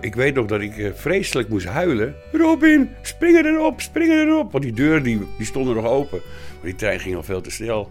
Ik 0.00 0.14
weet 0.14 0.34
nog 0.34 0.46
dat 0.46 0.60
ik 0.60 0.78
eh, 0.78 0.92
vreselijk 0.94 1.48
moest 1.48 1.66
huilen. 1.66 2.14
Robin, 2.32 2.90
spring 3.02 3.44
erop, 3.44 3.80
spring 3.80 4.12
erop. 4.12 4.52
Want 4.52 4.64
die 4.64 4.72
deur 4.72 5.02
die, 5.02 5.20
die 5.36 5.46
stond 5.46 5.74
nog 5.74 5.84
open. 5.84 6.20
Maar 6.54 6.64
die 6.64 6.74
trein 6.74 7.00
ging 7.00 7.16
al 7.16 7.22
veel 7.22 7.40
te 7.40 7.50
snel. 7.50 7.90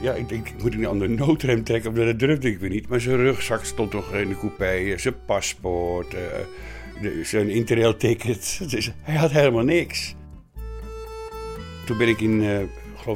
Ja, 0.00 0.14
ik 0.14 0.28
denk, 0.28 0.48
moet 0.62 0.72
ik 0.72 0.78
nu 0.78 0.86
aan 0.86 0.98
de 0.98 1.08
noodrem 1.08 1.64
trekken? 1.64 1.94
Dat 1.94 2.18
durfde 2.18 2.48
ik 2.48 2.58
weer 2.58 2.70
niet. 2.70 2.88
Maar 2.88 3.00
zijn 3.00 3.16
rugzak 3.16 3.64
stond 3.64 3.90
toch 3.90 4.14
in 4.14 4.28
de 4.28 4.38
coupé. 4.38 4.98
Zijn 4.98 5.24
paspoort, 5.26 6.14
eh, 6.14 6.22
zijn 7.22 7.48
interrail-ticket. 7.48 8.60
Dus 8.70 8.92
hij 9.02 9.16
had 9.16 9.30
helemaal 9.30 9.64
niks. 9.64 10.14
Toen 11.86 11.98
ben 11.98 12.08
ik 12.08 12.20
in, 12.20 12.42
eh, 12.42 12.58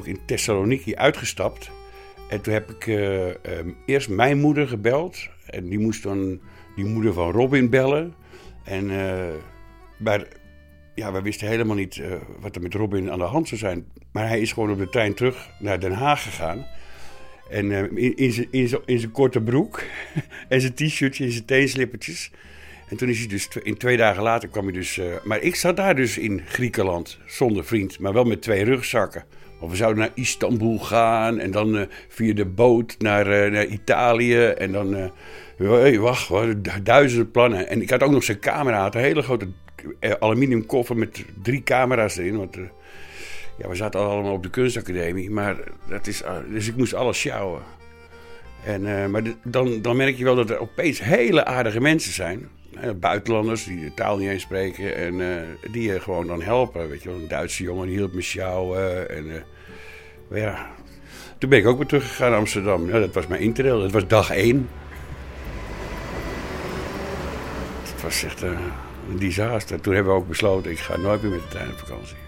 ik, 0.00 0.06
in 0.06 0.18
Thessaloniki 0.24 0.94
uitgestapt. 0.94 1.70
En 2.32 2.40
toen 2.40 2.52
heb 2.52 2.70
ik 2.70 2.86
eh, 2.86 3.28
ehm, 3.28 3.70
eerst 3.86 4.08
mijn 4.08 4.38
moeder 4.38 4.68
gebeld. 4.68 5.28
En 5.46 5.68
die 5.68 5.78
moest 5.78 6.02
dan 6.02 6.40
die 6.76 6.84
moeder 6.84 7.12
van 7.12 7.30
Robin 7.30 7.70
bellen. 7.70 8.14
En, 8.64 8.90
eh, 8.90 9.34
maar 9.98 10.26
ja, 10.94 11.12
we 11.12 11.22
wisten 11.22 11.48
helemaal 11.48 11.76
niet 11.76 11.98
eh, 11.98 12.12
wat 12.40 12.56
er 12.56 12.62
met 12.62 12.74
Robin 12.74 13.10
aan 13.10 13.18
de 13.18 13.24
hand 13.24 13.48
zou 13.48 13.60
zijn. 13.60 13.86
Maar 14.12 14.28
hij 14.28 14.40
is 14.40 14.52
gewoon 14.52 14.70
op 14.70 14.78
de 14.78 14.88
trein 14.88 15.14
terug 15.14 15.50
naar 15.58 15.80
Den 15.80 15.92
Haag 15.92 16.22
gegaan. 16.22 16.66
En 17.50 17.96
in, 18.50 18.68
zijn- 18.68 19.10
korte 19.10 19.40
broek 19.40 19.82
en 20.48 20.60
zijn 20.60 20.74
t-shirtje 20.74 21.24
en 21.24 21.32
zijn 21.32 21.44
teenslippertjes. 21.44 22.30
En 22.88 22.96
toen 22.96 23.08
is 23.08 23.18
hij 23.18 23.28
dus, 23.28 23.48
in 23.62 23.76
twee 23.76 23.96
dagen 23.96 24.22
later 24.22 24.48
kwam 24.48 24.64
hij 24.64 24.72
dus... 24.72 25.00
maar 25.24 25.40
ik 25.40 25.54
zat 25.54 25.76
daar 25.76 25.96
dus 25.96 26.18
in 26.18 26.40
Griekenland, 26.46 27.18
zonder 27.26 27.64
vriend, 27.64 27.98
maar 27.98 28.12
wel 28.12 28.24
met 28.24 28.42
twee 28.42 28.64
rugzakken. 28.64 29.24
Want 29.62 29.74
we 29.74 29.80
zouden 29.80 30.02
naar 30.02 30.12
Istanbul 30.14 30.78
gaan 30.78 31.38
en 31.38 31.50
dan 31.50 31.76
eh, 31.76 31.86
via 32.08 32.34
de 32.34 32.44
boot 32.44 32.94
naar, 32.98 33.26
eh, 33.26 33.72
Italië. 33.72 34.44
En 34.44 34.72
dan, 34.72 34.96
eh, 34.96 35.10
hey, 35.56 35.98
wacht, 35.98 36.30
duizenden 36.84 37.30
plannen. 37.30 37.68
En 37.68 37.82
ik 37.82 37.90
had 37.90 38.02
ook 38.02 38.10
nog 38.10 38.22
zijn 38.22 38.38
camera, 38.38 38.80
had 38.80 38.94
een 38.94 39.00
hele 39.00 39.22
grote 39.22 39.48
aluminium 40.18 40.66
koffer 40.66 40.96
met 40.96 41.24
drie 41.42 41.62
camera's 41.62 42.16
erin. 42.16 42.36
Want 42.36 42.56
ja, 43.58 43.68
we 43.68 43.74
zaten 43.74 44.00
allemaal 44.00 44.32
op 44.32 44.42
de 44.42 44.50
kunstacademie, 44.50 45.30
maar 45.30 45.56
dat 45.88 46.06
is, 46.06 46.22
dus 46.50 46.68
ik 46.68 46.76
moest 46.76 46.94
alles 46.94 47.18
sjouwen. 47.18 47.62
En, 48.64 49.10
maar 49.10 49.22
dan, 49.44 49.82
dan 49.82 49.96
merk 49.96 50.16
je 50.16 50.24
wel 50.24 50.36
dat 50.36 50.50
er 50.50 50.60
opeens 50.60 51.02
hele 51.02 51.44
aardige 51.44 51.80
mensen 51.80 52.12
zijn. 52.12 52.48
Buitenlanders 53.00 53.64
die 53.64 53.80
de 53.80 53.94
taal 53.94 54.16
niet 54.16 54.28
eens 54.28 54.42
spreken 54.42 54.96
en 54.96 55.44
die 55.70 55.92
je 55.92 56.00
gewoon 56.00 56.26
dan 56.26 56.42
helpen. 56.42 56.88
Weet 56.88 57.02
je 57.02 57.10
een 57.10 57.28
Duitse 57.28 57.62
jongen 57.62 57.88
hielp 57.88 58.12
me 58.12 58.22
sjouwen. 58.22 59.10
En, 59.10 59.44
maar 60.28 60.38
ja, 60.38 60.70
toen 61.38 61.50
ben 61.50 61.58
ik 61.58 61.66
ook 61.66 61.76
weer 61.76 61.86
teruggegaan 61.86 62.30
naar 62.30 62.38
Amsterdam. 62.38 62.86
Ja, 62.88 62.98
dat 62.98 63.14
was 63.14 63.26
mijn 63.26 63.40
interrail, 63.40 63.80
dat 63.80 63.92
was 63.92 64.06
dag 64.06 64.30
één. 64.30 64.68
Het 67.82 68.02
was 68.02 68.24
echt 68.24 68.42
eh, 68.42 68.50
een 69.10 69.18
disaster. 69.18 69.80
Toen 69.80 69.94
hebben 69.94 70.12
we 70.12 70.18
ook 70.18 70.28
besloten, 70.28 70.70
ik 70.70 70.78
ga 70.78 70.96
nooit 70.96 71.22
meer 71.22 71.30
met 71.30 71.40
de 71.40 71.48
trein 71.48 71.70
op 71.70 71.78
vakantie. 71.78 72.21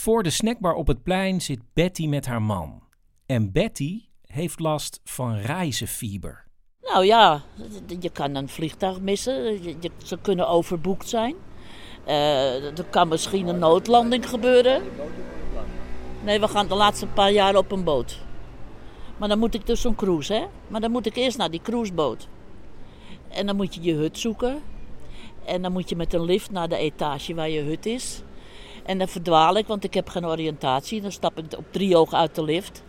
Voor 0.00 0.22
de 0.22 0.30
snackbar 0.30 0.74
op 0.74 0.86
het 0.86 1.02
plein 1.02 1.40
zit 1.40 1.60
Betty 1.72 2.06
met 2.06 2.26
haar 2.26 2.42
man. 2.42 2.82
En 3.26 3.52
Betty 3.52 4.02
heeft 4.26 4.60
last 4.60 5.00
van 5.04 5.36
reizenfieber. 5.36 6.44
Nou 6.82 7.04
ja, 7.04 7.42
je 8.00 8.10
kan 8.10 8.34
een 8.34 8.48
vliegtuig 8.48 9.00
missen. 9.00 9.62
Je, 9.62 9.90
ze 10.04 10.18
kunnen 10.22 10.48
overboekt 10.48 11.08
zijn. 11.08 11.34
Eh, 12.04 12.78
er 12.78 12.84
kan 12.90 13.08
misschien 13.08 13.48
een 13.48 13.58
noodlanding 13.58 14.28
gebeuren. 14.28 14.82
Nee, 16.24 16.40
we 16.40 16.48
gaan 16.48 16.68
de 16.68 16.74
laatste 16.74 17.06
paar 17.06 17.32
jaar 17.32 17.56
op 17.56 17.72
een 17.72 17.84
boot. 17.84 18.18
Maar 19.16 19.28
dan 19.28 19.38
moet 19.38 19.54
ik 19.54 19.66
dus 19.66 19.80
zo'n 19.80 19.94
cruise, 19.94 20.32
hè? 20.32 20.46
Maar 20.68 20.80
dan 20.80 20.90
moet 20.90 21.06
ik 21.06 21.16
eerst 21.16 21.38
naar 21.38 21.50
die 21.50 21.62
cruiseboot. 21.62 22.28
En 23.28 23.46
dan 23.46 23.56
moet 23.56 23.74
je 23.74 23.82
je 23.82 23.94
hut 23.94 24.18
zoeken. 24.18 24.62
En 25.44 25.62
dan 25.62 25.72
moet 25.72 25.88
je 25.88 25.96
met 25.96 26.14
een 26.14 26.24
lift 26.24 26.50
naar 26.50 26.68
de 26.68 26.76
etage 26.76 27.34
waar 27.34 27.50
je 27.50 27.60
hut 27.60 27.86
is. 27.86 28.22
En 28.84 28.98
dan 28.98 29.08
verdwaal 29.08 29.56
ik, 29.56 29.66
want 29.66 29.84
ik 29.84 29.94
heb 29.94 30.08
geen 30.08 30.26
oriëntatie. 30.26 31.00
Dan 31.00 31.12
stap 31.12 31.38
ik 31.38 31.44
op 31.56 31.64
drie 31.70 31.96
ogen 31.96 32.18
uit 32.18 32.34
de 32.34 32.42
lift. 32.42 32.82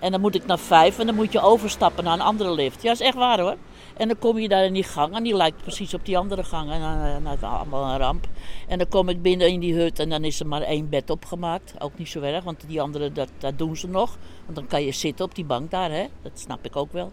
En 0.00 0.10
dan 0.10 0.20
moet 0.20 0.34
ik 0.34 0.46
naar 0.46 0.58
vijf 0.58 0.98
en 0.98 1.06
dan 1.06 1.14
moet 1.14 1.32
je 1.32 1.40
overstappen 1.40 2.04
naar 2.04 2.12
een 2.12 2.20
andere 2.20 2.50
lift. 2.54 2.82
Ja, 2.82 2.92
is 2.92 3.00
echt 3.00 3.14
waar 3.14 3.40
hoor. 3.40 3.56
En 3.96 4.08
dan 4.08 4.18
kom 4.18 4.38
je 4.38 4.48
daar 4.48 4.64
in 4.64 4.72
die 4.72 4.82
gang 4.82 5.14
en 5.14 5.22
die 5.22 5.36
lijkt 5.36 5.62
precies 5.62 5.94
op 5.94 6.04
die 6.04 6.18
andere 6.18 6.44
gang. 6.44 6.70
En 6.70 6.80
dan, 6.80 7.00
eh, 7.00 7.16
nou, 7.16 7.42
allemaal 7.42 7.92
een 7.92 7.98
ramp. 7.98 8.26
En 8.68 8.78
dan 8.78 8.88
kom 8.88 9.08
ik 9.08 9.22
binnen 9.22 9.48
in 9.48 9.60
die 9.60 9.74
hut 9.74 9.98
en 9.98 10.08
dan 10.08 10.24
is 10.24 10.40
er 10.40 10.46
maar 10.46 10.62
één 10.62 10.88
bed 10.88 11.10
opgemaakt. 11.10 11.74
Ook 11.78 11.98
niet 11.98 12.08
zo 12.08 12.20
erg, 12.20 12.44
want 12.44 12.64
die 12.66 12.80
andere, 12.80 13.12
dat, 13.12 13.28
dat 13.38 13.58
doen 13.58 13.76
ze 13.76 13.88
nog. 13.88 14.18
Want 14.44 14.56
dan 14.56 14.66
kan 14.66 14.82
je 14.82 14.92
zitten 14.92 15.24
op 15.24 15.34
die 15.34 15.44
bank 15.44 15.70
daar, 15.70 15.90
hè. 15.90 16.06
Dat 16.22 16.32
snap 16.34 16.64
ik 16.64 16.76
ook 16.76 16.92
wel. 16.92 17.12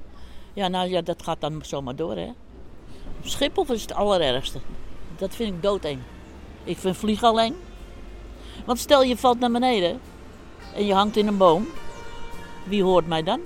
Ja, 0.54 0.68
nou 0.68 0.90
ja, 0.90 1.02
dat 1.02 1.24
gaat 1.24 1.42
dan 1.42 1.62
zomaar 1.66 1.96
door, 1.96 2.16
hè. 2.16 2.32
Schiphol 3.22 3.66
is 3.68 3.82
het 3.82 3.94
allerergste. 3.94 4.60
Dat 5.18 5.36
vind 5.36 5.54
ik 5.54 5.62
doodeng. 5.62 6.00
Ik 6.64 6.78
vind 6.78 6.98
vliegen 6.98 7.28
alleen. 7.28 7.56
Want 8.66 8.80
stel 8.80 9.04
je 9.04 9.18
valt 9.18 9.40
naar 9.40 9.52
beneden 9.52 10.00
en 10.76 10.86
je 10.86 10.94
hangt 10.94 11.18
in 11.18 11.28
een 11.28 11.38
boom, 11.38 11.68
wie 12.66 12.84
hoort 12.84 13.08
mij 13.08 13.24
dan? 13.24 13.40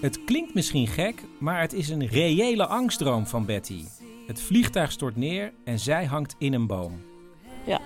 Het 0.00 0.24
klinkt 0.24 0.54
misschien 0.54 0.86
gek, 0.86 1.24
maar 1.38 1.60
het 1.60 1.72
is 1.72 1.88
een 1.88 2.06
reële 2.06 2.66
angstdroom 2.66 3.26
van 3.26 3.44
Betty. 3.44 3.84
Het 4.26 4.40
vliegtuig 4.40 4.92
stort 4.92 5.16
neer 5.16 5.52
en 5.64 5.78
zij 5.78 6.04
hangt 6.04 6.34
in 6.38 6.52
een 6.54 6.66
boom. 6.66 7.02
Ja, 7.64 7.80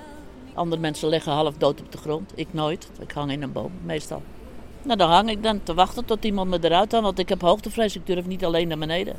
andere 0.54 0.80
mensen 0.80 1.08
liggen 1.08 1.32
half 1.32 1.56
dood 1.56 1.80
op 1.80 1.92
de 1.92 1.98
grond. 1.98 2.32
Ik 2.34 2.48
nooit. 2.50 2.90
Ik 3.00 3.10
hang 3.10 3.30
in 3.30 3.42
een 3.42 3.52
boom, 3.52 3.72
meestal. 3.82 4.22
Nou, 4.82 4.98
dan 4.98 5.10
hang 5.10 5.30
ik 5.30 5.42
dan 5.42 5.62
te 5.62 5.74
wachten 5.74 6.04
tot 6.04 6.24
iemand 6.24 6.50
me 6.50 6.58
eruit 6.62 6.92
haalt, 6.92 7.04
want 7.04 7.18
ik 7.18 7.28
heb 7.28 7.40
hoogtevrees. 7.40 7.96
Ik 7.96 8.06
durf 8.06 8.26
niet 8.26 8.44
alleen 8.44 8.68
naar 8.68 8.78
beneden. 8.78 9.16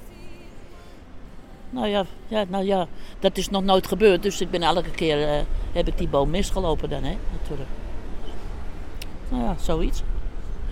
Nou 1.76 1.88
ja, 1.88 2.06
ja, 2.28 2.46
nou 2.48 2.66
ja, 2.66 2.88
dat 3.20 3.38
is 3.38 3.50
nog 3.50 3.64
nooit 3.64 3.88
gebeurd. 3.88 4.24
Dus 4.24 4.42
ik 4.42 4.50
ben 4.50 4.62
elke 4.62 4.92
keer, 4.92 5.28
eh, 5.28 5.42
heb 5.72 5.88
ik 5.88 5.98
die 5.98 6.08
boom 6.08 6.30
misgelopen 6.30 6.90
dan, 6.90 7.04
hè, 7.04 7.18
natuurlijk. 7.40 7.70
Nou 9.30 9.44
ja, 9.44 9.56
zoiets. 9.60 10.02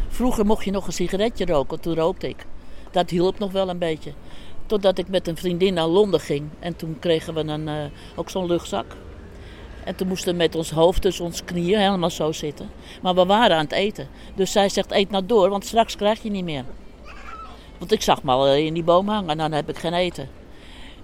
Vroeger 0.08 0.45
mocht 0.45 0.66
je 0.66 0.72
nog 0.72 0.88
een 0.88 0.93
sigaretje 0.93 1.45
roken, 1.45 1.80
toen 1.80 1.95
rookte 1.95 2.30
ik. 2.30 2.45
Dat 2.91 3.10
hielp 3.10 3.39
nog 3.39 3.51
wel 3.51 3.70
een 3.70 3.78
beetje. 3.78 4.12
Totdat 4.66 4.97
ik 4.97 5.08
met 5.08 5.28
een 5.28 5.38
vriendin 5.38 5.74
naar 5.74 5.88
Londen 5.88 6.20
ging. 6.20 6.49
En 6.60 6.76
toen 6.76 6.99
kregen 6.99 7.34
we 7.34 7.39
een, 7.39 7.68
eh, 7.68 7.76
ook 8.16 8.30
zo'n 8.30 8.45
luchtzak. 8.45 8.95
En 9.84 9.95
toen 9.95 10.08
moesten 10.08 10.32
we 10.32 10.38
met 10.38 10.56
ons 10.56 10.72
hoofd 10.72 11.01
tussen 11.01 11.26
ons 11.26 11.43
knieën 11.43 11.80
helemaal 11.80 12.10
zo 12.10 12.32
zitten. 12.32 12.70
Maar 13.01 13.16
we 13.16 13.26
waren 13.26 13.58
aan 13.58 13.64
het 13.64 13.72
eten. 13.72 14.08
Dus 14.36 14.51
zij 14.51 14.70
zegt, 14.70 14.91
eet 14.91 15.10
nou 15.10 15.26
door, 15.26 15.49
want 15.49 15.66
straks 15.66 15.95
krijg 15.95 16.24
je 16.24 16.30
niet 16.30 16.45
meer. 16.45 16.66
Want 17.78 17.91
ik 17.91 18.01
zag 18.01 18.24
me 18.24 18.32
al 18.32 18.47
eh, 18.47 18.66
in 18.66 18.74
die 18.74 18.84
boom 18.84 19.08
hangen 19.08 19.30
en 19.30 19.38
dan 19.38 19.51
heb 19.51 19.70
ik 19.70 19.78
geen 19.78 19.93
eten. 19.93 20.43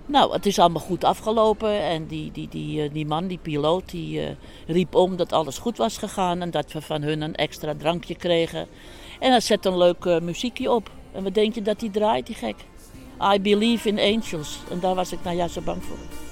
Nou, 0.10 0.34
het 0.34 0.46
is 0.46 0.60
allemaal 0.60 0.82
goed 0.82 1.04
afgelopen. 1.04 1.82
En 1.82 2.08
die, 2.08 2.32
die, 2.32 2.48
die, 2.48 2.84
eh, 2.84 2.94
die 2.94 3.06
man, 3.06 3.28
die 3.28 3.40
piloot, 3.42 3.90
die 3.90 4.38
riep 4.68 4.96
om 4.96 5.16
dat 5.16 5.34
alles 5.34 5.58
goed 5.58 5.78
was 5.78 5.98
gegaan. 5.98 6.42
En 6.42 6.52
dat 6.52 6.72
we 6.72 6.82
van 6.82 7.02
hun 7.02 7.22
een 7.22 7.36
extra 7.36 7.74
drankje 7.78 8.16
kregen. 8.16 8.68
En 9.20 9.32
hij 9.32 9.40
zet 9.40 9.66
een 9.66 9.78
leuk 9.78 10.22
muziekje 10.22 10.72
op. 10.72 10.92
En 11.12 11.24
wat 11.24 11.34
denk 11.34 11.56
je 11.56 11.62
dat 11.62 11.82
hij 11.82 11.90
draait, 11.90 12.26
die 12.26 12.36
gek? 12.36 12.56
I 13.34 13.42
believe 13.42 13.88
in 13.88 14.00
angels. 14.00 14.60
En 14.70 14.80
daar 14.80 14.96
was 14.96 15.12
ik 15.12 15.24
nou 15.24 15.36
juist 15.36 15.54
zo 15.54 15.62
bang 15.62 15.84
voor. 15.84 16.29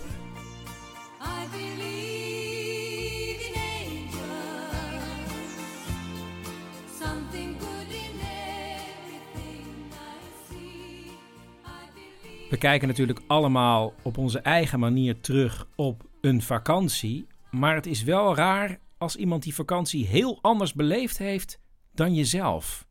We 12.49 12.57
kijken 12.57 12.87
natuurlijk 12.87 13.21
allemaal 13.27 13.93
op 14.01 14.17
onze 14.17 14.39
eigen 14.39 14.79
manier 14.79 15.19
terug 15.19 15.67
op 15.75 16.03
een 16.21 16.41
vakantie. 16.41 17.27
Maar 17.51 17.75
het 17.75 17.85
is 17.85 18.03
wel 18.03 18.35
raar 18.35 18.79
als 18.97 19.15
iemand 19.15 19.43
die 19.43 19.55
vakantie 19.55 20.05
heel 20.05 20.39
anders 20.41 20.73
beleefd 20.73 21.17
heeft 21.17 21.59
dan 21.93 22.13
jezelf. 22.13 22.87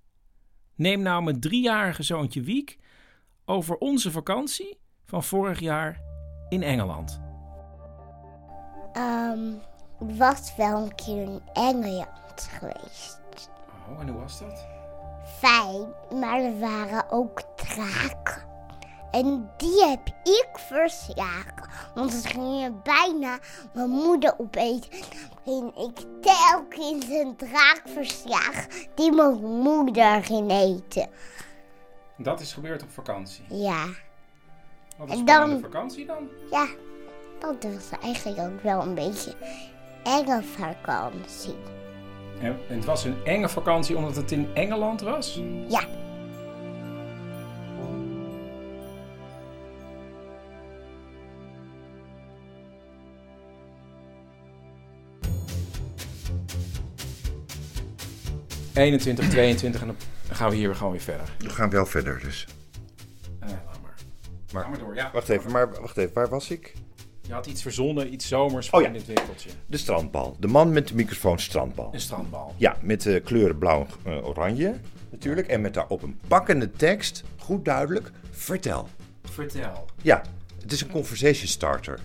Neem 0.75 1.03
nou 1.03 1.23
mijn 1.23 1.41
driejarige 1.41 2.03
zoontje 2.03 2.41
Wiek 2.41 2.79
over 3.45 3.77
onze 3.77 4.11
vakantie 4.11 4.79
van 5.05 5.25
vorig 5.25 5.61
jaar 5.61 6.01
in 6.49 6.63
Engeland. 6.63 7.21
Um, 8.97 9.61
ik 10.01 10.17
was 10.17 10.57
wel 10.57 10.83
een 10.83 10.95
keer 10.95 11.23
in 11.23 11.41
Engeland 11.53 12.49
geweest. 12.59 13.21
Oh, 13.91 14.01
en 14.01 14.09
hoe 14.09 14.21
was 14.21 14.39
dat? 14.39 14.67
Fijn, 15.39 15.87
maar 16.21 16.41
er 16.41 16.59
waren 16.59 17.11
ook 17.11 17.43
draken. 17.57 18.45
En 19.11 19.51
die 19.57 19.85
heb 19.85 20.07
ik 20.23 20.49
verslagen. 20.53 21.69
Want 21.95 22.13
het 22.13 22.27
ging 22.27 22.63
je 22.63 22.73
bijna 22.83 23.39
mijn 23.75 23.91
moeder 23.91 24.35
opeten. 24.39 24.91
En 25.45 25.73
ik 25.77 26.07
telkens 26.21 27.09
een 27.09 27.37
draak 27.37 27.83
verslagen 27.85 28.69
die 28.95 29.13
mijn 29.13 29.45
moeder 29.45 30.25
ging 30.25 30.51
eten. 30.51 31.09
Dat 32.17 32.41
is 32.41 32.53
gebeurd 32.53 32.83
op 32.83 32.91
vakantie? 32.91 33.45
Ja. 33.49 33.85
Wat 34.97 35.11
een 35.11 35.17
spannende 35.17 35.61
vakantie 35.61 36.07
dan? 36.07 36.29
Ja, 36.51 36.67
dat 37.39 37.65
was 37.73 37.91
eigenlijk 38.03 38.39
ook 38.39 38.63
wel 38.63 38.83
een 38.83 38.95
beetje 38.95 39.35
enge 40.05 40.43
vakantie. 40.43 41.57
En 42.41 42.59
het 42.69 42.85
was 42.85 43.05
een 43.05 43.25
enge 43.25 43.49
vakantie 43.49 43.97
omdat 43.97 44.17
het 44.17 44.33
in 44.33 44.49
Engeland 44.55 45.01
was? 45.01 45.41
Ja. 45.69 46.06
...21, 58.77 59.29
22 59.29 59.81
en 59.81 59.87
dan 59.87 59.97
gaan 60.37 60.51
we 60.51 60.57
hier 60.57 60.74
gewoon 60.74 60.93
weer 60.93 61.01
verder. 61.01 61.37
We 61.39 61.51
gaan 61.51 61.70
wel 61.70 61.87
verder, 61.87 62.20
dus. 62.20 62.47
Eh, 63.41 63.49
laat 63.49 63.81
maar. 63.83 63.95
Maar, 64.53 64.62
Ga 64.62 64.68
maar 64.68 64.79
door, 64.79 64.95
ja. 64.95 65.11
Wacht 65.12 65.29
even, 65.29 65.53
maar 65.53 65.81
wacht 65.81 65.97
even, 65.97 66.14
waar 66.14 66.29
was 66.29 66.51
ik? 66.51 66.74
Je 67.20 67.33
had 67.33 67.47
iets 67.47 67.62
verzonnen, 67.62 68.12
iets 68.12 68.29
zomers 68.29 68.66
Oh 68.66 68.72
voor 68.72 68.83
ja. 68.83 68.87
in 68.87 68.93
dit 68.93 69.07
winkeltje. 69.07 69.51
De 69.66 69.77
strandbal. 69.77 70.37
De 70.41 70.47
man 70.47 70.72
met 70.72 70.89
de 70.89 70.95
microfoon 70.95 71.39
strandbal. 71.39 71.91
Een 71.93 72.01
strandbal. 72.01 72.55
Ja, 72.57 72.77
met 72.81 73.03
de 73.03 73.20
kleuren 73.24 73.59
blauw 73.59 73.87
en 74.05 74.12
eh, 74.12 74.27
oranje 74.27 74.74
natuurlijk. 75.11 75.47
En 75.47 75.61
met 75.61 75.74
daarop 75.74 76.03
een 76.03 76.20
pakkende 76.29 76.70
tekst, 76.70 77.24
goed 77.37 77.64
duidelijk, 77.64 78.11
vertel. 78.31 78.89
Vertel. 79.24 79.85
Ja, 80.03 80.22
het 80.62 80.72
is 80.72 80.81
een 80.81 80.91
conversation 80.91 81.49
starter. 81.49 82.01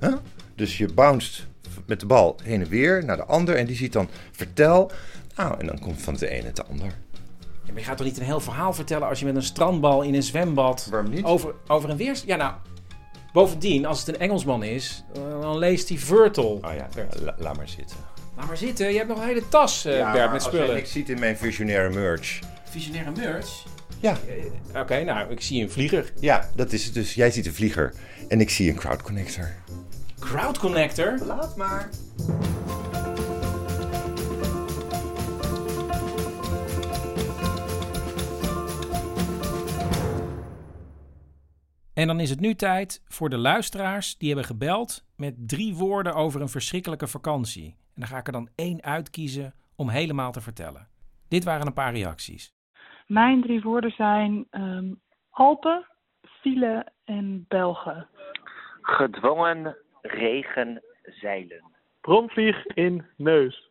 Huh? 0.00 0.16
Dus 0.54 0.78
je 0.78 0.92
bounced 0.92 1.46
met 1.86 2.00
de 2.00 2.06
bal 2.06 2.36
heen 2.42 2.60
en 2.60 2.68
weer 2.68 3.04
naar 3.04 3.16
de 3.16 3.24
ander 3.24 3.56
en 3.56 3.66
die 3.66 3.76
ziet 3.76 3.92
dan 3.92 4.08
vertel. 4.32 4.90
Nou, 5.38 5.60
en 5.60 5.66
dan 5.66 5.78
komt 5.78 6.02
van 6.02 6.14
de 6.14 6.28
ene 6.28 6.46
het 6.46 6.56
de 6.56 6.64
ander. 6.64 6.86
Ja, 7.64 7.72
maar 7.72 7.78
je 7.78 7.84
gaat 7.84 7.96
toch 7.96 8.06
niet 8.06 8.18
een 8.18 8.24
heel 8.24 8.40
verhaal 8.40 8.72
vertellen 8.72 9.08
als 9.08 9.18
je 9.18 9.24
met 9.24 9.36
een 9.36 9.42
strandbal 9.42 10.02
in 10.02 10.14
een 10.14 10.22
zwembad... 10.22 10.86
Waarom 10.90 11.10
niet? 11.10 11.24
Over, 11.24 11.54
over 11.66 11.90
een 11.90 11.96
weer... 11.96 12.20
Ja, 12.26 12.36
nou... 12.36 12.52
Bovendien, 13.32 13.86
als 13.86 13.98
het 13.98 14.08
een 14.08 14.18
Engelsman 14.20 14.62
is, 14.62 15.04
eh, 15.14 15.40
dan 15.40 15.58
leest 15.58 15.88
hij 15.88 15.98
Virtel. 15.98 16.60
Oh 16.64 16.70
ja, 16.74 16.88
la- 17.22 17.34
laat 17.38 17.56
maar 17.56 17.68
zitten. 17.68 17.96
Laat 18.36 18.46
maar 18.46 18.56
zitten, 18.56 18.90
je 18.90 18.96
hebt 18.96 19.08
nog 19.08 19.18
een 19.18 19.26
hele 19.26 19.48
tas, 19.48 19.84
eh, 19.84 19.96
Ja, 19.96 20.12
Bert, 20.12 20.24
maar 20.24 20.32
met 20.32 20.42
spullen. 20.42 20.66
jij 20.66 20.74
niks 20.74 20.92
ziet 20.92 21.08
in 21.08 21.18
mijn 21.18 21.36
visionaire 21.36 21.90
merch. 21.94 22.38
Visionaire 22.70 23.10
merch? 23.10 23.64
Ja. 24.00 24.16
Eh, 24.72 24.80
Oké, 24.80 25.04
nou, 25.04 25.30
ik 25.30 25.40
zie 25.40 25.62
een 25.62 25.70
vlieger. 25.70 26.12
Ja, 26.20 26.48
dat 26.54 26.72
is 26.72 26.84
het 26.84 26.94
dus. 26.94 27.14
Jij 27.14 27.30
ziet 27.30 27.46
een 27.46 27.54
vlieger 27.54 27.94
en 28.28 28.40
ik 28.40 28.50
zie 28.50 28.70
een 28.70 28.76
crowd 28.76 29.02
connector. 29.02 29.52
Crowd 30.18 30.58
Connector? 30.58 31.18
Laat 31.26 31.56
maar. 31.56 31.88
En 41.98 42.06
dan 42.06 42.20
is 42.20 42.30
het 42.30 42.40
nu 42.40 42.54
tijd 42.54 43.02
voor 43.08 43.28
de 43.28 43.36
luisteraars 43.36 44.18
die 44.18 44.28
hebben 44.28 44.46
gebeld 44.46 45.04
met 45.16 45.48
drie 45.48 45.74
woorden 45.74 46.14
over 46.14 46.40
een 46.40 46.48
verschrikkelijke 46.48 47.06
vakantie. 47.06 47.66
En 47.68 48.00
dan 48.00 48.06
ga 48.06 48.18
ik 48.18 48.26
er 48.26 48.32
dan 48.32 48.48
één 48.54 48.82
uitkiezen 48.82 49.54
om 49.76 49.88
helemaal 49.88 50.32
te 50.32 50.40
vertellen. 50.40 50.88
Dit 51.28 51.44
waren 51.44 51.66
een 51.66 51.72
paar 51.72 51.92
reacties. 51.92 52.52
Mijn 53.06 53.40
drie 53.40 53.60
woorden 53.60 53.90
zijn 53.90 54.46
ehm, 54.50 54.92
Alpen, 55.30 55.86
file 56.22 56.92
en 57.04 57.44
Belgen. 57.48 58.08
Gedwongen 58.82 59.76
regenzeilen. 60.02 61.62
Bromvlieg 62.00 62.66
in 62.66 63.06
neus. 63.16 63.67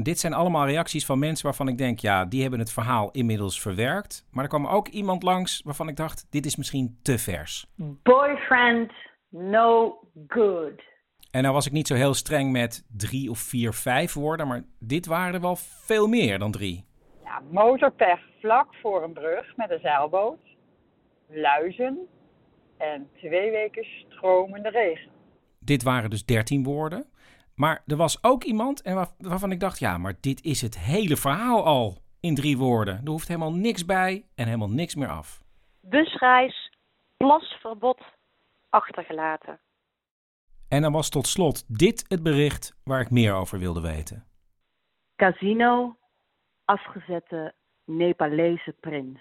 En 0.00 0.06
dit 0.06 0.18
zijn 0.18 0.32
allemaal 0.32 0.66
reacties 0.66 1.06
van 1.06 1.18
mensen 1.18 1.44
waarvan 1.44 1.68
ik 1.68 1.78
denk, 1.78 1.98
ja, 1.98 2.24
die 2.24 2.40
hebben 2.40 2.58
het 2.58 2.72
verhaal 2.72 3.10
inmiddels 3.10 3.60
verwerkt. 3.60 4.26
Maar 4.30 4.44
er 4.44 4.50
kwam 4.50 4.66
ook 4.66 4.88
iemand 4.88 5.22
langs 5.22 5.62
waarvan 5.64 5.88
ik 5.88 5.96
dacht, 5.96 6.26
dit 6.30 6.46
is 6.46 6.56
misschien 6.56 6.98
te 7.02 7.18
vers. 7.18 7.66
Boyfriend, 8.02 8.92
no 9.28 9.98
good. 10.28 10.82
En 11.30 11.42
nou 11.42 11.54
was 11.54 11.66
ik 11.66 11.72
niet 11.72 11.86
zo 11.86 11.94
heel 11.94 12.14
streng 12.14 12.52
met 12.52 12.84
drie 12.96 13.30
of 13.30 13.38
vier, 13.38 13.72
vijf 13.72 14.12
woorden, 14.12 14.46
maar 14.46 14.62
dit 14.78 15.06
waren 15.06 15.34
er 15.34 15.40
wel 15.40 15.56
veel 15.56 16.06
meer 16.06 16.38
dan 16.38 16.50
drie. 16.50 16.84
Ja, 17.24 17.42
motorpech 17.50 18.20
vlak 18.40 18.74
voor 18.74 19.02
een 19.02 19.12
brug 19.12 19.56
met 19.56 19.70
een 19.70 19.80
zeilboot. 19.80 20.40
Luizen. 21.28 21.98
En 22.78 23.08
twee 23.16 23.50
weken 23.50 23.84
stromende 23.84 24.68
regen. 24.68 25.10
Dit 25.58 25.82
waren 25.82 26.10
dus 26.10 26.24
dertien 26.24 26.64
woorden. 26.64 27.06
Maar 27.60 27.82
er 27.86 27.96
was 27.96 28.22
ook 28.22 28.44
iemand 28.44 28.82
en 28.82 28.94
waar- 28.94 29.14
waarvan 29.18 29.50
ik 29.50 29.60
dacht, 29.60 29.78
ja, 29.78 29.98
maar 29.98 30.14
dit 30.20 30.44
is 30.44 30.60
het 30.60 30.78
hele 30.78 31.16
verhaal 31.16 31.64
al 31.64 31.98
in 32.20 32.34
drie 32.34 32.58
woorden. 32.58 33.00
Er 33.04 33.10
hoeft 33.10 33.28
helemaal 33.28 33.52
niks 33.52 33.84
bij 33.84 34.24
en 34.34 34.44
helemaal 34.44 34.70
niks 34.70 34.94
meer 34.94 35.08
af. 35.08 35.42
Busreis, 35.80 36.72
plasverbod 37.16 38.02
achtergelaten. 38.68 39.60
En 40.68 40.82
dan 40.82 40.92
was 40.92 41.08
tot 41.08 41.26
slot 41.26 41.78
dit 41.78 42.04
het 42.08 42.22
bericht 42.22 42.76
waar 42.84 43.00
ik 43.00 43.10
meer 43.10 43.34
over 43.34 43.58
wilde 43.58 43.80
weten. 43.80 44.26
Casino, 45.16 45.96
afgezette 46.64 47.54
Nepalese 47.84 48.74
prins. 48.80 49.20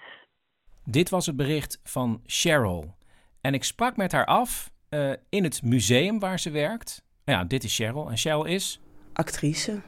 Dit 0.85 1.09
was 1.09 1.25
het 1.25 1.35
bericht 1.35 1.79
van 1.83 2.21
Cheryl. 2.25 2.95
En 3.41 3.53
ik 3.53 3.63
sprak 3.63 3.97
met 3.97 4.11
haar 4.11 4.25
af 4.25 4.71
eh, 4.89 5.11
in 5.29 5.43
het 5.43 5.63
museum 5.63 6.19
waar 6.19 6.39
ze 6.39 6.51
werkt. 6.51 7.07
Nou 7.29 7.41
Ja, 7.41 7.47
dit 7.47 7.63
is 7.63 7.75
Cheryl. 7.75 8.09
En 8.09 8.17
Cheryl 8.17 8.45
is. 8.45 8.79
actrice 9.13 9.81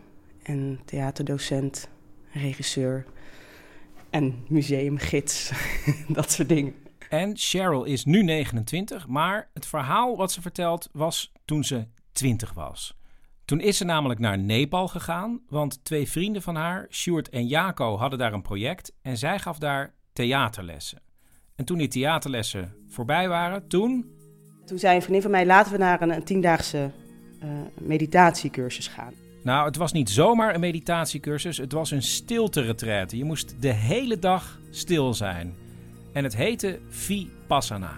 en 0.43 0.79
theaterdocent, 0.85 1.89
regisseur 2.33 3.05
en 4.09 4.45
museumgids, 4.47 5.51
dat 6.07 6.31
soort 6.31 6.49
dingen. 6.49 6.73
En 7.09 7.37
Cheryl 7.37 7.83
is 7.83 8.05
nu 8.05 8.23
29, 8.23 9.07
maar 9.07 9.49
het 9.53 9.65
verhaal 9.65 10.17
wat 10.17 10.31
ze 10.31 10.41
vertelt 10.41 10.89
was 10.91 11.31
toen 11.45 11.63
ze 11.63 11.87
20 12.11 12.53
was. 12.53 12.97
Toen 13.45 13.59
is 13.59 13.77
ze 13.77 13.85
namelijk 13.85 14.19
naar 14.19 14.37
Nepal 14.37 14.87
gegaan, 14.87 15.41
want 15.49 15.85
twee 15.85 16.09
vrienden 16.09 16.41
van 16.41 16.55
haar, 16.55 16.87
Sjoerd 16.89 17.29
en 17.29 17.47
Jaco, 17.47 17.97
hadden 17.97 18.19
daar 18.19 18.33
een 18.33 18.41
project 18.41 18.93
en 19.01 19.17
zij 19.17 19.39
gaf 19.39 19.57
daar 19.57 19.93
theaterlessen. 20.13 21.01
En 21.55 21.65
toen 21.65 21.77
die 21.77 21.87
theaterlessen 21.87 22.75
voorbij 22.87 23.27
waren, 23.27 23.67
toen... 23.67 24.19
Toen 24.65 24.79
zei 24.79 24.95
een 24.95 25.01
vriendin 25.01 25.21
van 25.21 25.31
mij, 25.31 25.45
laten 25.45 25.71
we 25.71 25.77
naar 25.77 26.01
een, 26.01 26.09
een 26.15 26.23
tiendaagse 26.23 26.91
uh, 27.43 27.49
meditatiecursus 27.77 28.87
gaan. 28.87 29.13
Nou, 29.43 29.65
het 29.65 29.75
was 29.75 29.91
niet 29.91 30.09
zomaar 30.09 30.53
een 30.53 30.59
meditatiecursus, 30.59 31.57
het 31.57 31.71
was 31.71 31.91
een 31.91 32.01
stilte-retraite. 32.01 33.17
Je 33.17 33.23
moest 33.23 33.55
de 33.59 33.73
hele 33.73 34.19
dag 34.19 34.59
stil 34.69 35.13
zijn. 35.13 35.53
En 36.11 36.23
het 36.23 36.35
heette 36.35 36.79
Vipassana. 36.87 37.93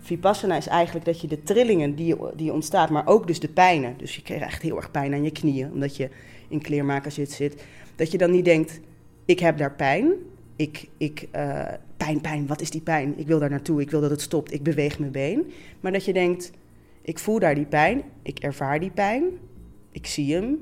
Vipassana 0.00 0.56
is 0.56 0.66
eigenlijk 0.66 1.06
dat 1.06 1.20
je 1.20 1.26
de 1.26 1.42
trillingen 1.42 1.94
die, 1.94 2.16
die 2.36 2.52
ontstaat, 2.52 2.90
maar 2.90 3.06
ook 3.06 3.26
dus 3.26 3.40
de 3.40 3.48
pijnen. 3.48 3.94
Dus 3.98 4.16
je 4.16 4.22
krijgt 4.22 4.44
echt 4.44 4.62
heel 4.62 4.76
erg 4.76 4.90
pijn 4.90 5.12
aan 5.12 5.22
je 5.22 5.30
knieën, 5.30 5.72
omdat 5.72 5.96
je 5.96 6.08
in 6.48 6.62
kleermaker 6.62 7.10
zit, 7.10 7.32
zit. 7.32 7.64
Dat 7.96 8.10
je 8.12 8.18
dan 8.18 8.30
niet 8.30 8.44
denkt, 8.44 8.80
ik 9.24 9.38
heb 9.38 9.58
daar 9.58 9.74
pijn. 9.74 10.12
Ik, 10.56 10.88
ik, 10.96 11.28
uh, 11.36 11.64
pijn, 11.96 12.20
pijn, 12.20 12.46
wat 12.46 12.60
is 12.60 12.70
die 12.70 12.80
pijn? 12.80 13.18
Ik 13.18 13.26
wil 13.26 13.38
daar 13.38 13.50
naartoe, 13.50 13.80
ik 13.80 13.90
wil 13.90 14.00
dat 14.00 14.10
het 14.10 14.20
stopt, 14.20 14.52
ik 14.52 14.62
beweeg 14.62 14.98
mijn 14.98 15.12
been. 15.12 15.52
Maar 15.80 15.92
dat 15.92 16.04
je 16.04 16.12
denkt, 16.12 16.50
ik 17.08 17.18
voel 17.18 17.38
daar 17.38 17.54
die 17.54 17.66
pijn, 17.66 18.02
ik 18.22 18.38
ervaar 18.38 18.80
die 18.80 18.90
pijn, 18.90 19.24
ik 19.92 20.06
zie 20.06 20.34
hem 20.34 20.58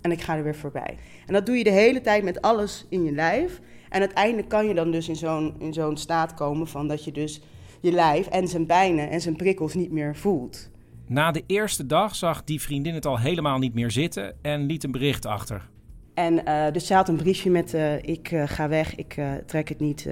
en 0.00 0.12
ik 0.12 0.20
ga 0.20 0.36
er 0.36 0.44
weer 0.44 0.54
voorbij. 0.54 0.96
En 1.26 1.32
dat 1.32 1.46
doe 1.46 1.56
je 1.56 1.64
de 1.64 1.70
hele 1.70 2.00
tijd 2.00 2.24
met 2.24 2.42
alles 2.42 2.86
in 2.88 3.04
je 3.04 3.12
lijf. 3.12 3.60
En 3.88 4.00
uiteindelijk 4.00 4.48
kan 4.48 4.66
je 4.66 4.74
dan 4.74 4.90
dus 4.90 5.08
in 5.08 5.16
zo'n, 5.16 5.54
in 5.58 5.72
zo'n 5.72 5.96
staat 5.96 6.34
komen 6.34 6.66
van 6.66 6.88
dat 6.88 7.04
je 7.04 7.12
dus 7.12 7.40
je 7.80 7.92
lijf 7.92 8.26
en 8.26 8.48
zijn 8.48 8.66
pijnen 8.66 9.10
en 9.10 9.20
zijn 9.20 9.36
prikkels 9.36 9.74
niet 9.74 9.92
meer 9.92 10.16
voelt. 10.16 10.70
Na 11.06 11.30
de 11.30 11.42
eerste 11.46 11.86
dag 11.86 12.14
zag 12.14 12.44
die 12.44 12.60
vriendin 12.60 12.94
het 12.94 13.06
al 13.06 13.18
helemaal 13.18 13.58
niet 13.58 13.74
meer 13.74 13.90
zitten 13.90 14.34
en 14.42 14.66
liet 14.66 14.84
een 14.84 14.90
bericht 14.90 15.26
achter. 15.26 15.68
En 16.14 16.40
uh, 16.48 16.70
dus 16.72 16.86
ze 16.86 16.94
had 16.94 17.08
een 17.08 17.16
briefje 17.16 17.50
met: 17.50 17.74
uh, 17.74 18.02
Ik 18.02 18.30
uh, 18.30 18.42
ga 18.46 18.68
weg, 18.68 18.94
ik 18.94 19.20
trek 19.46 19.68
het 19.68 19.80
niet, 19.80 20.08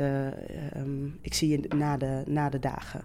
um, 0.77 1.19
ik 1.21 1.35
zie 1.35 1.49
je 1.49 1.75
na 1.77 1.97
de, 1.97 2.23
na 2.27 2.49
de 2.49 2.59
dagen. 2.59 3.05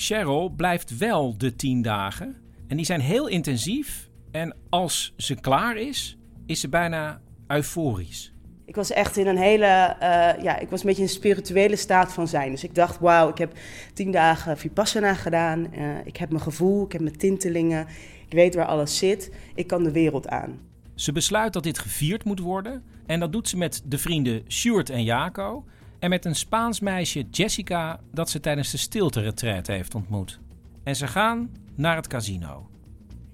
Cheryl 0.00 0.48
blijft 0.48 0.98
wel 0.98 1.38
de 1.38 1.56
tien 1.56 1.82
dagen. 1.82 2.36
En 2.68 2.76
die 2.76 2.86
zijn 2.86 3.00
heel 3.00 3.26
intensief. 3.26 4.08
En 4.30 4.56
als 4.68 5.14
ze 5.16 5.34
klaar 5.34 5.76
is, 5.76 6.18
is 6.46 6.60
ze 6.60 6.68
bijna 6.68 7.20
euforisch. 7.46 8.32
Ik 8.64 8.74
was 8.74 8.90
echt 8.90 9.16
in 9.16 9.26
een 9.26 9.36
hele, 9.36 9.96
uh, 10.00 10.42
ja, 10.42 10.58
ik 10.58 10.68
was 10.68 10.80
een 10.80 10.86
beetje 10.86 11.02
in 11.02 11.08
een 11.08 11.14
spirituele 11.14 11.76
staat 11.76 12.12
van 12.12 12.28
zijn. 12.28 12.50
Dus 12.50 12.64
ik 12.64 12.74
dacht, 12.74 12.98
wauw, 12.98 13.28
ik 13.28 13.38
heb 13.38 13.52
tien 13.94 14.10
dagen 14.10 14.58
Vipassana 14.58 15.14
gedaan. 15.14 15.66
Uh, 15.74 15.96
ik 16.04 16.16
heb 16.16 16.30
mijn 16.30 16.42
gevoel, 16.42 16.84
ik 16.84 16.92
heb 16.92 17.00
mijn 17.00 17.16
tintelingen. 17.16 17.86
Ik 18.26 18.32
weet 18.32 18.54
waar 18.54 18.66
alles 18.66 18.98
zit. 18.98 19.32
Ik 19.54 19.66
kan 19.66 19.82
de 19.82 19.92
wereld 19.92 20.28
aan. 20.28 20.58
Ze 20.94 21.12
besluit 21.12 21.52
dat 21.52 21.62
dit 21.62 21.78
gevierd 21.78 22.24
moet 22.24 22.40
worden. 22.40 22.82
En 23.06 23.20
dat 23.20 23.32
doet 23.32 23.48
ze 23.48 23.56
met 23.56 23.82
de 23.84 23.98
vrienden 23.98 24.42
Sjoerd 24.48 24.90
en 24.90 25.04
Jaco. 25.04 25.64
En 25.98 26.10
met 26.10 26.24
een 26.24 26.34
Spaans 26.34 26.80
meisje, 26.80 27.26
Jessica, 27.30 28.00
dat 28.12 28.30
ze 28.30 28.40
tijdens 28.40 28.70
de 28.70 28.76
stilte 28.76 29.34
heeft 29.66 29.94
ontmoet. 29.94 30.40
En 30.82 30.96
ze 30.96 31.06
gaan 31.06 31.50
naar 31.74 31.96
het 31.96 32.06
casino. 32.06 32.70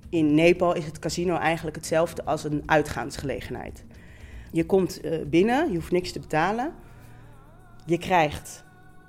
In 0.09 0.35
Nepal 0.35 0.75
is 0.75 0.85
het 0.85 0.99
casino 0.99 1.37
eigenlijk 1.37 1.77
hetzelfde 1.77 2.25
als 2.25 2.45
een 2.45 2.63
uitgaansgelegenheid. 2.67 3.85
Je 4.53 4.67
komt 4.67 5.05
uh, 5.05 5.27
binnen, 5.27 5.71
je 5.71 5.75
hoeft 5.75 5.91
niks 5.91 6.13
te 6.13 6.21
betalen. 6.21 6.73
Je 7.87 7.99
krijgt 7.99 8.65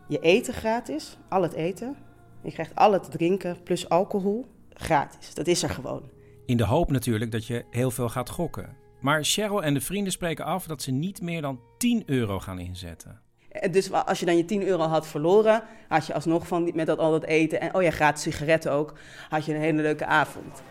je 0.08 0.20
eten 0.20 0.54
gratis, 0.54 1.18
al 1.30 1.42
het 1.42 1.54
eten. 1.54 1.96
Je 2.44 2.52
krijgt 2.52 2.76
al 2.76 2.94
het 2.94 3.12
drinken 3.12 3.64
plus 3.64 3.90
alcohol 3.90 4.46
gratis. 4.74 5.34
Dat 5.34 5.48
is 5.48 5.64
er 5.64 5.70
gewoon. 5.70 6.10
In 6.46 6.58
de 6.58 6.66
hoop 6.66 6.92
natuurlijk 6.92 7.32
dat 7.32 7.46
je 7.46 7.66
heel 7.70 7.92
veel 7.92 8.10
gaat 8.10 8.30
gokken. 8.30 8.78
Maar 9.02 9.24
Cheryl 9.24 9.64
en 9.64 9.74
de 9.74 9.82
vrienden 9.82 10.12
spreken 10.12 10.46
af 10.46 10.66
dat 10.66 10.82
ze 10.82 10.92
niet 10.92 11.22
meer 11.22 11.42
dan 11.42 11.60
10 11.78 12.04
euro 12.06 12.40
gaan 12.40 12.60
inzetten. 12.60 13.25
Dus 13.72 13.92
als 13.92 14.20
je 14.20 14.26
dan 14.26 14.38
je 14.38 14.46
10 14.46 14.64
euro 14.64 14.84
had 14.84 15.08
verloren, 15.08 15.64
had 15.88 16.06
je 16.06 16.14
alsnog 16.14 16.48
van 16.48 16.72
met 16.74 16.86
dat 16.86 17.00
al 17.00 17.12
dat 17.12 17.24
eten 17.24 17.62
en 17.62 17.74
oh 17.74 17.82
ja, 17.82 17.92
gratis 17.92 18.24
sigaretten 18.24 18.72
ook, 18.72 18.94
had 19.30 19.46
je 19.46 19.54
een 19.54 19.62
hele 19.62 19.82
leuke 19.82 20.06
avond. 20.06 20.62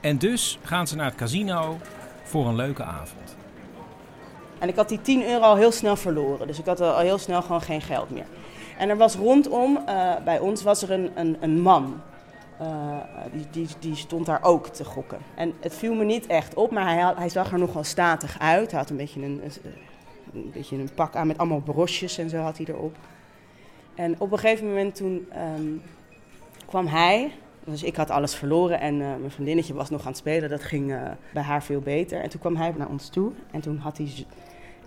En 0.00 0.18
dus 0.18 0.58
gaan 0.62 0.86
ze 0.86 0.96
naar 0.96 1.06
het 1.06 1.14
casino 1.14 1.78
voor 2.22 2.46
een 2.46 2.56
leuke 2.56 2.82
avond. 2.82 3.36
En 4.58 4.68
ik 4.68 4.76
had 4.76 4.88
die 4.88 5.00
10 5.00 5.28
euro 5.28 5.40
al 5.40 5.56
heel 5.56 5.72
snel 5.72 5.96
verloren. 5.96 6.46
Dus 6.46 6.58
ik 6.58 6.66
had 6.66 6.80
al 6.80 6.98
heel 6.98 7.18
snel 7.18 7.42
gewoon 7.42 7.62
geen 7.62 7.80
geld 7.80 8.10
meer. 8.10 8.26
En 8.78 8.88
er 8.88 8.96
was 8.96 9.14
rondom, 9.14 9.78
uh, 9.88 10.12
bij 10.24 10.38
ons 10.38 10.62
was 10.62 10.82
er 10.82 10.90
een, 10.90 11.10
een, 11.14 11.36
een 11.40 11.60
man. 11.60 12.00
Uh, 12.60 12.96
die, 13.32 13.46
die, 13.50 13.68
die 13.78 13.96
stond 13.96 14.26
daar 14.26 14.42
ook 14.42 14.66
te 14.66 14.84
gokken. 14.84 15.18
En 15.34 15.54
het 15.60 15.74
viel 15.74 15.94
me 15.94 16.04
niet 16.04 16.26
echt 16.26 16.54
op, 16.54 16.70
maar 16.70 16.84
hij, 16.84 17.12
hij 17.16 17.28
zag 17.28 17.52
er 17.52 17.58
nogal 17.58 17.84
statig 17.84 18.38
uit. 18.38 18.70
Hij 18.70 18.80
had 18.80 18.90
een 18.90 18.96
beetje 18.96 19.22
een, 19.22 19.40
een, 19.44 19.72
beetje 20.32 20.76
een 20.76 20.94
pak 20.94 21.16
aan 21.16 21.26
met 21.26 21.38
allemaal 21.38 21.60
brosjes 21.60 22.18
en 22.18 22.30
zo 22.30 22.36
had 22.36 22.56
hij 22.56 22.66
erop. 22.66 22.96
En 23.94 24.20
op 24.20 24.32
een 24.32 24.38
gegeven 24.38 24.66
moment 24.66 24.94
toen 24.94 25.26
um, 25.56 25.82
kwam 26.66 26.86
hij, 26.86 27.32
dus 27.64 27.82
ik 27.82 27.96
had 27.96 28.10
alles 28.10 28.34
verloren 28.34 28.80
en 28.80 28.94
uh, 28.94 29.00
mijn 29.00 29.30
vriendinnetje 29.30 29.74
was 29.74 29.90
nog 29.90 30.00
aan 30.00 30.06
het 30.06 30.16
spelen. 30.16 30.50
Dat 30.50 30.62
ging 30.62 30.90
uh, 30.90 31.02
bij 31.32 31.42
haar 31.42 31.62
veel 31.62 31.80
beter. 31.80 32.20
En 32.20 32.30
toen 32.30 32.40
kwam 32.40 32.56
hij 32.56 32.74
naar 32.76 32.88
ons 32.88 33.08
toe 33.08 33.32
en 33.50 33.60
toen 33.60 33.76
had 33.76 33.96
hij 33.98 34.26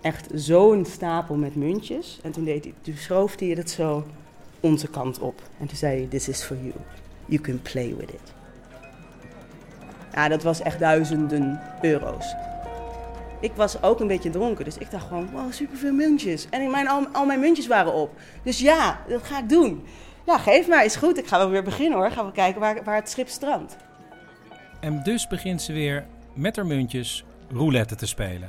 echt 0.00 0.28
zo'n 0.34 0.84
stapel 0.84 1.34
met 1.34 1.56
muntjes. 1.56 2.18
En 2.22 2.32
toen, 2.32 2.44
deed 2.44 2.64
hij, 2.64 2.74
toen 2.80 3.28
hij 3.38 3.48
het 3.48 3.70
zo 3.70 4.04
onze 4.60 4.88
kant 4.88 5.18
op. 5.18 5.42
En 5.58 5.66
toen 5.66 5.76
zei 5.76 5.98
hij, 5.98 6.06
this 6.06 6.28
is 6.28 6.42
for 6.42 6.56
you. 6.56 6.72
You 7.26 7.40
can 7.40 7.62
play 7.62 7.94
with 7.96 8.10
it. 8.10 8.34
Ja, 10.12 10.28
dat 10.28 10.42
was 10.42 10.60
echt 10.60 10.78
duizenden 10.78 11.60
euro's. 11.82 12.34
Ik 13.46 13.52
was 13.54 13.82
ook 13.82 14.00
een 14.00 14.06
beetje 14.06 14.30
dronken, 14.30 14.64
dus 14.64 14.78
ik 14.78 14.90
dacht 14.90 15.06
gewoon, 15.06 15.28
wow, 15.32 15.52
superveel 15.52 15.92
muntjes. 15.92 16.46
En 16.50 16.62
in 16.62 16.70
mijn, 16.70 16.88
al, 16.88 17.06
al 17.12 17.26
mijn 17.26 17.40
muntjes 17.40 17.66
waren 17.66 17.92
op. 17.92 18.10
Dus 18.42 18.58
ja, 18.58 19.00
dat 19.08 19.22
ga 19.22 19.38
ik 19.38 19.48
doen. 19.48 19.84
Ja, 20.26 20.38
geef 20.38 20.68
maar, 20.68 20.84
is 20.84 20.96
goed. 20.96 21.18
Ik 21.18 21.26
ga 21.26 21.38
wel 21.38 21.50
weer 21.50 21.62
beginnen 21.62 21.98
hoor. 21.98 22.10
Gaan 22.10 22.26
we 22.26 22.32
kijken 22.32 22.60
waar, 22.60 22.84
waar 22.84 22.94
het 22.94 23.10
schip 23.10 23.28
strandt. 23.28 23.76
En 24.80 25.02
dus 25.02 25.26
begint 25.26 25.62
ze 25.62 25.72
weer 25.72 26.06
met 26.32 26.56
haar 26.56 26.66
muntjes 26.66 27.24
roulette 27.50 27.94
te 27.94 28.06
spelen. 28.06 28.48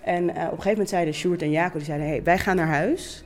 En 0.00 0.22
uh, 0.22 0.28
op 0.28 0.36
een 0.36 0.44
gegeven 0.44 0.70
moment 0.70 0.88
zeiden 0.88 1.14
Sjoerd 1.14 1.42
en 1.42 1.50
Jaco, 1.50 1.76
die 1.76 1.86
zeiden, 1.86 2.08
hey, 2.08 2.22
wij 2.22 2.38
gaan 2.38 2.56
naar 2.56 2.66
huis. 2.66 3.22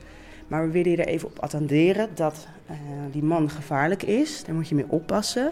Maar 0.47 0.65
we 0.65 0.71
willen 0.71 0.91
je 0.91 0.97
er 0.97 1.07
even 1.07 1.27
op 1.27 1.39
attenderen 1.39 2.09
dat 2.15 2.47
uh, 2.71 2.75
die 3.11 3.23
man 3.23 3.49
gevaarlijk 3.49 4.03
is. 4.03 4.43
Daar 4.43 4.55
moet 4.55 4.69
je 4.69 4.75
mee 4.75 4.89
oppassen. 4.89 5.51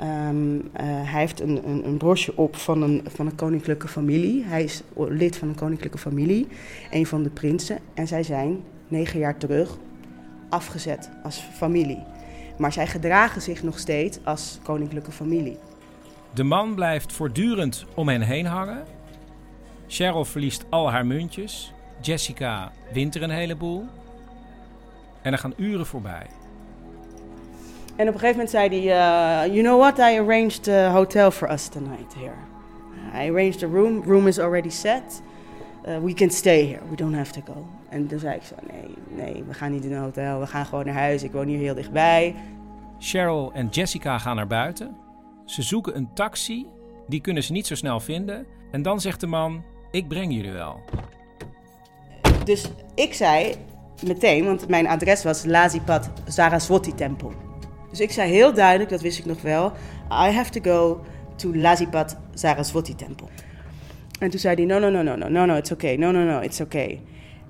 Um, 0.00 0.54
uh, 0.54 0.60
hij 0.82 1.20
heeft 1.20 1.40
een, 1.40 1.68
een, 1.68 1.86
een 1.86 1.96
brosje 1.96 2.36
op 2.36 2.56
van 2.56 2.82
een, 2.82 3.02
van 3.08 3.26
een 3.26 3.34
koninklijke 3.34 3.88
familie. 3.88 4.44
Hij 4.44 4.64
is 4.64 4.82
lid 4.96 5.36
van 5.36 5.48
een 5.48 5.54
koninklijke 5.54 5.98
familie, 5.98 6.48
een 6.90 7.06
van 7.06 7.22
de 7.22 7.30
prinsen. 7.30 7.78
En 7.94 8.06
zij 8.06 8.22
zijn 8.22 8.62
negen 8.88 9.18
jaar 9.18 9.36
terug 9.36 9.76
afgezet 10.48 11.10
als 11.22 11.38
familie. 11.38 12.02
Maar 12.58 12.72
zij 12.72 12.86
gedragen 12.86 13.42
zich 13.42 13.62
nog 13.62 13.78
steeds 13.78 14.18
als 14.24 14.58
koninklijke 14.62 15.12
familie. 15.12 15.58
De 16.34 16.42
man 16.42 16.74
blijft 16.74 17.12
voortdurend 17.12 17.84
om 17.94 18.08
hen 18.08 18.20
heen 18.20 18.46
hangen. 18.46 18.84
Cheryl 19.86 20.24
verliest 20.24 20.64
al 20.70 20.90
haar 20.90 21.06
muntjes. 21.06 21.72
Jessica 22.00 22.72
wint 22.92 23.14
er 23.14 23.22
een 23.22 23.30
heleboel. 23.30 23.84
En 25.22 25.32
er 25.32 25.38
gaan 25.38 25.54
uren 25.56 25.86
voorbij. 25.86 26.26
En 27.96 28.08
op 28.08 28.14
een 28.14 28.20
gegeven 28.20 28.30
moment 28.30 28.50
zei 28.50 28.68
hij: 28.68 29.46
uh, 29.46 29.54
You 29.54 29.62
know 29.62 29.80
what? 29.80 29.98
I 29.98 30.18
arranged 30.18 30.68
a 30.68 30.90
hotel 30.90 31.30
for 31.30 31.50
us 31.50 31.68
tonight 31.68 32.14
here. 32.14 32.34
I 33.24 33.30
arranged 33.30 33.62
a 33.62 33.66
room. 33.66 34.02
Room 34.02 34.26
is 34.26 34.38
already 34.38 34.70
set. 34.70 35.22
Uh, 35.88 35.98
we 35.98 36.14
can 36.14 36.30
stay 36.30 36.66
here. 36.66 36.80
We 36.90 36.96
don't 36.96 37.14
have 37.14 37.32
to 37.32 37.40
go. 37.44 37.66
En 37.88 38.06
toen 38.06 38.18
zei 38.18 38.34
ik 38.34 38.42
zo: 38.42 38.54
Nee, 38.72 38.94
nee, 39.24 39.44
we 39.46 39.54
gaan 39.54 39.72
niet 39.72 39.84
in 39.84 39.92
een 39.92 40.02
hotel. 40.02 40.40
We 40.40 40.46
gaan 40.46 40.66
gewoon 40.66 40.84
naar 40.84 40.94
huis. 40.94 41.22
Ik 41.22 41.32
woon 41.32 41.46
hier 41.46 41.58
heel 41.58 41.74
dichtbij. 41.74 42.34
Cheryl 42.98 43.50
en 43.54 43.68
Jessica 43.68 44.18
gaan 44.18 44.36
naar 44.36 44.46
buiten. 44.46 44.96
Ze 45.44 45.62
zoeken 45.62 45.96
een 45.96 46.08
taxi. 46.14 46.66
Die 47.06 47.20
kunnen 47.20 47.42
ze 47.42 47.52
niet 47.52 47.66
zo 47.66 47.74
snel 47.74 48.00
vinden. 48.00 48.46
En 48.70 48.82
dan 48.82 49.00
zegt 49.00 49.20
de 49.20 49.26
man: 49.26 49.62
Ik 49.90 50.08
breng 50.08 50.34
jullie 50.34 50.52
wel. 50.52 50.80
Dus 52.44 52.70
ik 52.94 53.14
zei 53.14 53.54
meteen, 54.06 54.44
want 54.44 54.68
mijn 54.68 54.86
adres 54.86 55.24
was 55.24 55.44
Lazipad 55.44 56.10
Saraswati 56.26 56.94
Tempel. 56.94 57.32
Dus 57.92 58.00
ik 58.00 58.10
zei 58.10 58.30
heel 58.30 58.54
duidelijk, 58.54 58.90
dat 58.90 59.00
wist 59.00 59.18
ik 59.18 59.24
nog 59.24 59.42
wel: 59.42 59.72
I 60.10 60.30
have 60.30 60.50
to 60.50 60.60
go 60.60 61.04
to 61.36 61.54
Lazipad 61.54 62.16
Saraswati 62.34 62.94
Temple. 62.94 63.26
En 64.18 64.30
toen 64.30 64.40
zei 64.40 64.54
hij: 64.54 64.64
No, 64.64 64.78
no, 64.78 64.90
no, 64.90 65.02
no, 65.02 65.16
no, 65.16 65.28
no, 65.28 65.44
no, 65.44 65.56
it's 65.56 65.70
okay. 65.70 65.94
No, 65.94 66.10
no, 66.10 66.24
no, 66.24 66.40
it's 66.40 66.60
okay. 66.60 67.00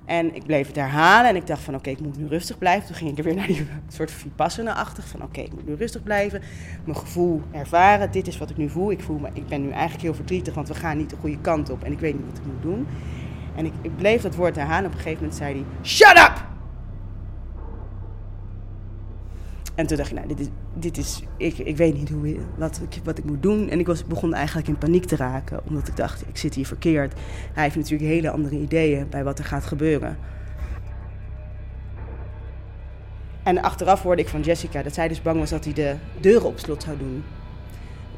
En 0.05 0.35
ik 0.35 0.45
bleef 0.45 0.67
het 0.67 0.75
herhalen 0.75 1.29
en 1.29 1.35
ik 1.35 1.47
dacht 1.47 1.61
van 1.61 1.75
oké, 1.75 1.89
ik 1.89 1.99
moet 1.99 2.17
nu 2.17 2.27
rustig 2.27 2.57
blijven. 2.57 2.87
Toen 2.87 2.95
ging 2.95 3.11
ik 3.11 3.17
er 3.17 3.23
weer 3.23 3.35
naar 3.35 3.47
die 3.47 3.67
soort 3.87 4.11
vipassana-achtig 4.11 5.07
van 5.07 5.23
oké, 5.23 5.41
ik 5.41 5.53
moet 5.53 5.67
nu 5.67 5.75
rustig 5.75 6.03
blijven. 6.03 6.41
Mijn 6.85 6.97
gevoel 6.97 7.41
ervaren, 7.51 8.11
dit 8.11 8.27
is 8.27 8.37
wat 8.37 8.49
ik 8.49 8.57
nu 8.57 8.69
voel. 8.69 8.91
Ik, 8.91 9.01
voel 9.01 9.17
me, 9.17 9.29
ik 9.33 9.47
ben 9.47 9.61
nu 9.61 9.69
eigenlijk 9.69 10.01
heel 10.01 10.13
verdrietig, 10.13 10.53
want 10.53 10.67
we 10.67 10.73
gaan 10.73 10.97
niet 10.97 11.09
de 11.09 11.15
goede 11.19 11.39
kant 11.41 11.69
op 11.69 11.83
en 11.83 11.91
ik 11.91 11.99
weet 11.99 12.13
niet 12.13 12.25
wat 12.25 12.37
ik 12.37 12.45
moet 12.45 12.61
doen. 12.61 12.87
En 13.55 13.65
ik, 13.65 13.73
ik 13.81 13.97
bleef 13.97 14.21
dat 14.21 14.35
woord 14.35 14.55
herhalen. 14.55 14.85
Op 14.85 14.91
een 14.91 14.97
gegeven 14.97 15.19
moment 15.19 15.37
zei 15.37 15.53
hij, 15.53 15.63
shut 15.83 16.17
up! 16.17 16.52
En 19.75 19.87
toen 19.87 19.97
dacht 19.97 20.09
ik, 20.09 20.15
nou, 20.15 20.27
dit 20.27 20.39
is, 20.39 20.47
dit 20.73 20.97
is 20.97 21.23
ik, 21.37 21.57
ik 21.57 21.77
weet 21.77 21.97
niet 21.97 22.09
hoe, 22.09 22.35
wat, 22.57 22.81
ik, 22.89 23.01
wat 23.03 23.17
ik 23.17 23.23
moet 23.23 23.41
doen. 23.43 23.69
En 23.69 23.79
ik 23.79 23.87
was, 23.87 24.05
begon 24.05 24.33
eigenlijk 24.33 24.67
in 24.67 24.77
paniek 24.77 25.05
te 25.05 25.15
raken, 25.15 25.61
omdat 25.65 25.87
ik 25.87 25.95
dacht, 25.95 26.27
ik 26.27 26.37
zit 26.37 26.53
hier 26.53 26.65
verkeerd. 26.65 27.13
Hij 27.53 27.63
heeft 27.63 27.75
natuurlijk 27.75 28.09
hele 28.09 28.29
andere 28.29 28.55
ideeën 28.55 29.09
bij 29.09 29.23
wat 29.23 29.39
er 29.39 29.45
gaat 29.45 29.65
gebeuren. 29.65 30.17
En 33.43 33.61
achteraf 33.61 34.01
hoorde 34.01 34.21
ik 34.21 34.27
van 34.27 34.41
Jessica 34.41 34.83
dat 34.83 34.93
zij 34.93 35.07
dus 35.07 35.21
bang 35.21 35.39
was 35.39 35.49
dat 35.49 35.63
hij 35.63 35.73
de 35.73 35.95
deuren 36.19 36.47
op 36.47 36.59
slot 36.59 36.83
zou 36.83 36.97
doen. 36.97 37.23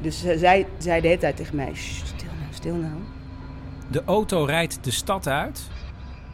Dus 0.00 0.20
zij 0.20 0.66
zei 0.78 1.00
de 1.00 1.08
hele 1.08 1.18
tijd 1.18 1.36
tegen 1.36 1.56
mij, 1.56 1.74
"Sst, 1.74 2.06
stil 2.06 2.28
nou, 2.40 2.52
stil 2.52 2.74
nou. 2.74 2.94
De 3.90 4.02
auto 4.04 4.44
rijdt 4.44 4.78
de 4.84 4.90
stad 4.90 5.28
uit 5.28 5.70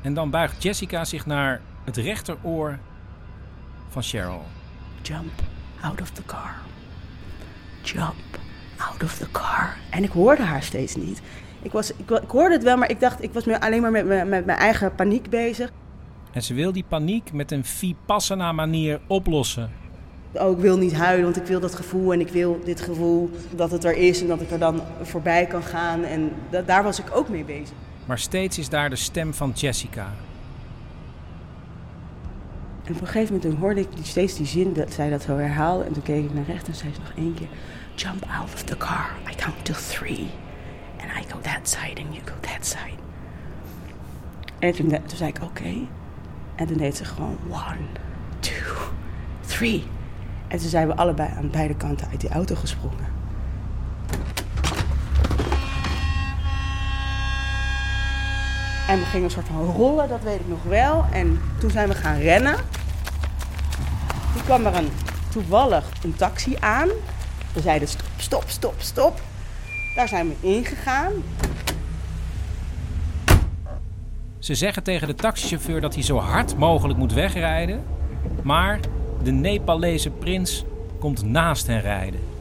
en 0.03 0.14
dan 0.14 0.31
buigt 0.31 0.62
Jessica 0.62 1.05
zich 1.05 1.27
naar 1.27 1.61
het 1.85 1.97
rechteroor 1.97 2.79
van 3.89 4.03
Cheryl. 4.03 4.43
Jump 5.03 5.42
out 5.80 6.00
of 6.00 6.11
the 6.11 6.22
car. 6.26 6.55
Jump 7.82 8.14
out 8.76 9.03
of 9.03 9.16
the 9.16 9.30
car. 9.30 9.76
En 9.90 10.03
ik 10.03 10.11
hoorde 10.11 10.42
haar 10.42 10.62
steeds 10.62 10.96
niet. 10.96 11.20
Ik, 11.62 11.72
was, 11.72 11.90
ik, 11.96 12.11
ik 12.11 12.30
hoorde 12.30 12.55
het 12.55 12.62
wel, 12.62 12.76
maar 12.76 12.90
ik 12.90 13.00
dacht, 13.00 13.22
ik 13.22 13.32
was 13.32 13.46
alleen 13.46 13.80
maar 13.82 13.90
met, 13.90 14.07
met, 14.07 14.28
met 14.28 14.46
mijn 14.46 14.59
eigen 14.59 14.94
paniek 14.94 15.30
bezig. 15.30 15.70
En 16.32 16.42
ze 16.42 16.55
wil 16.55 16.72
die 16.72 16.84
paniek 16.88 17.32
met 17.32 17.50
een 17.53 17.64
vipassana 17.64 18.53
manier 18.53 19.00
oplossen. 19.07 19.70
Oh, 20.32 20.50
ik 20.50 20.59
wil 20.59 20.78
niet 20.78 20.94
huilen, 20.94 21.24
want 21.24 21.36
ik 21.36 21.44
wil 21.46 21.61
dat 21.61 21.74
gevoel 21.74 22.12
en 22.12 22.20
ik 22.20 22.28
wil 22.28 22.61
dit 22.64 22.80
gevoel 22.80 23.30
dat 23.50 23.70
het 23.70 23.84
er 23.84 23.96
is 23.96 24.20
en 24.20 24.26
dat 24.26 24.40
ik 24.40 24.50
er 24.50 24.59
dan 24.59 24.82
voorbij 25.03 25.46
kan 25.46 25.62
gaan. 25.62 26.05
En 26.05 26.32
da- 26.50 26.62
daar 26.62 26.82
was 26.82 26.98
ik 26.98 27.16
ook 27.16 27.28
mee 27.28 27.44
bezig. 27.44 27.74
Maar 28.07 28.18
steeds 28.18 28.59
is 28.59 28.68
daar 28.68 28.90
de 28.90 28.96
stem 28.96 29.34
van 29.34 29.50
Jessica. 29.55 30.12
En 32.85 32.95
op 32.95 33.01
een 33.01 33.07
gegeven 33.07 33.35
moment 33.35 33.61
hoorde 33.61 33.80
ik 33.80 33.89
steeds 34.03 34.35
die 34.35 34.47
zin 34.47 34.72
dat 34.72 34.93
zij 34.93 35.11
dat 35.11 35.22
zo 35.22 35.37
herhaalde. 35.37 35.85
En 35.85 35.93
toen 35.93 36.03
keek 36.03 36.24
ik 36.24 36.35
naar 36.35 36.45
rechts 36.45 36.68
en 36.68 36.74
zei 36.74 36.95
ze 36.95 37.01
nog 37.01 37.12
één 37.16 37.35
keer: 37.35 37.49
Jump 37.95 38.24
out 38.39 38.55
of 38.55 38.62
the 38.62 38.76
car. 38.76 39.11
I 39.30 39.35
count 39.35 39.64
to 39.64 39.74
three. 39.74 40.30
And 41.01 41.24
I 41.24 41.30
go 41.30 41.41
that 41.41 41.68
side 41.68 42.03
and 42.03 42.14
you 42.14 42.20
go 42.24 42.35
that 42.41 42.66
side. 42.66 43.01
En 44.59 44.72
toen, 44.72 44.89
toen 44.89 45.16
zei 45.16 45.30
ik: 45.30 45.43
Oké. 45.43 45.74
En 46.55 46.66
toen 46.66 46.76
deed 46.76 46.97
ze 46.97 47.05
gewoon: 47.05 47.39
One, 47.49 47.87
two, 48.41 48.74
three. 49.47 49.85
En 50.49 50.59
toen 50.59 50.68
zijn 50.68 50.87
we 50.87 50.97
allebei 50.97 51.30
aan 51.37 51.51
beide 51.51 51.74
kanten 51.74 52.09
uit 52.11 52.20
die 52.20 52.30
auto 52.30 52.55
gesprongen. 52.55 53.11
En 58.93 58.99
we 58.99 59.05
gingen 59.05 59.24
een 59.24 59.30
soort 59.30 59.47
van 59.47 59.64
rollen, 59.64 60.09
dat 60.09 60.22
weet 60.22 60.40
ik 60.40 60.49
nog 60.49 60.62
wel. 60.62 61.05
En 61.12 61.40
toen 61.59 61.70
zijn 61.70 61.88
we 61.88 61.95
gaan 61.95 62.18
rennen. 62.18 62.57
Toen 64.32 64.43
kwam 64.45 64.66
er 64.66 64.74
een, 64.74 64.88
toevallig 65.30 65.90
een 66.05 66.14
taxi 66.14 66.57
aan. 66.61 66.88
We 67.53 67.61
zeiden 67.61 67.88
stop, 67.88 68.07
stop, 68.16 68.45
stop, 68.47 68.74
stop. 68.78 69.20
Daar 69.95 70.09
zijn 70.09 70.28
we 70.28 70.49
ingegaan. 70.49 71.12
Ze 74.38 74.55
zeggen 74.55 74.82
tegen 74.82 75.07
de 75.07 75.14
taxichauffeur 75.14 75.80
dat 75.80 75.95
hij 75.95 76.03
zo 76.03 76.18
hard 76.18 76.57
mogelijk 76.57 76.99
moet 76.99 77.12
wegrijden. 77.12 77.84
Maar 78.43 78.80
de 79.22 79.32
Nepalese 79.32 80.11
prins 80.11 80.64
komt 80.99 81.24
naast 81.24 81.66
hen 81.66 81.80
rijden. 81.80 82.32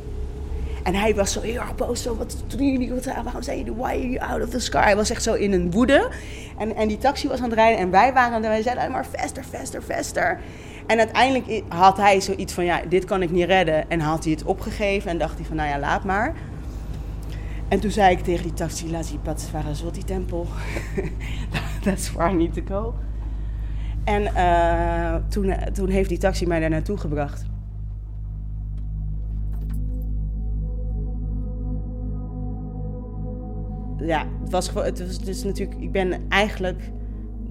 En 0.84 0.96
hij 0.96 1.16
was 1.16 1.32
zo 1.32 1.42
heel 1.42 1.60
erg 1.60 1.76
boos. 1.76 2.02
Zo, 2.02 2.18
wat 2.18 2.44
doen 2.48 2.72
jullie? 2.72 2.94
Wat, 2.94 3.06
waarom 3.06 3.42
zijn 3.42 3.58
jullie? 3.58 3.74
Why 3.74 3.84
are 3.84 4.10
you 4.10 4.32
out 4.32 4.44
of 4.44 4.50
the 4.50 4.60
sky? 4.60 4.80
Hij 4.80 4.96
was 4.96 5.10
echt 5.10 5.24
zo 5.24 5.34
in 5.34 5.52
een 5.52 5.72
woede. 5.72 6.10
En, 6.58 6.76
en 6.76 6.88
die 6.88 6.98
taxi 6.98 7.28
was 7.28 7.38
aan 7.38 7.50
het 7.50 7.54
rijden. 7.54 7.80
En 7.80 7.92
wij 7.92 8.14
waren 8.14 8.34
het 8.34 8.42
wij 8.42 8.62
zeiden 8.62 8.84
alleen 8.84 8.96
maar 8.96 9.06
faster, 9.06 9.44
faster, 9.44 9.82
faster. 9.82 10.40
En 10.88 10.98
uiteindelijk 10.98 11.64
had 11.68 11.98
hij 11.98 12.22
zoiets 12.22 12.54
van, 12.54 12.66
ja, 12.66 12.82
dit 12.90 13.06
kan 13.06 13.22
ik 13.22 13.32
niet 13.32 13.46
redden. 13.46 13.90
En 13.90 14.00
had 14.00 14.24
hij 14.24 14.34
het 14.34 14.44
opgegeven 14.44 15.10
en 15.10 15.18
dacht 15.18 15.36
hij 15.36 15.46
van, 15.46 15.56
nou 15.56 15.70
ja, 15.70 15.80
laat 15.80 16.04
maar. 16.04 16.34
En 17.68 17.80
toen 17.80 17.92
zei 17.92 18.12
ik 18.12 18.24
tegen 18.24 18.44
die 18.44 18.54
taxi, 18.54 18.92
laat 18.92 19.08
die 19.08 19.20
pad 19.20 19.42
Saraswati 19.52 20.04
tempel. 20.04 20.48
That's 21.84 22.12
where 22.12 22.32
I 22.32 22.36
need 22.36 22.54
to 22.54 22.62
go. 22.68 22.94
En 24.04 24.36
eh, 24.36 25.16
toen, 25.30 25.54
toen 25.74 25.90
heeft 25.90 26.10
die 26.10 26.18
taxi 26.18 26.46
mij 26.46 26.60
daar 26.60 26.70
naartoe 26.70 26.98
gebracht. 26.98 27.46
Ja, 34.02 34.28
het 34.42 34.52
was 34.52 34.68
gewoon, 34.68 34.84
het 34.86 35.08
was 35.08 35.20
dus 35.20 35.44
natuurlijk, 35.44 35.82
ik 35.82 35.92
ben 35.92 36.30
eigenlijk 36.30 36.92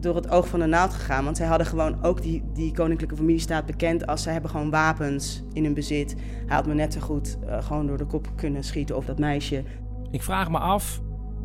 door 0.01 0.15
het 0.15 0.31
oog 0.31 0.49
van 0.49 0.61
de 0.61 0.67
naald 0.67 0.93
gegaan. 0.93 1.25
Want 1.25 1.37
zij 1.37 1.47
hadden 1.47 1.67
gewoon 1.67 2.03
ook 2.03 2.23
die, 2.23 2.43
die 2.55 2.73
koninklijke 2.73 3.17
familie 3.17 3.41
staat 3.41 3.67
bekend 3.67 4.07
als 4.07 4.23
zij 4.23 4.33
hebben 4.33 4.51
gewoon 4.51 4.71
wapens 4.71 5.43
in 5.53 5.65
hun 5.65 5.75
bezit. 5.75 6.15
Hij 6.47 6.57
had 6.57 6.67
me 6.67 6.75
net 6.75 6.93
zo 6.93 7.01
goed 7.01 7.39
eh, 7.47 7.63
gewoon 7.63 7.87
door 7.87 7.99
de 7.99 8.07
kop 8.07 8.29
kunnen 8.37 8.65
schieten 8.65 8.97
of 8.97 9.05
dat 9.05 9.19
meisje. 9.19 9.65
Ik 10.11 10.23
vraag 10.23 10.51
me 10.51 10.59
af, 10.59 11.01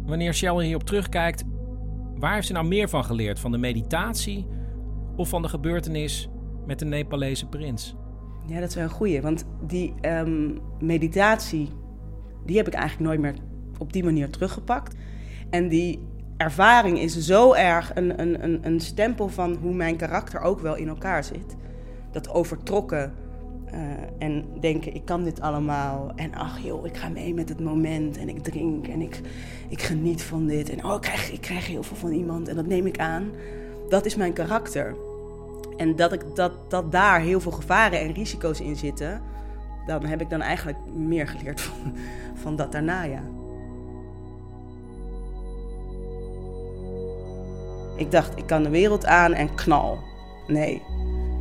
wanneer 0.06 0.34
Cheryl 0.34 0.60
hierop 0.60 0.84
terugkijkt, 0.84 1.44
waar 2.16 2.34
heeft 2.34 2.48
ze 2.48 2.54
nou 2.54 2.68
meer 2.68 2.90
van 2.90 3.04
geleerd? 3.04 3.40
Van 3.40 3.52
de 3.52 3.58
meditatie 3.58 4.48
of 5.16 5.30
van 5.30 5.42
de 5.42 5.48
gebeurtenis 5.48 6.30
met 6.66 6.80
de 6.80 6.86
Nepalese 6.86 7.48
prins? 7.48 7.96
Ja, 8.48 8.60
dat 8.60 8.70
is 8.70 8.76
wel 8.76 8.84
een 8.84 8.90
goeie. 8.90 9.22
Want 9.22 9.46
die 9.68 9.94
ehm, 10.02 10.52
meditatie, 10.80 11.70
die 12.46 12.58
heb 12.58 12.68
ik 12.68 12.74
eigenlijk 12.74 13.10
nooit 13.10 13.20
meer 13.20 13.44
op 13.78 13.94
die 13.94 14.04
manier 14.04 14.30
teruggepakt. 14.30 14.96
En 15.50 15.68
die 15.68 16.00
ervaring 16.38 17.00
is 17.00 17.18
zo 17.18 17.54
erg 17.54 17.92
een, 17.96 18.22
een, 18.22 18.66
een, 18.66 18.80
stempel 18.80 19.28
van 19.30 19.56
hoe 19.62 19.74
mijn 19.74 19.96
karakter 19.96 20.42
ook 20.42 20.60
wel 20.60 20.76
in 20.76 20.88
elkaar 20.88 21.24
zit. 21.24 21.56
Dat 22.12 22.30
overtrokken 22.30 23.14
eh, 23.66 23.80
en 24.18 24.46
denken, 24.60 24.96
ik 24.96 25.06
kan 25.06 25.24
dit 25.24 25.42
allemaal. 25.42 26.12
En 26.16 26.34
ach 26.34 26.60
joh, 26.60 26.86
ik 26.86 26.98
ga 26.98 27.10
mee 27.10 27.34
met 27.34 27.50
het 27.50 27.60
moment 27.60 28.18
en 28.18 28.30
ik 28.30 28.44
drink 28.44 28.88
en 28.88 29.02
ik, 29.02 29.22
ik 29.70 29.82
geniet 29.82 30.24
van 30.24 30.46
dit. 30.46 30.70
En 30.70 30.86
oh, 30.86 30.94
ik 30.94 31.02
krijg, 31.02 31.32
ik 31.32 31.42
krijg 31.42 31.68
heel 31.68 31.84
veel 31.84 31.98
van 31.98 32.12
iemand 32.12 32.48
en 32.48 32.56
dat 32.56 32.68
neem 32.68 32.86
ik 32.86 33.00
aan. 33.00 33.32
Dat 33.90 34.06
is 34.06 34.16
mijn 34.16 34.34
karakter. 34.34 34.96
En 35.78 35.96
dat, 35.96 36.14
ik, 36.14 36.36
dat, 36.36 36.52
dat 36.68 36.92
daar 36.92 37.20
heel 37.20 37.40
veel 37.40 37.52
gevaren 37.52 38.00
en 38.00 38.14
risico's 38.14 38.60
in 38.60 38.76
zitten, 38.76 39.22
dan 39.86 40.06
heb 40.06 40.22
ik 40.22 40.30
dan 40.30 40.42
eigenlijk 40.42 40.78
meer 40.96 41.28
geleerd 41.28 41.62
van, 41.62 41.94
van 42.44 42.56
dat 42.56 42.72
daarna, 42.72 43.04
ja. 43.04 43.22
Ik 47.98 48.12
dacht, 48.12 48.38
ik 48.38 48.48
kan 48.48 48.64
de 48.64 48.70
wereld 48.70 49.06
aan 49.06 49.34
en 49.34 49.56
knal. 49.56 50.00
Nee, 50.48 50.82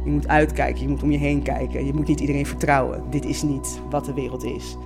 je 0.04 0.10
moet 0.10 0.28
uitkijken, 0.28 0.82
je 0.82 0.88
moet 0.88 1.02
om 1.02 1.10
je 1.10 1.18
heen 1.18 1.42
kijken. 1.42 1.86
Je 1.86 1.92
moet 1.92 2.08
niet 2.08 2.20
iedereen 2.20 2.46
vertrouwen. 2.46 3.10
Dit 3.10 3.24
is 3.24 3.42
niet 3.42 3.82
wat 3.90 4.04
de 4.04 4.14
wereld 4.14 4.44
is. 4.44 4.76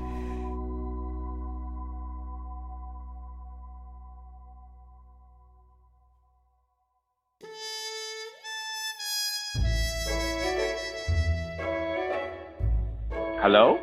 Hallo? 13.40 13.78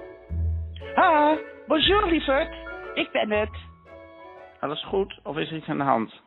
Ha, 0.96 1.38
bonjour 1.68 2.08
lieverd. 2.08 2.54
Ik 2.94 3.12
ben 3.12 3.32
het. 3.32 3.50
Alles 4.60 4.86
goed 4.86 5.20
of 5.24 5.38
is 5.38 5.50
er 5.50 5.58
iets 5.58 5.68
aan 5.68 5.78
de 5.78 5.84
hand? 5.84 6.22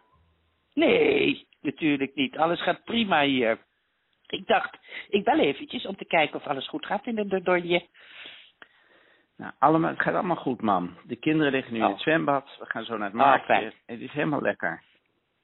Nee, 0.75 1.48
natuurlijk 1.63 2.15
niet. 2.15 2.37
Alles 2.39 2.63
gaat 2.63 2.85
prima 2.85 3.23
hier. 3.23 3.59
Ik 4.27 4.47
dacht, 4.47 4.77
ik 5.09 5.25
bel 5.25 5.39
eventjes 5.39 5.87
om 5.87 5.97
te 5.97 6.05
kijken 6.05 6.37
of 6.37 6.47
alles 6.47 6.69
goed 6.69 6.87
gaat 6.87 7.07
in 7.07 7.15
de 7.15 7.27
Dordogne. 7.27 7.87
Nou, 9.37 9.53
allemaal, 9.59 9.91
het 9.91 10.03
gaat 10.03 10.15
allemaal 10.15 10.37
goed, 10.37 10.61
mam. 10.63 10.97
De 11.05 11.17
kinderen 11.17 11.53
liggen 11.53 11.73
nu 11.73 11.79
in 11.79 11.85
het 11.91 12.01
zwembad. 12.01 12.57
We 12.59 12.67
gaan 12.67 12.85
zo 12.85 12.97
naar 12.97 13.11
het 13.11 13.21
Oh, 13.21 13.27
marktje. 13.27 13.47
fijn. 13.55 13.73
het 13.87 14.01
is 14.01 14.13
helemaal 14.13 14.41
lekker. 14.41 14.83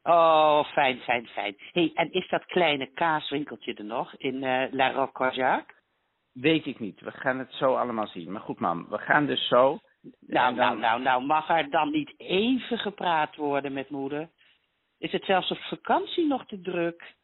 Oh, 0.03 0.65
fijn, 0.65 0.99
fijn, 0.99 1.27
fijn. 1.27 1.57
hey, 1.73 1.91
en 1.95 2.13
is 2.13 2.29
dat 2.29 2.45
kleine 2.45 2.87
kaaswinkeltje 2.93 3.75
er 3.75 3.85
nog 3.85 4.15
in 4.17 4.43
eh 4.45 4.73
La 4.73 4.91
Roque-Corjac? 4.91 5.83
Weet 6.33 6.67
ik 6.67 6.79
niet. 6.79 7.01
We 7.01 7.11
gaan 7.11 7.39
het 7.39 7.53
zo 7.53 7.75
allemaal 7.75 8.07
zien. 8.07 8.33
Maar 8.33 8.41
goed, 8.41 8.61
mam. 8.61 8.87
We 8.89 8.99
gaan 8.99 9.27
dus 9.27 9.49
zo. 9.49 9.79
Nou, 10.21 10.55
nou, 10.55 10.79
nou, 10.79 11.03
nou, 11.03 11.25
mag 11.25 11.49
er 11.49 11.71
dan 11.71 11.91
niet 11.91 12.15
even 12.17 12.79
gepraat 12.79 13.37
worden 13.37 13.73
met 13.73 13.91
moeder? 13.91 14.29
Is 14.99 15.13
het 15.13 15.25
zelfs 15.25 15.51
op 15.51 15.59
vakantie 15.59 16.27
nog 16.27 16.47
te 16.47 16.61
druk? 16.61 17.15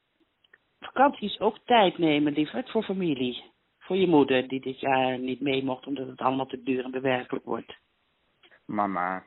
Vakantie 0.81 1.29
is 1.29 1.41
ook 1.41 1.59
tijd 1.65 1.99
nemen, 1.99 2.33
lieverd, 2.33 2.71
voor 2.71 2.83
familie. 2.83 3.45
Voor 3.79 3.97
je 3.97 4.07
moeder, 4.07 4.49
die 4.49 4.61
dit 4.61 4.81
jaar 4.81 5.19
niet 5.19 5.41
mee 5.41 5.65
mocht 5.65 5.87
omdat 5.87 6.07
het 6.07 6.21
allemaal 6.21 6.47
te 6.47 6.63
duur 6.63 6.85
en 6.85 6.91
bewerkelijk 6.91 7.45
wordt. 7.45 7.77
Mama. 8.67 9.25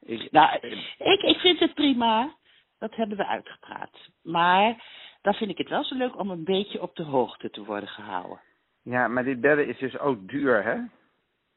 Ik, 0.00 0.30
Nou, 0.30 0.58
ik, 0.98 1.22
ik 1.22 1.38
vind 1.38 1.60
het 1.60 1.74
prima. 1.74 2.34
Dat 2.78 2.94
hebben 2.94 3.16
we 3.16 3.26
uitgepraat. 3.26 4.10
Maar 4.22 4.84
dan 5.22 5.34
vind 5.34 5.50
ik 5.50 5.58
het 5.58 5.68
wel 5.68 5.84
zo 5.84 5.94
leuk 5.94 6.18
om 6.18 6.30
een 6.30 6.44
beetje 6.44 6.82
op 6.82 6.96
de 6.96 7.02
hoogte 7.02 7.50
te 7.50 7.64
worden 7.64 7.88
gehouden. 7.88 8.40
Ja, 8.82 9.08
maar 9.08 9.24
dit 9.24 9.40
bellen 9.40 9.68
is 9.68 9.78
dus 9.78 9.98
ook 9.98 10.28
duur, 10.28 10.64
hè? 10.64 10.76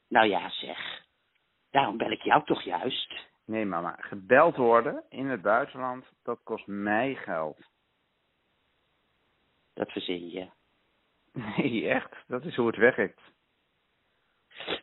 Nou 0.08 0.28
ja, 0.28 0.50
zeg. 0.50 1.06
Daarom 1.72 1.98
bel 1.98 2.12
ik 2.12 2.22
jou 2.22 2.46
toch 2.46 2.62
juist. 2.64 3.29
Nee, 3.50 3.66
mama. 3.66 3.96
Gebeld 4.00 4.56
worden 4.56 5.04
in 5.10 5.28
het 5.28 5.42
buitenland, 5.42 6.06
dat 6.24 6.40
kost 6.44 6.68
mij 6.68 7.16
geld. 7.16 7.58
Dat 9.74 9.92
verzin 9.92 10.30
je. 10.30 10.50
Nee, 11.58 11.90
echt. 11.90 12.16
Dat 12.28 12.46
is 12.46 12.56
hoe 12.56 12.68
het 12.68 12.76
werkt. 12.76 13.22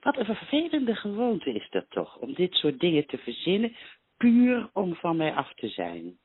Wat 0.01 0.17
een 0.17 0.25
vervelende 0.25 0.95
gewoonte 0.95 1.53
is 1.53 1.71
dat 1.71 1.91
toch, 1.91 2.17
om 2.17 2.35
dit 2.35 2.55
soort 2.55 2.81
dingen 2.81 3.07
te 3.07 3.19
verzinnen, 3.19 3.77
puur 4.17 4.71
om 4.73 4.95
van 4.95 5.17
mij 5.17 5.35
af 5.35 5.55
te 5.55 5.69
zijn. 5.69 6.19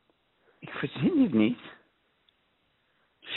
Ik 0.60 0.70
verzin 0.70 1.22
het 1.22 1.34
niet. 1.34 1.60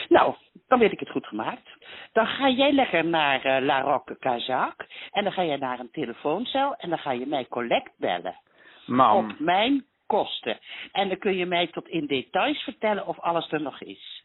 Nou, 0.09 0.35
dan 0.67 0.79
weet 0.79 0.93
ik 0.93 1.01
het 1.01 1.11
goed 1.11 1.27
gemaakt. 1.27 1.69
Dan 2.13 2.27
ga 2.27 2.49
jij 2.49 2.73
lekker 2.73 3.05
naar 3.05 3.45
eh, 3.45 3.65
La 3.65 3.81
Roque 3.81 4.19
Kazak 4.19 4.87
en 5.11 5.25
dan 5.25 5.33
ga 5.33 5.43
je 5.43 5.57
naar 5.57 5.81
een 5.81 5.91
telefooncel 5.91 6.75
en 6.75 6.89
dan 6.89 6.99
ga 6.99 7.13
je 7.13 7.27
mij 7.27 7.47
collect 7.47 7.93
bellen. 7.97 8.43
Mam. 8.87 9.31
Op 9.31 9.39
mijn 9.39 9.87
kosten. 10.07 10.59
En 10.93 11.09
dan 11.09 11.19
kun 11.19 11.37
je 11.37 11.47
mij 11.47 11.67
tot 11.67 11.89
in 11.89 12.07
details 12.07 12.63
vertellen 12.63 13.07
of 13.07 13.19
alles 13.21 13.53
er 13.53 13.61
nog 13.63 13.81
is. 13.81 14.25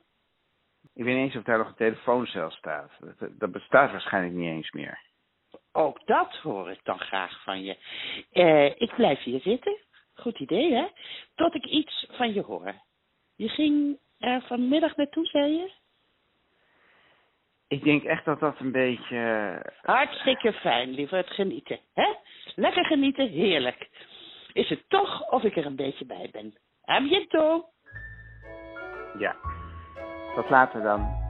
Ik 0.93 1.03
weet 1.03 1.15
niet 1.15 1.25
eens 1.25 1.35
of 1.35 1.43
daar 1.43 1.57
nog 1.57 1.67
een 1.67 1.75
telefooncel 1.75 2.51
staat. 2.51 2.91
Dat, 2.99 3.39
dat 3.39 3.51
bestaat 3.51 3.91
waarschijnlijk 3.91 4.33
niet 4.33 4.49
eens 4.49 4.71
meer. 4.71 4.99
Ook 5.71 6.05
dat 6.05 6.35
hoor 6.35 6.71
ik 6.71 6.79
dan 6.83 6.99
graag 6.99 7.43
van 7.43 7.63
je. 7.63 7.77
Eh, 8.31 8.65
ik 8.65 8.95
blijf 8.95 9.23
hier 9.23 9.41
zitten. 9.41 9.77
Goed 10.13 10.39
idee, 10.39 10.73
hè? 10.73 10.87
Tot 11.35 11.55
ik 11.55 11.65
iets 11.65 12.07
van 12.11 12.33
je 12.33 12.41
hoor. 12.41 12.73
Je 13.35 13.49
ging 13.49 13.99
er 14.19 14.41
vanmiddag 14.41 14.95
naartoe, 14.95 15.25
zei 15.25 15.51
je? 15.51 15.71
Ik 17.67 17.83
denk 17.83 18.03
echt 18.03 18.25
dat 18.25 18.39
dat 18.39 18.59
een 18.59 18.71
beetje... 18.71 19.61
Hartstikke 19.81 20.53
fijn, 20.53 20.89
lieverd. 20.89 21.29
Genieten, 21.29 21.79
hè? 21.93 22.13
Lekker 22.55 22.85
genieten, 22.85 23.29
heerlijk. 23.29 23.89
Is 24.59 24.69
het 24.69 24.83
toch 24.87 25.29
of 25.29 25.43
ik 25.43 25.57
er 25.57 25.65
een 25.65 25.75
beetje 25.75 26.05
bij 26.05 26.29
ben? 26.31 26.53
A 26.89 27.01
bientôt. 27.01 27.65
Ja. 29.17 29.35
Tot 30.35 30.49
later 30.49 30.81
dan. 30.81 31.28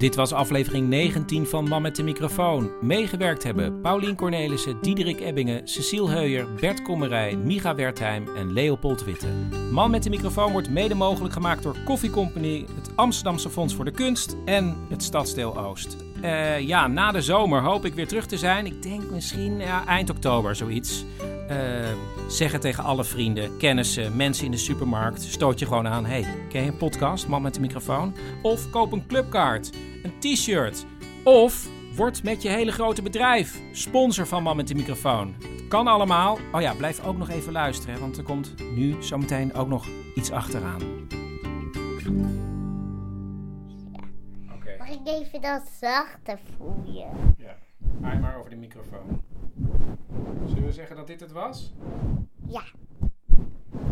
Dit 0.00 0.14
was 0.14 0.32
aflevering 0.32 0.88
19 0.88 1.46
van 1.46 1.68
Man 1.68 1.82
met 1.82 1.96
de 1.96 2.02
microfoon. 2.02 2.70
Meegewerkt 2.80 3.42
hebben 3.42 3.80
Paulien 3.80 4.16
Cornelissen, 4.16 4.78
Diederik 4.80 5.20
Ebbingen, 5.20 5.68
Cecile 5.68 6.10
Heuyer, 6.10 6.54
Bert 6.54 6.82
Kommerij, 6.82 7.36
Micha 7.36 7.74
Wertheim 7.74 8.28
en 8.36 8.52
Leopold 8.52 9.04
Witte. 9.04 9.26
Man 9.70 9.90
met 9.90 10.02
de 10.02 10.10
microfoon 10.10 10.52
wordt 10.52 10.70
mede 10.70 10.94
mogelijk 10.94 11.34
gemaakt 11.34 11.62
door 11.62 11.76
Koffie 11.84 12.10
Company, 12.10 12.66
het 12.74 12.96
Amsterdamse 12.96 13.50
Fonds 13.50 13.74
voor 13.74 13.84
de 13.84 13.90
Kunst 13.90 14.36
en 14.44 14.76
het 14.88 15.02
Stadsdeel 15.02 15.58
Oost. 15.58 15.96
Eh, 16.20 16.60
ja, 16.60 16.86
na 16.86 17.12
de 17.12 17.22
zomer 17.22 17.62
hoop 17.62 17.84
ik 17.84 17.94
weer 17.94 18.08
terug 18.08 18.26
te 18.26 18.38
zijn. 18.38 18.66
Ik 18.66 18.82
denk 18.82 19.10
misschien 19.10 19.58
ja, 19.58 19.86
eind 19.86 20.10
oktober 20.10 20.56
zoiets. 20.56 21.04
Uh, 21.50 21.56
zeg 22.28 22.52
het 22.52 22.60
tegen 22.60 22.84
alle 22.84 23.04
vrienden, 23.04 23.56
kennissen, 23.56 24.16
mensen 24.16 24.44
in 24.44 24.50
de 24.50 24.56
supermarkt. 24.56 25.22
Stoot 25.22 25.58
je 25.58 25.66
gewoon 25.66 25.88
aan. 25.88 26.04
Hey, 26.04 26.24
ken 26.48 26.62
je 26.62 26.70
een 26.70 26.76
podcast, 26.76 27.28
Man 27.28 27.42
met 27.42 27.54
de 27.54 27.60
microfoon? 27.60 28.14
Of 28.42 28.70
koop 28.70 28.92
een 28.92 29.06
clubkaart, 29.06 29.70
een 30.02 30.18
t-shirt. 30.18 30.86
Of 31.24 31.68
word 31.94 32.22
met 32.22 32.42
je 32.42 32.48
hele 32.48 32.72
grote 32.72 33.02
bedrijf 33.02 33.60
sponsor 33.72 34.26
van 34.26 34.42
Man 34.42 34.56
met 34.56 34.68
de 34.68 34.74
microfoon. 34.74 35.34
Het 35.38 35.68
kan 35.68 35.86
allemaal. 35.86 36.38
Oh 36.52 36.60
ja, 36.60 36.74
blijf 36.74 37.04
ook 37.04 37.16
nog 37.16 37.28
even 37.28 37.52
luisteren, 37.52 38.00
want 38.00 38.16
er 38.16 38.24
komt 38.24 38.54
nu 38.74 39.02
zometeen 39.02 39.54
ook 39.54 39.68
nog 39.68 39.86
iets 40.14 40.30
achteraan. 40.30 40.80
Mag 44.78 44.88
ik 44.88 45.06
even 45.06 45.40
dat 45.40 45.62
zachter 45.80 46.38
voelen? 46.56 47.34
Ja, 47.38 47.56
ga 48.02 48.14
maar 48.18 48.38
over 48.38 48.50
de 48.50 48.56
microfoon. 48.56 49.29
Zullen 50.46 50.64
we 50.64 50.72
zeggen 50.72 50.96
dat 50.96 51.06
dit 51.06 51.20
het 51.20 51.32
was? 51.32 51.72
Ja. 52.46 52.62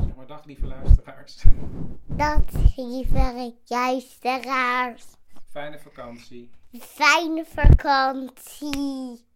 Zeg 0.00 0.16
maar 0.16 0.26
dag 0.26 0.44
lieve 0.44 0.66
luisteraars. 0.66 1.44
Dat 2.06 2.54
lieve 2.76 3.54
luisteraars. 3.66 5.04
Fijne 5.50 5.78
vakantie. 5.78 6.50
Fijne 6.80 7.44
vakantie. 7.44 9.26